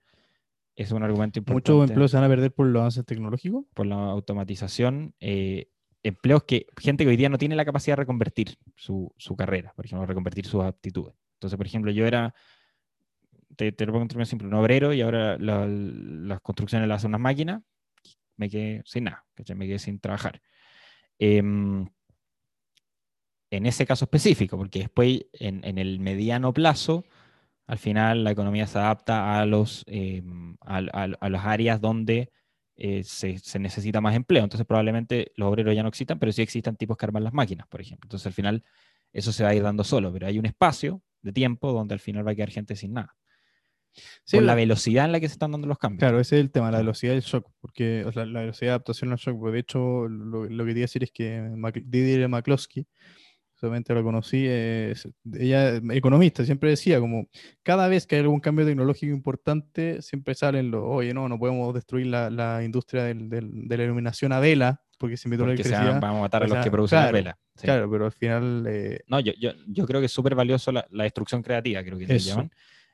[0.75, 3.65] es un argumento importante Muchos empleos se van a perder por los avances tecnológicos.
[3.73, 5.13] por la automatización.
[5.19, 5.69] eh,
[6.03, 9.73] empleos que, gente que hoy día no tiene la capacidad de reconvertir su, su carrera,
[9.75, 11.15] por ejemplo, reconvertir sus aptitudes.
[11.35, 12.33] Entonces, por ejemplo, yo era,
[13.55, 16.97] te, te lo pongo en términos simples, un obrero y ahora la- las construcciones las
[16.97, 17.61] hacen unas máquinas,
[18.37, 19.55] me quedé sin nada, ¿cachai?
[19.57, 20.41] me quedé sin trabajar.
[21.19, 21.87] Em,
[23.51, 27.05] en ese caso específico, porque después en, en el mediano plazo,
[27.67, 32.31] al final la economía se adapta a, los, em, a, a- a las áreas donde
[32.77, 34.43] eh, se, se necesita más empleo.
[34.45, 37.67] Entonces probablemente los obreros ya no existan, pero sí existan tipos que arman las máquinas,
[37.67, 38.07] por ejemplo.
[38.07, 38.63] Entonces al final
[39.13, 41.99] eso se va a ir dando solo, pero hay un espacio de tiempo donde al
[41.99, 43.15] final va a quedar gente sin nada.
[44.25, 45.99] Sí, por la la- velocidad en la que se están dando los cambios.
[45.99, 48.71] Claro, ese es el tema, la velocidad del shock, porque o sea, la velocidad de
[48.71, 49.37] adaptación al shock.
[49.39, 52.85] porque de hecho, lo, lo que quería decir es que Mac- Didier McCloskey,
[53.55, 57.27] solamente lo conocí, es, ella, economista, siempre decía como,
[57.63, 61.73] cada vez que hay algún cambio tecnológico importante, siempre salen los, oye, no, no podemos
[61.73, 65.51] destruir la, la industria del- del- de la iluminación a vela, porque se inventó la
[65.51, 65.91] porque se electricidad.
[65.93, 67.39] van, vamos a matar o a los sea, que producen claro, la vela.
[67.55, 67.63] Sí.
[67.63, 70.85] Claro, pero al final, eh, No, yo, yo, yo creo que es súper valioso la,
[70.91, 72.51] la destrucción creativa, creo que le llaman.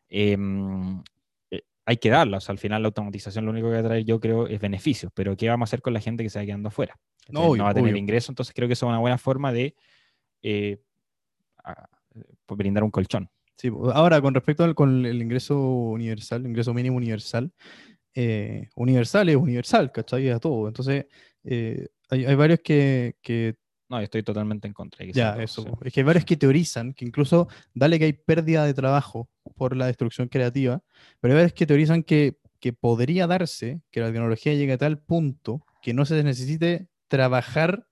[0.10, 1.02] Em,
[1.50, 3.84] eh, hay que darla, o sea, al final la automatización lo único que va a
[3.84, 6.40] traer, yo creo, es beneficios, pero ¿qué vamos a hacer con la gente que se
[6.40, 6.96] va quedando afuera?
[7.30, 8.00] No, obvio, va a tener obvio.
[8.00, 9.76] ingreso, entonces creo que eso es una buena forma de
[10.44, 10.82] eh,
[11.64, 11.88] a-
[12.46, 13.30] pues, brindar un colchón.
[13.56, 17.52] Sí, ahora con respecto al con el ingreso universal, el ingreso mínimo universal,
[18.14, 20.28] eh, universal es universal, ¿cachai?
[20.28, 20.68] Es a todo.
[20.68, 21.06] Entonces,
[21.44, 23.56] eh, hay, hay varios que, que
[23.90, 25.06] No, yo estoy totalmente en contra.
[25.06, 25.70] ya, todo, eso, sí.
[25.86, 29.76] es que hay varios que teorizan que incluso, dale que hay pérdida de trabajo por
[29.76, 30.82] la destrucción creativa,
[31.20, 35.00] pero hay varios que teorizan que, que podría darse que la tecnología llegue a tal
[35.00, 37.88] punto que no se necesite trabajar,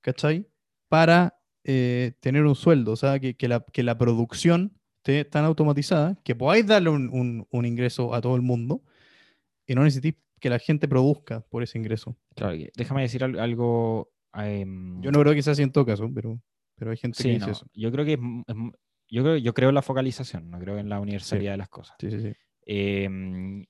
[0.00, 0.46] ¿cachai?
[0.88, 5.44] Para eh, tener un sueldo, o sea, que, que la, que la producción esté tan
[5.44, 8.82] automatizada que podáis darle un, un- un ingreso a todo el mundo
[9.66, 10.14] y no necesitéis
[10.44, 12.18] que la gente produzca por ese ingreso.
[12.36, 14.10] Claro, déjame decir al- algo.
[14.34, 16.38] em, Yo no creo que sea así en todo caso, pero,
[16.76, 17.66] pero hay gente que dice no, eso.
[17.72, 18.56] yo creo que es es
[19.08, 21.96] yo creo, yo creo en la focalización, no creo en la universalidad de las cosas.
[21.98, 22.32] Sí, sí, sí.
[22.66, 23.64] Em,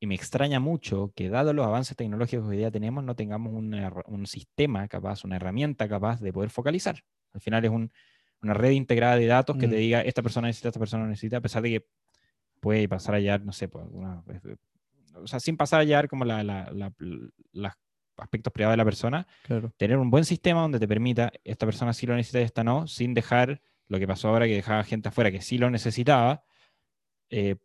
[0.00, 3.54] y me extraña mucho que, dado los avances tecnológicos que hoy día tenemos, no tengamos
[3.54, 7.02] una un sistema capaz, una herramienta capaz de poder focalizar.
[7.32, 7.90] Al final es un-
[8.42, 9.78] una red integrada de datos que te Mm.
[9.80, 11.86] diga esta persona necesita, esta persona no necesita, a pesar de que
[12.60, 14.22] puede pasar a hallar, no sé, por alguna-
[15.22, 17.72] o sea, sin pasar a hallar como la, la- la- los
[18.16, 19.72] aspectos privados de la persona, Claro.
[19.76, 22.86] tener un buen sistema donde te permita, esta persona sí lo necesita y esta no,
[22.86, 26.42] sin dejar lo que pasó ahora, que dejaba gente afuera que sí lo necesitaba,
[27.30, 27.56] eh,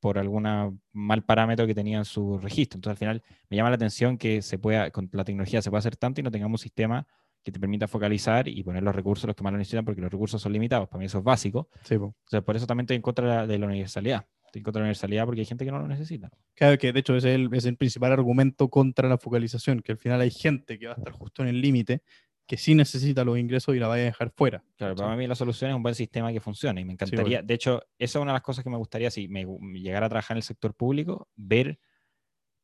[0.00, 2.78] por algún mal parámetro que tenía en su registro.
[2.78, 5.78] Entonces, al final, me llama la atención que se pueda, con la tecnología se pueda
[5.78, 7.06] hacer tanto y no tengamos un sistema
[7.44, 10.00] que te permita focalizar y poner los recursos a los que más lo necesitan, porque
[10.00, 10.88] los recursos son limitados.
[10.88, 11.68] Para mí eso es básico.
[11.84, 12.16] Sí, po.
[12.26, 14.26] Entonces, por eso también estoy en contra de la, de la universalidad.
[14.58, 16.30] En contra la universalidad porque hay gente que no lo necesita.
[16.54, 19.92] Claro que de hecho ese es el, es el principal argumento contra la focalización, que
[19.92, 22.02] al final hay gente que va a estar justo en el límite,
[22.46, 24.62] que sí necesita los ingresos y la vaya a dejar fuera.
[24.76, 27.54] Claro, para mí la solución es un buen sistema que funcione y me encantaría, de
[27.54, 29.44] hecho, esa es una de las cosas que me gustaría si me
[29.80, 31.78] llegara a trabajar en el sector público, ver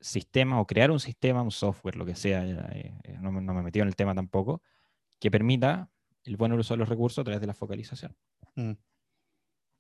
[0.00, 3.52] sistemas o crear un sistema, un software, lo que sea, eh, eh, no, me- no
[3.54, 4.62] me he metido en el tema tampoco,
[5.18, 5.90] que permita
[6.24, 8.14] el buen uso de los recursos a través de la focalización.
[8.54, 8.72] Mm.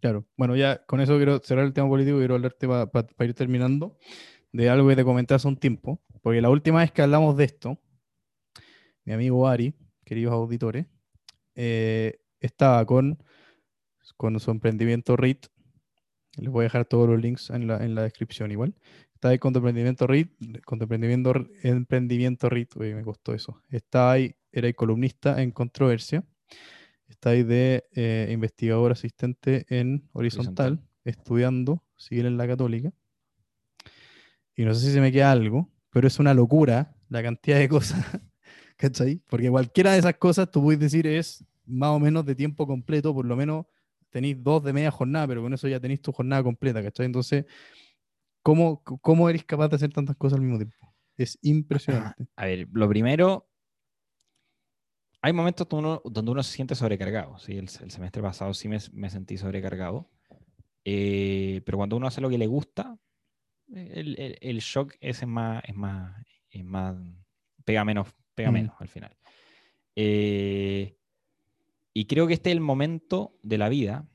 [0.00, 0.26] Claro.
[0.36, 3.98] Bueno, ya con eso quiero cerrar el tema político y quiero hablarte para ir terminando
[4.52, 7.44] de algo que te comenté hace un tiempo, porque la última vez que hablamos de
[7.44, 7.78] esto,
[9.04, 10.86] mi amigo Ari, queridos auditores,
[11.54, 13.22] eh, estaba con,
[14.16, 15.46] con su emprendimiento RIT.
[16.36, 18.74] Les voy a dejar todos los links en la, en la descripción igual.
[19.14, 21.34] Está ahí con tu emprendimiento RIT, con tu emprendimiento,
[21.64, 23.60] emprendimiento RIT, uy, me costó eso.
[23.68, 26.24] Está ahí, era ahí columnista en controversia.
[27.08, 30.88] Está ahí de eh, investigador asistente en horizontal, Horizontal.
[31.04, 32.92] estudiando civil en la católica.
[34.54, 37.68] Y no sé si se me queda algo, pero es una locura la cantidad de
[37.68, 38.04] cosas,
[38.76, 39.22] ¿cachai?
[39.28, 43.14] Porque cualquiera de esas cosas tú puedes decir es más o menos de tiempo completo,
[43.14, 43.66] por lo menos
[44.10, 47.06] tenéis dos de media jornada, pero con eso ya tenéis tu jornada completa, ¿cachai?
[47.06, 47.44] Entonces,
[48.42, 50.76] ¿cómo, cómo eres capaz de hacer tantas cosas al mismo tiempo?
[51.16, 52.26] Es impresionante.
[52.36, 53.48] A ver, lo primero,
[55.20, 57.38] hay momentos donde uno, donde uno se siente sobrecargado.
[57.38, 57.52] ¿sí?
[57.52, 60.10] El, el semestre pasado sí me, me sentí sobrecargado.
[60.84, 62.98] Eh, pero cuando uno hace lo que le gusta,
[63.72, 66.96] el, el- el shock ese es más, es más, es más,
[67.64, 68.54] pega menos, pega Mm.
[68.54, 69.16] menos al final.
[69.96, 70.96] Eh,
[71.92, 74.08] y creo que este es el momento de la vida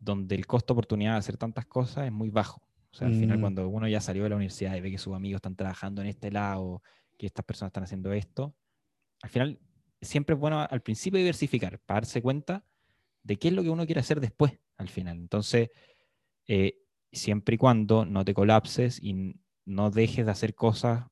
[0.00, 2.60] donde el costo oportunidad de hacer tantas cosas es muy bajo.
[2.90, 3.40] O sea, al final Mm.
[3.40, 6.08] cuando uno ya salió de la universidad y ve que sus amigos están trabajando en
[6.08, 6.82] este lado,
[7.16, 8.54] que estas personas están haciendo esto,
[9.22, 9.58] al final
[10.00, 12.64] siempre es bueno al principio diversificar, para darse cuenta
[13.22, 15.16] de qué es lo que uno quiere hacer después, al final.
[15.18, 15.70] Entonces,
[16.46, 16.78] eh,
[17.12, 21.06] siempre y cuando no te colapses y no dejes de hacer cosas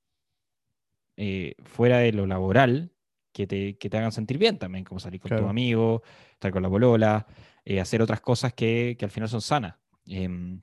[1.16, 2.93] eh, fuera de lo laboral
[3.32, 5.44] que te, que te hagan sentir bien también, como salir con Claro.
[5.44, 6.02] tus amigos,
[6.32, 7.27] estar con la polola,
[7.65, 9.74] eh, hacer otras cosas que, que al final son sanas.
[10.06, 10.61] Em,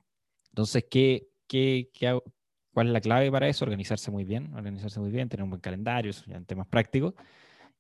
[0.50, 2.24] entonces, ¿qué, qué, qué hago?
[2.74, 3.66] ¿cuál es la clave para eso?
[3.66, 7.14] Organizarse muy bien, organizarse muy bien, tener un buen calendario, eso ya en temas prácticos,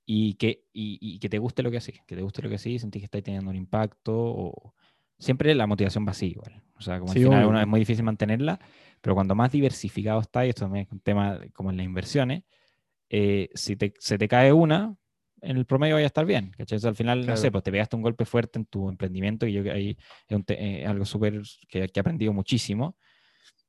[0.06, 2.56] y que, y, y que te guste lo que haces, que te guste lo que
[2.56, 4.73] haces, sentís que estás teniendo un impacto, o
[5.18, 6.61] siempre la motivación va así igual.
[6.76, 8.60] O sea, como Sí, al final uno- es muy difícil mantenerla,
[9.02, 12.44] pero cuando más diversificado está, y esto también es un tema como en las inversiones,
[13.10, 14.95] eh, si te- se te cae una,
[15.41, 16.52] en el promedio vaya a estar bien.
[16.57, 16.78] ¿cachai?
[16.78, 17.38] O sea, al final, no Claro.
[17.38, 19.98] sé, pues te pegaste un golpe fuerte en tu emprendimiento y yo que ahí
[20.28, 22.95] es un eh, algo súper que, que he aprendido muchísimo.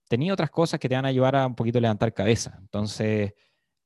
[0.09, 2.57] Tenía otras cosas que te van a ayudar a un poquito levantar cabeza.
[2.61, 3.33] Entonces,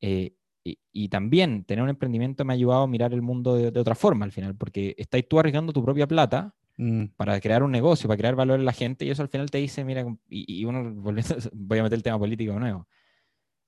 [0.00, 0.34] eh,
[0.66, 3.80] y, y también tener un emprendimiento me ha ayudado a mirar el mundo de, de
[3.80, 7.70] otra forma al final, porque estás tú arriesgando tu propia plata Mm, para crear un
[7.72, 10.60] negocio, para crear valor en la gente, y eso al final te dice, mira, y,
[10.60, 12.86] y uno, volviendo, voy a meter el tema político de nuevo,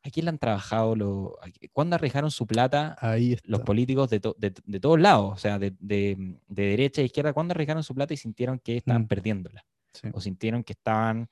[0.03, 0.95] ¿a quién le han trabajado?
[0.95, 1.39] Lo,
[1.73, 5.33] ¿Cuándo arriesgaron su plata ahí los políticos de, to- de- de todos lados?
[5.33, 8.77] O sea, de, de- de derecha e izquierda, ¿cuándo arriesgaron su plata y sintieron que
[8.77, 9.09] estaban Mm.
[9.09, 9.65] perdiéndola?
[9.95, 10.09] Sí.
[10.13, 11.31] O sintieron que estaban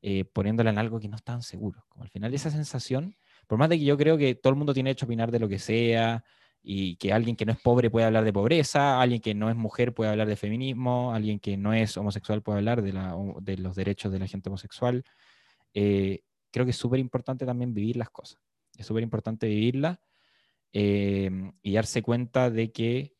[0.00, 1.84] eh, poniéndola en algo que no estaban seguros.
[1.90, 3.16] Como al final esa sensación,
[3.48, 5.40] por más de que yo creo que todo el mundo tiene derecho a opinar de
[5.40, 6.22] lo que sea,
[6.62, 9.56] y que alguien que no es pobre puede hablar de pobreza, alguien que no es
[9.56, 13.56] mujer puede hablar de feminismo, alguien que no es homosexual puede hablar de, la- de
[13.58, 15.02] los derechos de la gente homosexual.
[15.72, 18.40] Eh, creo que es súper importante también vivir las cosas.
[18.76, 19.98] Es súper importante vivirlas
[20.72, 21.30] eh,
[21.62, 23.14] y darse cuenta de que,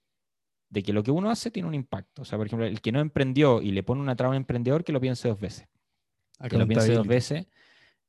[0.69, 2.23] de que lo que uno hace tiene un impacto.
[2.23, 4.43] O sea, por ejemplo, el que no emprendió y le pone una traba a un
[4.43, 5.67] emprendedor, que lo piense dos veces.
[6.51, 7.47] Que lo piense dos veces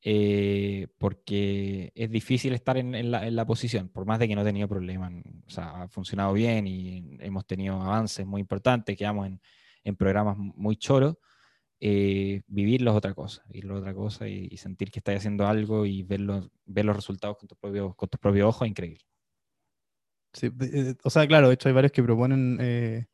[0.02, 4.36] eh, porque es difícil estar en, en la, en la posición, por más de que
[4.36, 5.12] no he tenido problemas.
[5.48, 9.42] O sea, ha funcionado bien y hemos tenido avances muy importantes, quedamos en,
[9.84, 11.16] en programas muy choros.
[11.80, 15.86] eh, vivirlo es otra cosa, vivirlo otra cosa y, y sentir que estás haciendo algo
[15.86, 19.06] y ver los, ver los resultados con tus propios con tus propios ojos es increíble.
[20.34, 23.08] Sí, eh, o sea, claro, de hecho hay varios que proponen, eh,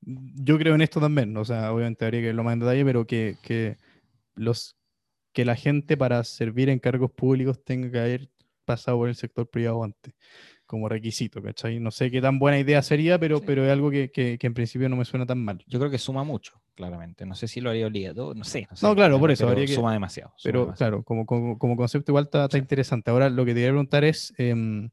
[0.00, 3.06] yo creo en esto también, o sea, obviamente habría que verlo más en detalle, pero
[3.06, 3.76] que, que,
[4.34, 4.76] los,
[5.32, 8.28] que la gente para servir en cargos públicos tenga que haber
[8.64, 10.14] pasado por el sector privado antes,
[10.66, 11.80] como requisito, ¿cachai?
[11.80, 13.44] No sé qué tan buena idea sería, pero, Sí.
[13.46, 15.62] pero es algo que, que- que en principio no me suena tan mal.
[15.66, 17.26] Yo creo que suma mucho, claramente.
[17.26, 18.66] No sé si lo haría obligado, no sé.
[18.70, 20.30] No, sé, No, claro, por eso, habría que- Suma demasiado.
[20.36, 20.90] suma Pero demasiado.
[20.90, 22.62] claro, como, como, como concepto igual está, está Sí.
[22.62, 23.10] interesante.
[23.10, 24.90] Ahora lo que te quería preguntar es, em,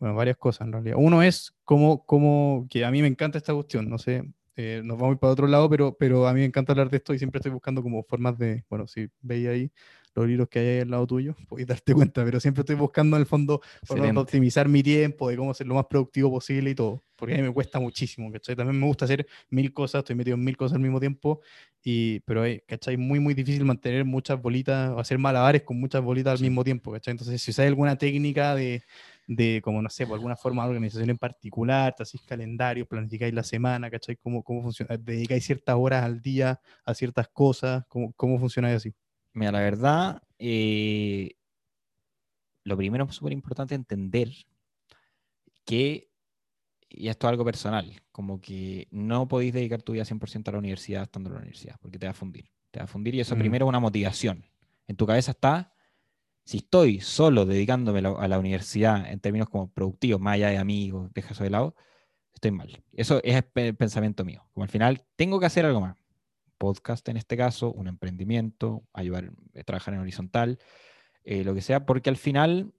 [0.00, 0.96] bueno, varias cosas en realidad.
[0.98, 4.22] Uno es cómo, cómo, que a mí me encanta esta cuestión, no sé,
[4.60, 6.90] eh, nos vamos a ir para otro lado, pero, pero a mí me encanta hablar
[6.90, 9.72] de esto y siempre estoy buscando como formas de, bueno, si veis ahí
[10.16, 13.16] los libros que hay ahí al lado tuyo, podéis darte cuenta, pero siempre estoy buscando
[13.16, 16.70] en el fondo formas de optimizar mi tiempo, de cómo ser lo más productivo posible
[16.70, 18.56] y todo, porque a mí me cuesta muchísimo, ¿cachai?
[18.56, 21.40] También me gusta hacer mil cosas, estoy metido en mil cosas al mismo tiempo,
[21.84, 22.96] y, pero es, ¿cachai?
[22.96, 26.90] Muy, muy difícil mantener muchas bolitas, o hacer malabares con muchas bolitas al mismo tiempo,
[26.90, 27.12] ¿cachai?
[27.12, 28.82] Entonces, si usáis alguna técnica de,
[29.28, 33.34] de, como no sé, por alguna forma de organización en particular, te hacéis calendarios, planificáis
[33.34, 34.16] la semana, ¿cachai?
[34.16, 34.96] ¿Cómo, cómo funciona?
[34.96, 37.84] ¿Dedicáis ciertas horas al día a ciertas cosas?
[37.88, 38.94] ¿Cómo, cómo funciona así?
[39.34, 41.34] Mira, la verdad, eh,
[42.64, 44.30] lo primero es súper importante entender
[45.64, 46.10] que,
[46.88, 50.58] y esto es algo personal, como que no podéis dedicar tu vida 100% a la
[50.58, 52.50] universidad estando en la universidad, porque te va a fundir.
[52.70, 53.38] Te va a fundir y eso Mm.
[53.38, 54.44] primero es una motivación.
[54.86, 55.74] En tu cabeza está,
[56.48, 61.12] si estoy solo dedicándome a la universidad en términos como productivos, más allá de amigos,
[61.12, 61.76] deja eso de lado,
[62.32, 62.82] estoy mal.
[62.94, 64.48] Eso es el pe- pensamiento mío.
[64.54, 65.98] Como al final tengo que hacer algo más.
[66.56, 70.58] Podcast en este caso, un emprendimiento, ayudar a trabajar en horizontal,
[71.22, 72.72] eh, lo que sea, porque al final,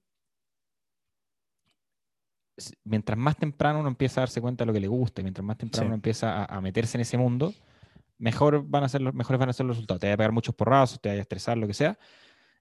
[2.84, 5.46] mientras más temprano uno empieza a darse cuenta de lo que le gusta, y mientras
[5.46, 5.88] más temprano Sí.
[5.90, 7.54] uno empieza a, a meterse en ese mundo,
[8.18, 10.00] mejor van a ser los, mejores van a ser los resultados.
[10.02, 12.00] Te va a pegar muchos porrazos, te va a estresar, lo que sea.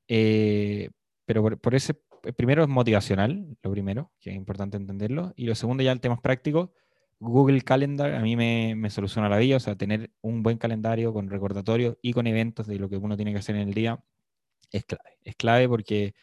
[0.07, 0.91] eh,
[1.29, 5.35] pero por, por ese, eh, primero es motivacional, lo primero, que es importante entenderlo.
[5.37, 6.73] Y lo segundo, ya el tema es práctico.
[7.19, 11.13] Google Calendar a mí me, me soluciona la vida, o sea, tener un buen calendario
[11.13, 14.03] con recordatorios y con eventos de lo que uno tiene que hacer en el día
[14.73, 15.19] es clave.
[15.23, 16.15] Es clave porque,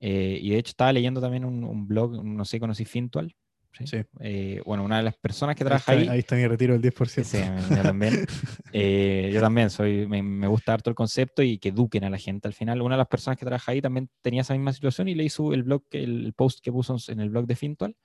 [0.00, 3.36] eh, y de hecho estaba leyendo también un, un blog, no sé, conocí Fintual.
[3.72, 3.86] ¿Sí?
[3.86, 3.96] Sí.
[4.20, 6.08] Eh, bueno, una de las personas que Ahí trabaja está, ahí.
[6.08, 7.24] ahí está mi retiro del 10%.
[7.24, 7.38] Sí,
[7.76, 8.14] yo también.
[8.72, 12.18] Eh, yo también soy, me, me gusta harto el concepto y que eduquen a la
[12.18, 12.46] gente.
[12.48, 15.14] Al final, una de las personas que trabaja ahí también tenía esa misma situación y
[15.14, 17.96] le hizo el blog, el post que puso en el blog de Fintual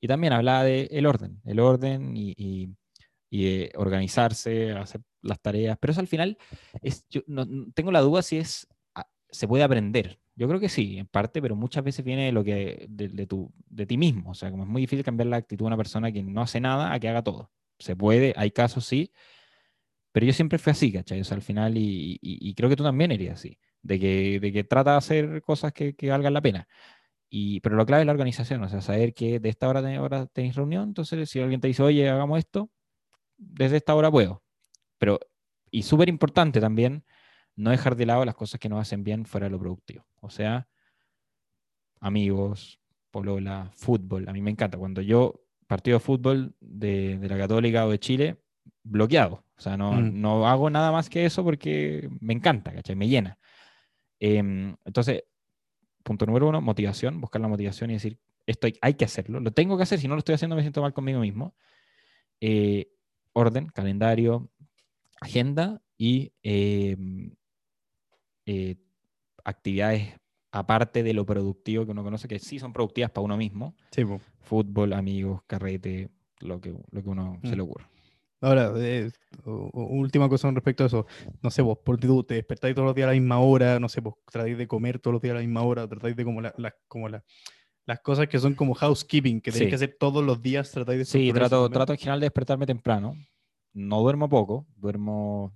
[0.00, 2.70] y también hablaba de el orden, el orden y, y,
[3.28, 5.76] y de organizarse, hacer las tareas.
[5.80, 6.38] Pero eso al final,
[6.82, 10.18] es, yo no, no- tengo la duda si es, ah, se puede aprender.
[10.36, 13.26] Yo creo que sí, en parte, pero muchas veces viene de, lo que, de, de
[13.26, 14.30] tu, de ti mismo.
[14.30, 16.60] O sea, como es muy difícil cambiar la actitud de una persona que no hace
[16.60, 17.50] nada a que haga todo.
[17.78, 19.12] Se puede, hay casos sí,
[20.12, 21.20] pero yo siempre fui así, ¿cachai?
[21.20, 24.40] O sea, al final, y, y- y creo que tú también eres así, de que,
[24.40, 26.66] de que trata de hacer cosas que, que valgan la pena.
[27.30, 30.02] Y, pero lo clave es la organización, o sea, saber que de esta hora, a
[30.02, 32.70] hora tenéis reunión, entonces si alguien te dice, oye, hagamos esto,
[33.38, 34.42] desde esta hora puedo.
[34.98, 35.20] Pero,
[35.70, 37.04] y súper importante también,
[37.56, 40.06] no dejar de lado las cosas que nos hacen bien fuera de lo productivo.
[40.20, 40.68] O sea,
[42.00, 42.80] amigos,
[43.10, 44.28] polola, fútbol.
[44.28, 44.78] A mí me encanta.
[44.78, 48.36] Cuando yo, partido de fútbol de, de la Católica o de Chile,
[48.82, 49.44] bloqueado.
[49.56, 50.20] O sea, no, Mm.
[50.20, 52.94] no hago nada más que eso porque me encanta, ¿cachai?
[52.94, 53.38] Me llena.
[54.20, 55.24] Em, entonces,
[56.02, 59.50] punto número uno, motivación, buscar la motivación y decir, esto hay, hay que hacerlo, lo
[59.50, 61.54] tengo que hacer, si no lo estoy haciendo me siento mal conmigo mismo.
[62.40, 62.88] Eh,
[63.32, 64.48] orden, calendario,
[65.20, 66.96] agenda y eh,
[68.46, 68.76] eh,
[69.44, 70.14] actividades
[70.52, 73.74] aparte de lo productivo que uno conoce, que sí son productivas para uno mismo.
[73.90, 74.20] Sí, po.
[74.40, 76.08] Fútbol, amigos, carrete,
[76.40, 77.56] lo que, lo que uno se Mm.
[77.56, 77.90] le ocurra.
[78.40, 79.10] Ahora, eh,
[79.44, 81.06] última cosa con respecto a eso.
[81.42, 83.88] No sé, vos, por tú te despertáis todos los días a la misma hora, no
[83.88, 86.40] sé, vos tratáis de comer todos los días a la misma hora, tratáis de como,
[86.40, 87.24] la- la- como la-
[87.86, 89.70] las cosas que son como housekeeping, que tenéis Sí.
[89.70, 93.14] que hacer todos los días, tratáis de Sí, trato, trato en general de despertarme temprano.
[93.72, 95.52] No duermo poco, duermo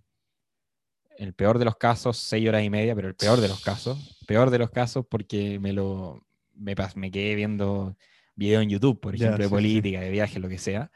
[1.20, 4.18] el peor de los casos, seis horas y media, pero el peor de los casos,
[4.26, 6.24] peor de los casos porque me lo
[6.54, 7.96] me, me quedé viendo
[8.34, 9.54] videos en YouTube, por ejemplo, de sí, sí, sí.
[9.54, 10.90] política, de viaje, lo que sea.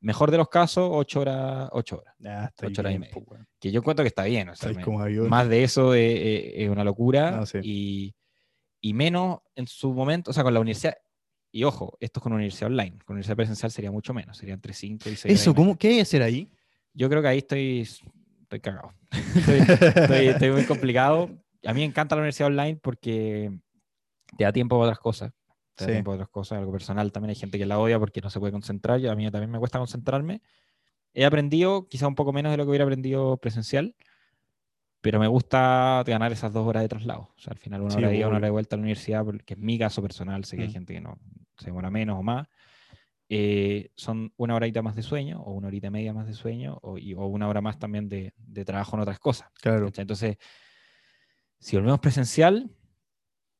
[0.00, 2.14] Mejor de los casos, ocho horas, ocho horas.
[2.62, 3.14] Ocho horas y media.
[3.26, 3.46] weón.
[3.58, 4.48] Que yo encuentro que está bien.
[4.48, 7.32] O sea, me- más de eso es, es- es una locura.
[7.32, 7.58] No, sí.
[7.62, 8.14] y,
[8.80, 10.94] y menos en su momento, o sea, con la universidad.
[11.50, 12.98] Y ojo, esto es con universidad online.
[13.04, 15.34] Con universidad presencial sería mucho menos, sería entre 5 y 6.
[15.40, 16.48] Eso, ¿cómo, ¿qué hay que hacer ahí?
[16.94, 17.88] Yo creo que ahí estoy,
[18.48, 18.92] estoy cagado.
[19.36, 21.28] estoy, estoy- estoy muy complicado.
[21.66, 23.50] A mí me encanta la universidad online porque
[24.36, 25.32] te da tiempo para otras cosas.
[25.74, 25.92] Te da Sí.
[25.92, 27.12] tiempo para otras cosas, algo personal.
[27.12, 29.00] También hay gente que la odia porque no se puede concentrar.
[29.00, 30.40] Y a mí también me cuesta concentrarme.
[31.14, 33.94] He aprendido quizá un poco menos de lo que hubiera aprendido presencial,
[35.00, 37.32] pero me gusta ganar esas dos horas de traslado.
[37.36, 38.82] O sea, al final una Sí, hora de ida, una hora de vuelta a la
[38.82, 40.72] universidad, porque es mi caso personal, sé que hay Mm.
[40.72, 41.18] gente que no
[41.58, 42.46] se demora menos o más.
[43.30, 46.78] Eh, son una horita más de sueño, o una horita y media más de sueño,
[46.82, 49.50] o, y- o una hora más también de, de trabajo en otras cosas.
[49.60, 49.86] Claro.
[49.86, 50.02] ¿cachai?
[50.02, 50.36] Entonces,
[51.58, 52.70] si volvemos presencial,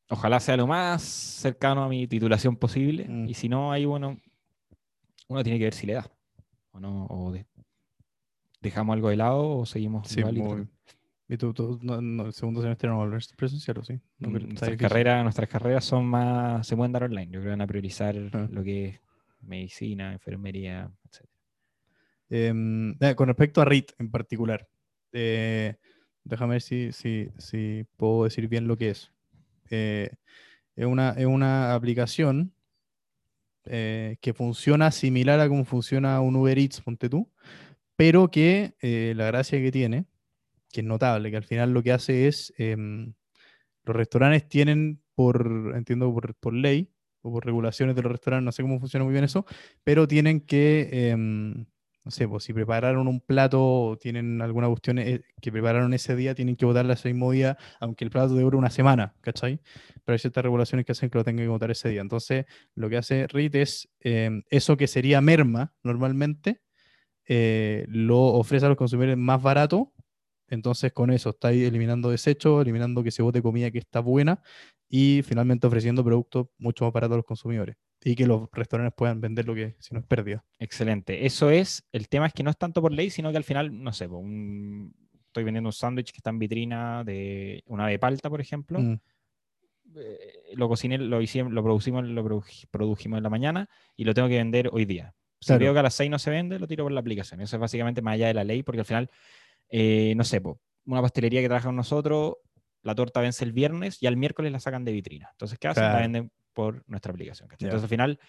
[0.09, 3.07] ojalá sea lo más cercano a mi titulación posible.
[3.09, 3.29] Mm.
[3.29, 4.17] Y si no, ahí, bueno,
[5.29, 6.11] uno tiene que ver si le da.
[6.73, 7.47] O no, o de-
[8.63, 10.73] dejamos algo de lado o seguimos Sí, igual y muy- tratando.
[11.31, 14.01] ¿Y tú, tú- no, no, el segundo semestre no va a volver presencial o sí?
[14.19, 17.27] No, Mm, nuestras, carreras, nuestras carreras son más, se pueden dar online.
[17.27, 18.49] Yo creo que van a priorizar Ah.
[18.51, 19.01] lo que es
[19.49, 21.27] medicina, enfermería, etc.
[22.31, 24.69] Em, eh, con respecto a RIT en particular,
[25.13, 25.77] eh,
[26.25, 29.13] déjame ver si, si, si puedo decir bien lo que es.
[29.71, 30.11] Eh,
[30.77, 32.53] es, una, es una aplicación
[33.65, 37.31] que funciona similar a cómo funciona un Uber Eats, ponte tú,
[37.97, 38.73] pero que
[39.15, 40.07] la gracia que tiene,
[40.73, 43.13] que es notable, que al final lo que hace es, em,
[43.85, 46.91] los restaurantes tienen por, entiendo, por ley
[47.31, 49.47] por regulaciones de los restaurantes, no sé cómo funciona muy bien eso,
[49.85, 51.67] pero tienen que, em,
[52.05, 56.17] no sé, pues si prepararon un plato o tienen alguna cuestión eh, que prepararon ese
[56.17, 59.61] día, tienen que votarla ese mismo día, aunque el plato dure una semana, ¿cachai?
[60.05, 62.01] Pero hay ciertas regulaciones que hacen que lo tengan que votar ese día.
[62.01, 66.63] Entonces, lo que hace RIT es em, eso que sería merma normalmente,
[67.27, 69.93] eh, lo ofrece a los consumidores más barato.
[70.49, 74.43] Entonces, con eso estáis eliminando desechos, eliminando que se bote comida que está buena
[74.89, 79.21] y finalmente ofreciendo productos mucho más baratos a los consumidores y que los restaurantes puedan
[79.21, 80.45] vender lo que si no es pérdida.
[80.59, 81.27] Excelente.
[81.27, 83.83] Eso es, el tema es que no es tanto por ley, sino que al final,
[83.83, 84.95] no sé, un-
[85.27, 88.79] estoy vendiendo un sándwich que está en vitrina de una de palta, por ejemplo.
[88.81, 89.01] Mm,
[89.97, 94.15] eh, lo cociné, lo, hicimos, lo producimos, lo produ- produjimos en la mañana y lo
[94.15, 95.15] tengo que vender hoy día.
[95.41, 95.61] Si Claro.
[95.65, 97.41] veo que a las 6 no se vende, lo tiro por la aplicación.
[97.41, 99.11] Eso es básicamente más allá de la ley, porque al final,
[99.71, 102.37] eh, no sé, po, una pastelería que trabaja con nosotros,
[102.83, 105.29] la torta vence el viernes y al miércoles la sacan de vitrina.
[105.33, 105.85] Entonces, ¿qué hacen?
[105.85, 107.49] La venden por nuestra aplicación.
[107.51, 107.67] Ya.
[107.67, 108.21] Entonces, al final,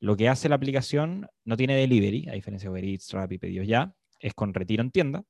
[0.00, 3.66] lo que hace la aplicación no tiene delivery, a diferencia de Uber Eats, Rappi, Pedidos
[3.66, 5.24] Ya, es con retiro en tienda.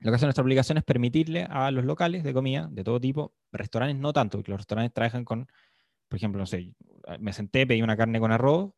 [0.00, 3.34] Lo que hace nuestra aplicación es permitirle a los locales de comida de todo tipo,
[3.50, 5.46] restaurantes no tanto, porque los restaurantes trabajan con,
[6.08, 6.72] por ejemplo, no sé,
[7.18, 8.70] me senté, pedí una carne con arroz,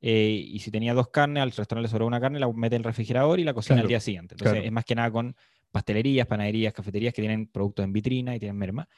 [0.00, 2.80] eh, y si tenía dos carnes, al restaurante le sobró una carne, la mete en
[2.80, 4.34] el refrigerador y la cocina Claro, al día siguiente.
[4.34, 4.66] Entonces, claro.
[4.66, 5.36] es más que nada con
[5.70, 8.88] pastelerías, panaderías, cafeterías que tienen productos en vitrina y tienen merma.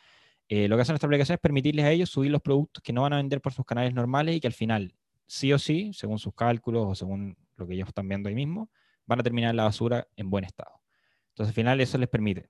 [0.49, 3.03] Eh, lo que hace nuestra aplicación es permitirles a ellos subir los productos que no
[3.03, 4.95] van a vender por sus canales normales y que al final,
[5.27, 8.71] sí o sí, según sus cálculos o según lo que ellos están viendo ahí mismo,
[9.07, 10.81] van a terminar la basura en buen estado.
[11.31, 12.49] Entonces, al final, eso les permite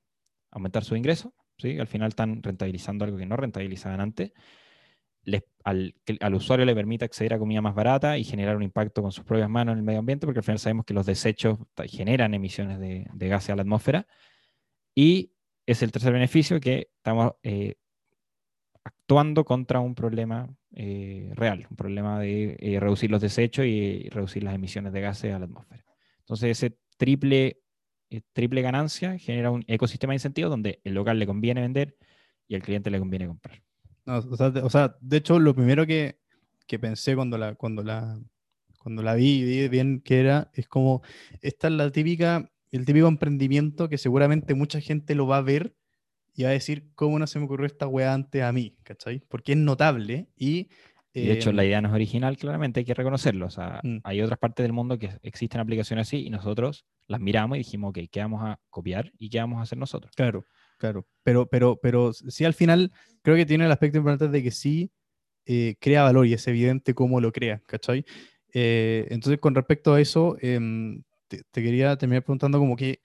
[0.50, 1.78] aumentar su ingreso, ¿sí?
[1.78, 4.32] Al final están rentabilizando algo que no rentabilizaban antes.
[5.28, 9.02] Les- al, al usuario le permite acceder a comida más barata y generar un impacto
[9.02, 11.58] con sus propias manos en el medio ambiente, porque al final sabemos que los desechos
[11.86, 14.06] generan emisiones de, de gases a la atmósfera.
[14.94, 15.32] Y
[15.66, 17.74] es el tercer beneficio que estamos eh,
[18.82, 24.42] actuando contra un problema eh, real, un problema de eh, reducir los desechos y reducir
[24.44, 25.84] las emisiones de gases a la atmósfera.
[26.20, 27.60] Entonces, ese triple,
[28.10, 31.96] eh, triple ganancia genera un ecosistema de incentivos donde el local le conviene vender
[32.46, 33.60] y al cliente le conviene comprar.
[34.08, 36.18] No, o, sea, de, o sea, de hecho, lo primero que,
[36.66, 38.18] que pensé cuando la, cuando la,
[38.78, 41.02] cuando la vi y vi bien que era, es como,
[41.42, 45.74] esta es la típica, el típico emprendimiento que seguramente mucha gente lo va a ver
[46.34, 48.78] y va a decir, ¿cómo no se me ocurrió esta weá antes a mí?
[48.82, 49.20] ¿Cachai?
[49.28, 50.68] Porque es notable y
[51.14, 53.46] Y de hecho, la Em, idea no es original, claramente hay que reconocerlo.
[53.46, 53.98] O sea, Mm.
[54.04, 57.90] hay otras partes del mundo que existen aplicaciones así y nosotros las miramos y dijimos,
[57.90, 60.12] ok, ¿qué vamos a copiar y qué vamos a hacer nosotros?
[60.14, 60.46] Claro,
[60.78, 61.06] claro.
[61.22, 62.92] Pero, pero, pero sí al final
[63.22, 64.90] creo que tiene el aspecto importante de que sí
[65.46, 68.04] eh, crea valor y es evidente cómo lo crea, ¿cachai?
[68.52, 73.02] Eh, entonces, con respecto a eso, em, te, te quería terminar preguntando como que,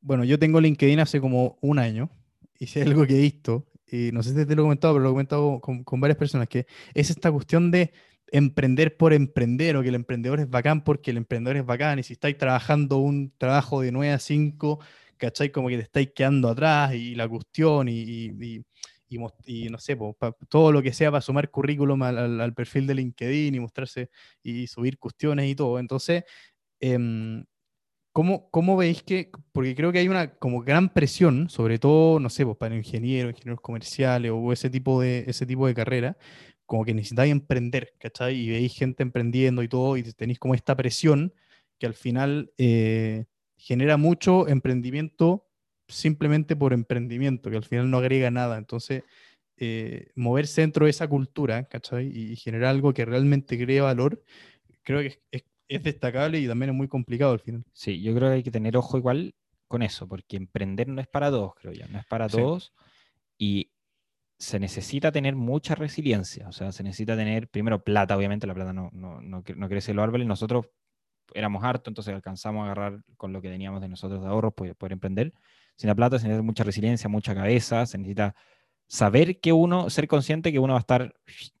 [0.00, 2.10] bueno, yo tengo LinkedIn hace como un año
[2.58, 4.94] y si hay algo que he visto, y no sé si te lo he comentado,
[4.94, 7.92] pero lo he comentado con, con varias personas, que es esta cuestión de
[8.32, 12.02] emprender por emprender o que el emprendedor es bacán porque el emprendedor es bacán y
[12.02, 14.80] si estáis trabajando un trabajo de 9 a 5,
[15.16, 15.50] ¿cachai?
[15.50, 18.64] Como que te estáis quedando atrás y la cuestión y, y, y-
[19.46, 22.54] y no sé, po, pa- todo lo que sea para sumar currículum al, al- al
[22.54, 24.10] perfil de LinkedIn y mostrarse
[24.42, 25.78] y subir cuestiones y todo.
[25.78, 26.24] Entonces,
[26.80, 27.44] em,
[28.12, 32.30] ¿cómo, cómo veis que, porque creo que hay una como gran presión, sobre todo, no
[32.30, 36.16] sé, pues para ingenieros, ingenieros comerciales o ese tipo de, ese tipo de carrera,
[36.66, 38.36] como que necesitáis emprender, ¿cachai?
[38.36, 41.34] Y veis gente emprendiendo y todo, y tenéis como esta presión
[41.78, 43.26] que al final eh,
[43.64, 45.46] genera mucho emprendimiento
[45.88, 48.58] simplemente por emprendimiento, que al final no agrega nada.
[48.58, 49.02] Entonces,
[49.56, 52.06] eh, moverse dentro de esa cultura, ¿cachai?
[52.08, 54.22] Y generar algo que realmente cree valor,
[54.82, 57.64] creo que es, es- es destacable y también es muy complicado al final.
[57.72, 59.34] Sí, yo creo que hay que tener ojo igual
[59.66, 62.36] con eso, porque emprender no es para todos, creo yo, no es para Sí.
[62.36, 62.72] todos
[63.38, 63.70] y
[64.38, 68.72] se necesita tener mucha resiliencia, o sea, se necesita tener primero plata, obviamente la plata
[68.72, 70.66] no, no, no, no crece en los árboles, nosotros
[71.32, 74.74] éramos hartos, entonces alcanzamos a agarrar con lo que teníamos de nosotros de ahorros para
[74.74, 75.32] poder emprender.
[75.76, 78.34] Sin la plata se necesita mucha resiliencia, mucha cabeza, se necesita
[78.86, 81.14] saber que uno, ser consciente que uno va a estar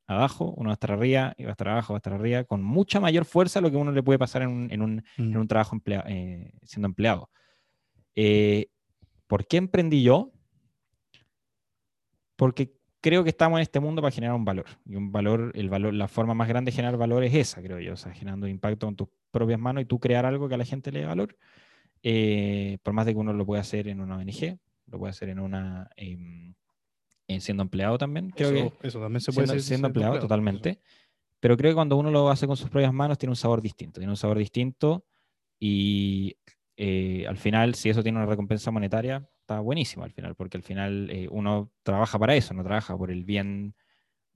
[0.06, 2.44] abajo, uno va a estar arriba, y va a estar abajo, va a estar arriba,
[2.44, 5.30] con mucha mayor fuerza lo que uno le puede pasar en un, en un, en
[5.32, 7.30] Mm, un trabajo emplea- eh, siendo empleado.
[8.14, 8.68] Eh,
[9.26, 10.30] ¿Por qué emprendí yo?
[12.36, 12.74] Porque
[13.04, 14.64] creo que estamos en este mundo para generar un valor.
[14.86, 17.78] Y un valor, el valor, la forma más grande de generar valor es esa, creo
[17.78, 17.92] yo.
[17.92, 20.64] O sea, generando impacto con tus propias manos y tú crear algo que a la
[20.64, 21.36] gente le dé valor.
[22.02, 25.28] Eh, por más de que uno lo pueda hacer en una ONG, lo puede hacer
[25.28, 25.90] en una...
[25.96, 26.54] em,
[27.28, 30.14] en siendo empleado también, creo que eso, eso también se puede siendo, hacer siendo empleado,
[30.14, 30.22] eso.
[30.22, 30.80] totalmente.
[31.40, 34.00] Pero creo que cuando uno lo hace con sus propias manos tiene un sabor distinto.
[34.00, 35.04] Tiene un sabor distinto
[35.60, 36.38] y
[36.78, 40.62] eh, al final, si eso tiene una recompensa monetaria, está buenísimo al final, porque al
[40.62, 43.74] final eh, uno trabaja para eso, no trabaja por el bien,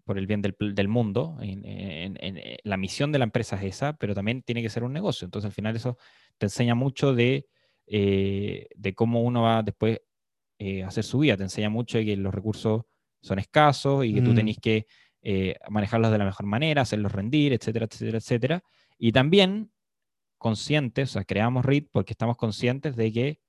[0.05, 1.39] por el bien del, del mundo.
[1.41, 4.69] En- en- en- en- la misión de la empresa es esa, pero también tiene que
[4.71, 5.25] ser un negocio.
[5.25, 5.97] Entonces al final eso
[6.39, 7.47] te enseña mucho de,
[7.87, 10.01] eh, de cómo uno va después
[10.59, 11.37] eh, hacer su vida.
[11.37, 12.83] Te enseña mucho de que los recursos
[13.23, 14.35] son escasos y que tú Mm.
[14.35, 14.87] tenés que
[15.23, 18.63] eh, manejarlos de la mejor manera, hacerlos rendir, etcétera, etcétera, etcétera.
[18.99, 19.73] Y también
[20.39, 23.41] conscientes, o sea, creamos RIT porque estamos conscientes de que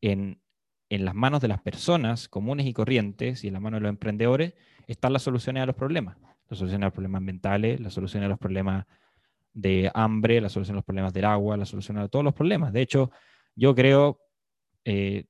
[0.00, 0.40] en,
[0.88, 3.90] en las manos de las personas comunes y corrientes y en las manos de los
[3.90, 4.54] emprendedores
[4.86, 6.16] están las soluciones a los problemas.
[6.48, 8.86] Las soluciones a los problemas ambientales, las soluciones a los problemas
[9.52, 12.72] de hambre, la solución a los problemas del agua, la solución a todos los problemas.
[12.72, 13.10] De hecho,
[13.56, 14.20] yo creo
[14.84, 15.24] eh,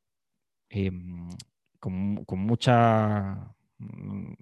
[0.68, 1.30] em,
[1.78, 3.54] con, mucha...
[3.78, 4.32] mm,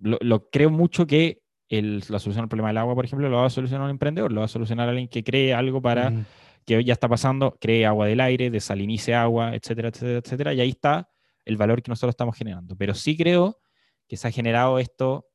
[0.00, 3.50] Lo, creo mucho que la solución al problema del agua, por ejemplo, lo va a
[3.50, 6.12] solucionar un emprendedor, lo va a solucionar alguien que cree algo para
[6.66, 10.60] que hoy ya está pasando, cree agua del aire, desalinice agua, etcétera, etcétera, etcétera, y
[10.60, 11.08] ahí está
[11.44, 12.74] el valor que nosotros estamos generando.
[12.76, 13.60] Pero sí creo
[14.08, 15.26] que se ha generado esto,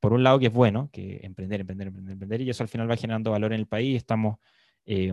[0.00, 2.88] por un lado que es bueno, que emprender, emprender, emprender, emprender, y eso al final
[2.90, 4.36] va generando valor en el país, estamos
[4.84, 5.12] eh,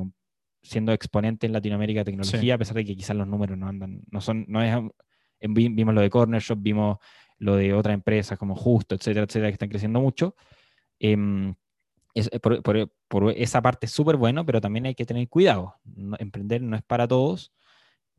[0.61, 4.01] siendo exponente en Latinoamérica de tecnología, a pesar de que quizás los números no andan,
[4.11, 4.75] no son, no es,
[5.41, 6.97] vi- vimos lo de Corner Shop, vimos
[7.39, 10.35] lo de otras empresas como Justo, etcétera, etcétera, que están creciendo mucho.
[10.99, 11.53] Em,
[12.13, 15.27] es- eh, por, por- por esa parte es súper bueno, pero también hay que tener
[15.29, 15.75] cuidado.
[15.83, 17.51] No- emprender no es para todos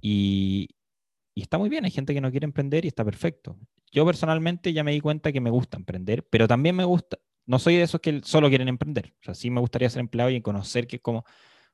[0.00, 0.68] y,
[1.34, 1.84] y está muy bien.
[1.84, 3.58] Hay gente que no quiere emprender y está perfecto.
[3.92, 7.58] Yo personalmente ya me di cuenta que me gusta emprender, pero también me gusta, no
[7.58, 9.14] soy de esos que solo quieren emprender.
[9.20, 11.24] O sea, sí me gustaría ser empleado y conocer que, cómo,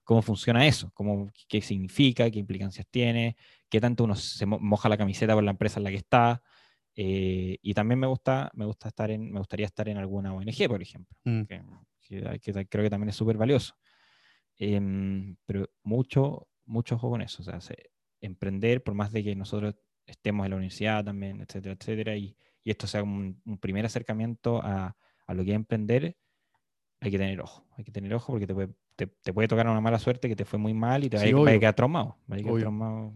[0.04, 3.36] cómo funciona eso, cómo, qué significa, qué implicancias tiene,
[3.70, 6.42] qué tanto uno se mo- moja la camiseta por la empresa en la que está.
[6.94, 10.68] eh, y también me gusta, me gusta estar en, me gustaría estar en alguna ONG,
[10.68, 11.42] por ejemplo mm.
[11.44, 11.62] que,
[12.10, 13.74] que- que creo que también es súper valioso.
[14.58, 17.40] Em, pero mucho, mucho ojo con eso.
[17.42, 19.74] O sea, se- emprender, por más de que nosotros
[20.06, 24.60] estemos en la universidad también, etcétera, etcétera, y, y esto sea un, un primer acercamiento
[24.62, 24.94] a,
[25.26, 26.16] a lo que es emprender,
[27.00, 27.66] hay que tener ojo.
[27.78, 30.36] Hay que tener ojo porque te puede, te, te puede tocar una mala suerte que
[30.36, 32.18] te fue muy mal y te Sí, a, va a quedar traumado.
[32.30, 32.60] va a quedar Obvio.
[32.64, 33.14] traumado.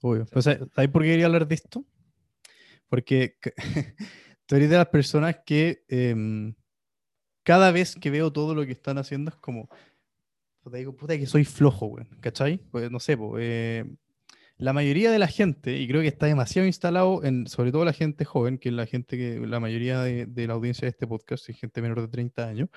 [0.00, 0.24] Obvio.
[0.30, 1.84] Pero, ¿sabes por qué quería hablar de esto?
[2.88, 3.36] Porque
[4.46, 6.54] tú eres de las personas que em,
[7.48, 9.70] cada vez que veo todo lo que están haciendo es como,
[10.62, 12.58] puta, digo, puta que soy flojo, güey, ¿cachai?
[12.70, 13.86] Pues no sé, po, eh,
[14.58, 17.94] la mayoría de la gente, y creo que está demasiado instalado en, sobre todo la
[17.94, 21.06] gente joven, que es la gente que, la mayoría de, de la audiencia de este
[21.06, 22.68] podcast es gente menor de 30 años,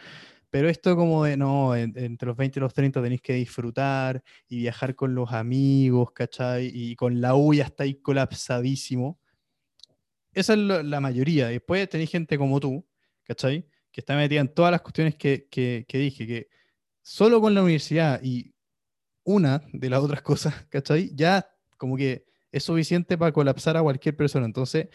[0.49, 4.23] pero esto como de, no, en- entre los 20 y los 30 tenéis que disfrutar
[4.47, 6.71] y viajar con los amigos, ¿cachai?
[6.73, 9.19] Y con la U ya estáis colapsadísimo.
[10.33, 11.47] Esa es lo- la mayoría.
[11.47, 12.85] Después tenéis gente como tú,
[13.23, 13.65] ¿cachai?
[13.91, 16.47] Que está metida en todas las cuestiones que, que, que dije, que
[17.01, 18.53] solo con la universidad y
[19.23, 21.11] una de las otras cosas, ¿cachai?
[21.15, 21.47] Ya
[21.77, 24.45] como que es suficiente para colapsar a cualquier persona.
[24.45, 24.87] Entonces,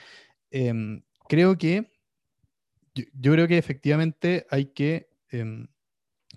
[0.50, 1.90] em, creo que,
[2.94, 5.66] yo, yo creo que efectivamente hay que, em,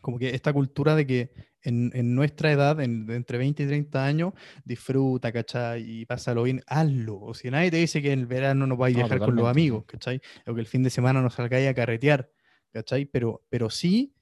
[0.01, 1.31] como que esta cultura de que
[1.61, 4.33] en, en nuestra edad, en- de entre 20 y 30 años,
[4.63, 5.83] disfruta, ¿cachai?
[6.01, 7.19] Y pásalo bien, hazlo.
[7.19, 9.35] O si nadie te dice que en el verano no vais a No, viajar con
[9.35, 10.21] los amigos, ¿cachai?
[10.47, 12.31] O que el fin de semana no salgáis a carretear,
[12.71, 13.05] ¿cachai?
[13.05, 14.13] Pero, pero sí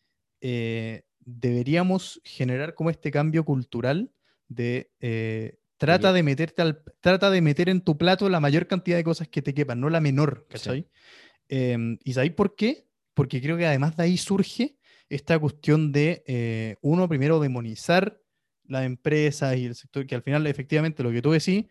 [0.42, 4.12] eh, deberíamos generar como este cambio cultural
[4.48, 8.98] de eh, trata de meterte al, trata de meter en tu plato la mayor cantidad
[8.98, 10.88] de cosas que te quepan, no la menor, ¿cachai?
[11.50, 12.88] Em, ¿Y sabéis por qué?
[13.14, 14.78] Porque creo que además de ahí surge
[15.10, 18.22] esta cuestión de, eh, uno, primero demonizar
[18.68, 21.66] las empresas y el sector, que al final efectivamente lo que tú decís,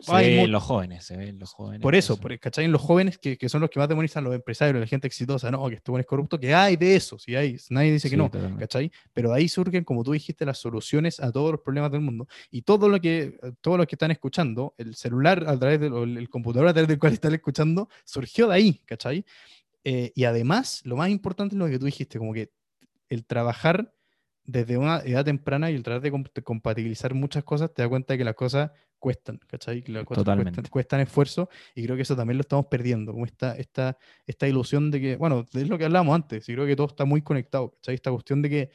[0.00, 1.80] Se hay ve en los jóvenes, se ve en los jóvenes.
[1.80, 2.64] por eso, por, ¿cachai?
[2.64, 5.50] En los jóvenes que, que son los que más demonizan los empresarios, la gente exitosa,
[5.50, 8.16] no, que buen es corrupto, que hay de eso, si hay, nadie dice que Sí,
[8.16, 8.60] no, totalmente.
[8.60, 8.92] ¿cachai?
[9.12, 12.28] Pero de ahí surgen, como tú dijiste, las soluciones a todos los problemas del mundo.
[12.50, 16.28] Y todo lo que, todos los que están escuchando, el celular a través del, el
[16.28, 19.24] computador a través del cual están escuchando, surgió de ahí, ¿cachai?
[19.84, 22.50] Eh, y además, lo más importante es lo que tú dijiste, como que
[23.08, 23.92] el trabajar
[24.46, 27.88] desde una edad temprana y el tratar de comp- de compatibilizar muchas cosas, te das
[27.88, 29.82] cuenta de que las cosas cuestan, ¿cachai?
[29.82, 30.70] Que las cosas cuestan, Totalmente.
[30.70, 34.90] cuestan esfuerzo y creo que eso también lo estamos perdiendo, como esta, esta, esta ilusión
[34.90, 37.72] de que, bueno, es lo que hablábamos antes, y creo que todo está muy conectado,
[37.72, 37.94] ¿cachai?
[37.96, 38.70] Esta cuestión de que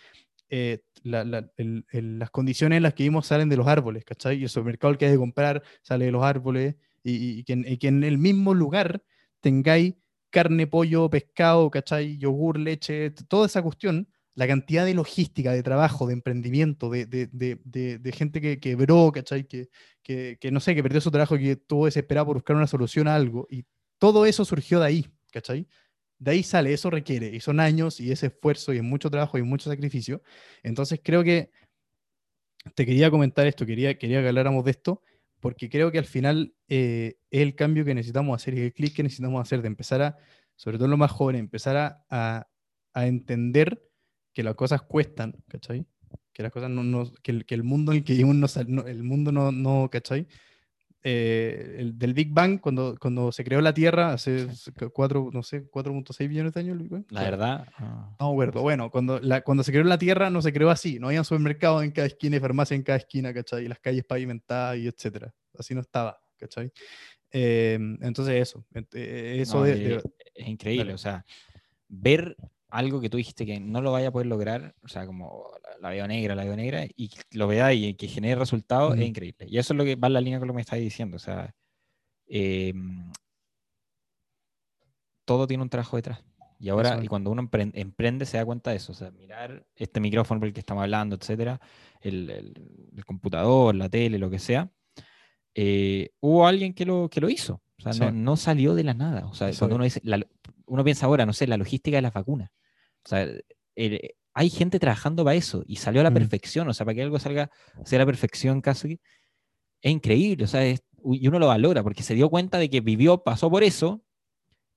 [0.53, 4.03] eh, la- la- el- el- las condiciones en las que vivimos salen de los árboles,
[4.03, 4.37] ¿cachai?
[4.37, 7.53] Y el supermercado el que hay que comprar sale de los árboles y, y que,
[7.53, 9.01] en, y que en el mismo lugar
[9.39, 9.95] tengáis
[10.29, 12.17] carne, pollo, pescado, ¿cachai?
[12.17, 17.27] Yogur, leche, toda esa cuestión, la cantidad de logística, de trabajo, de emprendimiento, de, de,
[17.31, 19.45] de, de- gente que quebró, ¿cachai?
[19.47, 19.69] Que,
[20.03, 22.67] que, que no sé, que perdió su trabajo y que estuvo desesperado por buscar una
[22.67, 23.47] solución a algo.
[23.49, 23.65] Y
[23.99, 25.67] todo eso surgió de ahí, ¿cachai?
[26.19, 29.37] De ahí sale, eso requiere, y son años y ese esfuerzo y es mucho trabajo
[29.37, 30.21] y mucho sacrificio.
[30.63, 31.51] Entonces creo que
[32.75, 35.01] te quería comentar esto, quería, quería que habláramos de esto,
[35.39, 38.95] porque creo que al final eh, es el cambio que necesitamos hacer y el clic
[38.95, 40.17] que necesitamos hacer de empezar a,
[40.55, 42.47] sobre todo en los más jóvenes, empezar a, a-
[42.93, 43.81] a entender
[44.33, 45.85] que las cosas cuestan, ¿cachai?
[46.33, 48.85] Que las cosas no, no- que, el, que el mundo en el que vivimos no,
[48.85, 50.27] el mundo no, no ¿cachai?
[51.03, 54.47] Eh, el, del Big Bang, cuando, cuando se creó la Tierra hace
[54.93, 57.05] cuatro, no sé, 4.6 billones de años, el Big Bang.
[57.09, 57.67] La verdad.
[57.77, 58.61] ah, No acuerdo.
[58.61, 60.99] Bueno, cuando, la, cuando se creó la Tierra no se creó así.
[60.99, 63.65] No había supermercados en cada esquina y farmacia en cada esquina, ¿cachai?
[63.65, 65.33] Y las calles pavimentadas y etcétera.
[65.57, 66.71] Así no estaba, ¿cachai?
[67.31, 68.63] Eh, entonces eso.
[68.93, 70.03] eh, Eso no, de, de-
[70.35, 70.83] es increíble.
[70.83, 70.93] dale.
[70.93, 71.25] O sea,
[71.87, 72.37] ver
[72.71, 75.89] algo que tú dijiste que no lo vaya a poder lograr, o sea, como la,
[75.89, 79.45] veo negra, la veo negra, y lo vea y que genere resultados, es increíble.
[79.49, 81.17] Y eso es lo que va en la línea con lo que me estáis diciendo.
[81.17, 81.53] O sea,
[82.27, 82.73] eh,
[85.25, 86.23] todo tiene un trabajo detrás.
[86.59, 88.91] Y ahora, y cuando uno empren- emprende, se da cuenta de eso.
[88.91, 91.59] O sea, mirar este micrófono por el que estamos hablando, etcétera,
[92.01, 94.69] el, el- el computador, la tele, lo que sea,
[95.55, 97.61] eh, hubo alguien que lo, que lo hizo.
[97.79, 97.99] O sea, Sí.
[98.01, 99.25] no, no salió de la nada.
[99.25, 100.23] O sea, Eso cuando uno dice, la-
[100.67, 102.51] uno piensa ahora, no sé, la logística de las vacunas.
[103.05, 103.27] O sea,
[103.75, 106.15] el- hay gente trabajando para eso y salió a la Mm.
[106.15, 106.67] perfección.
[106.69, 107.49] O sea, para que algo salga
[107.85, 108.99] sea la perfección casi,
[109.81, 110.45] es increíble.
[110.45, 113.49] O sea, es- y uno lo valora porque se dio cuenta de que vivió, pasó
[113.49, 114.03] por eso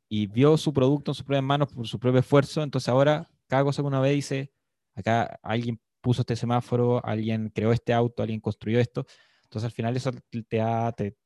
[0.08, 2.62] y vio su producto en sus propias manos por su propio esfuerzo.
[2.62, 4.52] Entonces ahora, cada cosa que uno ve dice,
[4.94, 9.06] acá alguien puso este semáforo, alguien creó este auto, alguien construyó esto.
[9.44, 10.10] Entonces al final eso
[10.48, 11.16] te, da- te,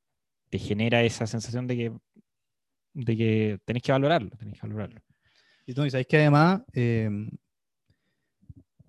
[0.51, 1.93] te genera esa sensación de que,
[2.95, 5.01] de que tenés que valorarlo, tenés que valorarlo.
[5.69, 7.29] Y tú, sabes que además em,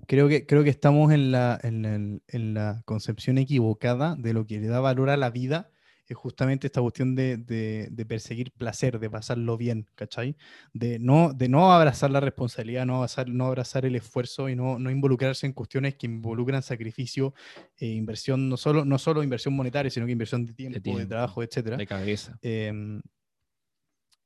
[0.08, 4.48] creo, que, creo que estamos en la, en, el- en la concepción equivocada de lo
[4.48, 5.70] que le da valor a la vida,
[6.08, 10.38] es justamente esta cuestión de, de- de perseguir placer, de pasarlo bien, ¿cachai?
[10.74, 14.80] De no, de no abrazar la responsabilidad, no abrazar, no abrazar el esfuerzo y no,
[14.80, 17.34] no involucrarse en cuestiones que involucran sacrificio,
[17.78, 21.06] e inversión, no solo, no solo inversión monetaria, sino que inversión de tiempo, de, tiempo,
[21.10, 21.76] trabajo, etcétera.
[21.76, 22.40] De cabeza.
[22.42, 23.02] Em,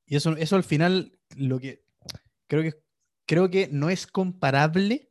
[0.06, 1.82] y eso, eso al final, lo que
[2.48, 2.74] creo que
[3.26, 5.10] creo que no es comparable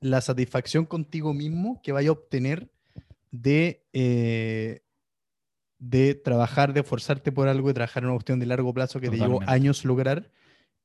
[0.00, 2.70] la satisfacción contigo mismo que vaya a obtener
[3.30, 4.80] de, eh,
[5.78, 9.08] de trabajar, de esforzarte por algo, de trabajar en una cuestión de largo plazo que
[9.10, 9.52] te llevó Totalmente.
[9.52, 10.30] años lograr,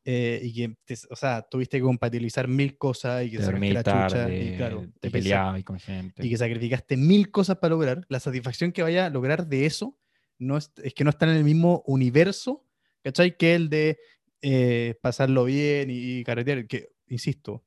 [0.05, 3.73] eh, y que, te- o sea, tuviste que compatibilizar mil cosas y que Te sacaste
[3.73, 6.25] la chucha tarde, y claro, te peleabas con gente.
[6.25, 9.97] y que sacrificaste mil cosas para lograr, la satisfacción que vaya a lograr de eso
[10.39, 12.65] no es, es que no está en el mismo universo,
[13.03, 13.35] ¿cachai?
[13.37, 13.97] Que el de
[14.41, 17.63] eh, pasarlo bien y, carretear, que, insisto,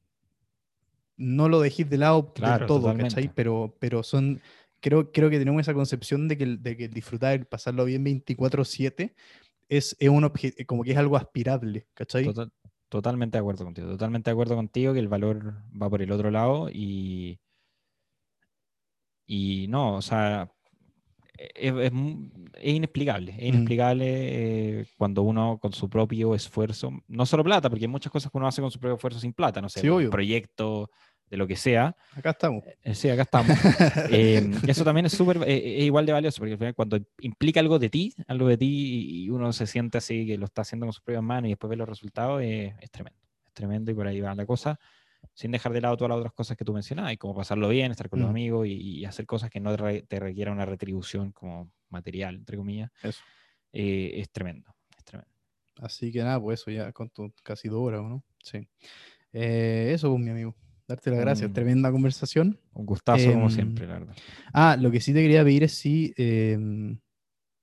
[1.16, 3.00] no lo dejéis de lado Claro, todo, ¿cachai?
[3.00, 3.32] totalmente.
[3.34, 4.40] Pero, pero son,
[4.80, 9.14] creo, creo que tenemos esa concepción de que, de que disfrutar, pasarlo bien 24/7
[9.68, 12.24] es, es un obje- como que es algo aspirable, ¿cachai?
[12.24, 12.52] Total-
[12.88, 13.88] totalmente de acuerdo contigo.
[13.88, 17.38] Totalmente de acuerdo contigo que el valor va por el otro lado y.
[19.26, 20.50] Y no, o sea.
[21.54, 21.92] Es, es
[22.54, 23.32] es inexplicable.
[23.32, 23.46] Es Mm.
[23.54, 24.06] inexplicable
[24.80, 28.36] eh, cuando uno con su propio esfuerzo, no solo plata, porque hay muchas cosas que
[28.38, 30.90] uno hace con su propio esfuerzo sin plata, no sé, Sí, un proyecto
[31.30, 31.96] de lo que sea.
[32.16, 32.64] Acá estamos.
[32.82, 33.56] Eh, Sí, acá estamos.
[34.10, 37.60] Eh, eso también es súper, eh, es igual de valioso, porque al final cuando implica
[37.60, 40.86] algo de ti, algo de ti, y uno se siente así que lo está haciendo
[40.86, 43.18] con sus propias manos y después ve los resultados, eh, es tremendo.
[43.46, 44.78] Es tremendo y por ahí va la cosa,
[45.40, 47.90] sin dejar de lado todas las otras cosas que tú mencionabas, y como pasarlo bien,
[47.90, 48.30] estar con los Mm.
[48.30, 52.34] amigos y, y hacer cosas que no te, re- te requieran una retribución como material,
[52.34, 53.22] entre comillas, Eso.
[53.72, 54.74] eh, es tremendo.
[54.98, 55.32] Es tremendo.
[55.76, 58.24] Así que nada, pues eso ya con tu casi dos horas, ¿o ¿no?
[58.42, 58.68] Sí.
[59.32, 60.54] Eh, eso, pues, mi amigo.
[60.86, 61.48] Darte las gracias.
[61.50, 61.54] Mm.
[61.54, 62.58] Tremenda conversación.
[62.74, 64.16] Un gustazo como Em, siempre, la verdad.
[64.52, 66.12] Ah, lo que sí te quería pedir es si.
[66.16, 66.98] em,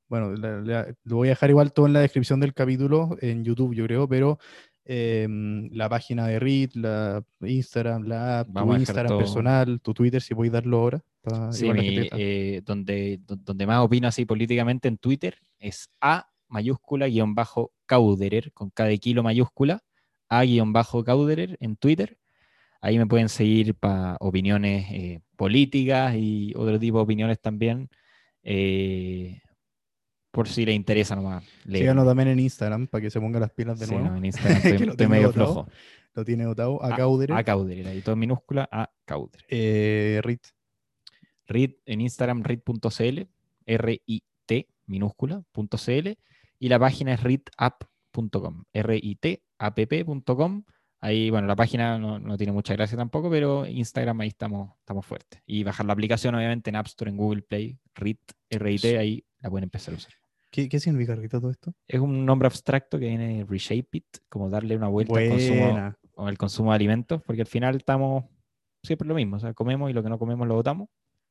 [0.09, 3.43] bueno, la- la- lo voy a dejar igual todo en la descripción del capítulo en
[3.43, 4.39] YouTube, yo creo, pero
[4.89, 9.17] em, la página de RIT, la Instagram, la app, tu Vamos Instagram todo.
[9.19, 11.03] personal, tu Twitter, si podéis darlo ahora.
[11.51, 17.07] Sí, mi, eh, donde, do- donde más opino así políticamente en Twitter es A mayúscula
[17.07, 19.83] guion bajo Cauderer, con cada kilo mayúscula,
[20.29, 22.17] A guion bajo Cauderer en Twitter.
[22.79, 27.89] Ahí me pueden seguir para opiniones eh, políticas y otro tipo de opiniones también.
[28.43, 29.41] eh,
[30.37, 31.43] por si les interesa nomás.
[31.65, 31.83] leer.
[31.85, 34.09] Síganos también en Instagram para que se ponga las pilas de Sí, nuevo.
[34.09, 35.45] no, en Instagram estoy, lo estoy tengo medio botado.
[35.53, 35.69] flojo.
[36.13, 37.35] Lo tiene votado a A- Cauderer.
[37.37, 39.45] A Cauderer, ahí todo en minúscula, A Cauderer.
[39.49, 40.41] Eh, RIT.
[41.47, 43.21] read en Instagram read.cl,
[43.65, 46.17] R-I-T minúscula, punto .cl,
[46.59, 50.63] y la página es readapp.com, R-I-T-app.com.
[50.99, 55.05] Ahí, bueno, la página no, no tiene mucha gracia tampoco, pero Instagram ahí estamos, estamos
[55.05, 55.41] fuertes.
[55.45, 58.19] Y bajar la aplicación, obviamente, en App Store, en Google Play, RIT,
[58.49, 60.13] R-I-T, ahí la pueden empezar a usar.
[60.49, 61.73] ¿Qué, qué significa Rita todo esto?
[61.87, 65.97] Es un nombre abstracto que viene reshape it, como darle una vuelta al consumo, Buena.
[66.15, 68.25] o al consumo de alimentos, porque al final estamos
[68.83, 70.87] siempre lo mismo, o sea, comemos y lo que no comemos lo botamos.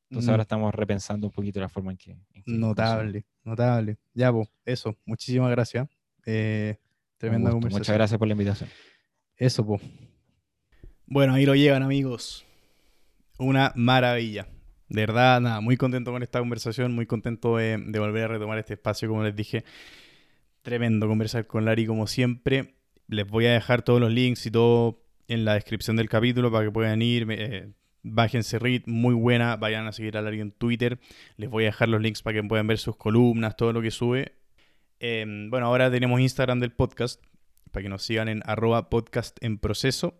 [0.09, 0.31] Entonces Mm.
[0.31, 2.11] ahora estamos repensando un poquito la forma en que...
[2.11, 2.69] en que consumimos.
[2.69, 3.97] Notable, notable.
[4.13, 4.95] Ya, pues, eso.
[5.05, 5.89] Muchísimas gracias.
[6.25, 6.77] Eh,
[7.17, 7.81] tremenda conversación.
[7.81, 8.69] Muchas gracias por la invitación.
[9.35, 9.81] Eso, pues.
[11.07, 12.45] Bueno, ahí lo llevan, amigos.
[13.39, 14.47] Una maravilla.
[14.89, 18.73] De verdad, nada, muy contento con esta conversación, muy contento de, volver a retomar este
[18.73, 19.65] espacio, como les dije.
[20.61, 22.75] Tremendo conversar con Lari, como siempre.
[23.07, 26.65] Les voy a dejar todos los links y todo en la descripción del capítulo para
[26.65, 27.27] que puedan ir.
[27.29, 27.71] eh,
[28.03, 29.57] bájense RIT, muy buena.
[29.57, 30.99] Vayan a seguir a Lari en Twitter.
[31.35, 33.91] Les voy a dejar los links para que puedan ver sus columnas, todo lo que
[33.91, 34.33] sube.
[34.99, 37.21] Eh, bueno, ahora tenemos Instagram del podcast,
[37.71, 40.15] para que nos sigan en arroba podcast en proceso.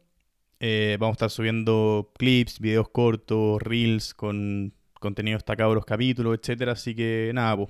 [0.60, 6.38] Eh, vamos a estar subiendo clips, videos cortos, reels con contenido destacado de los capítulos,
[6.40, 6.74] etcétera.
[6.74, 7.70] Así que nada, pues.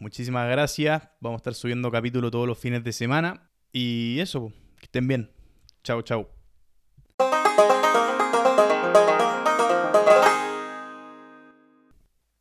[0.00, 1.08] Muchísimas gracias.
[1.20, 3.50] Vamos a estar subiendo capítulos todos los fines de semana.
[3.72, 4.52] Y eso, po.
[4.78, 5.30] que estén bien.
[5.82, 6.37] Chao, chao.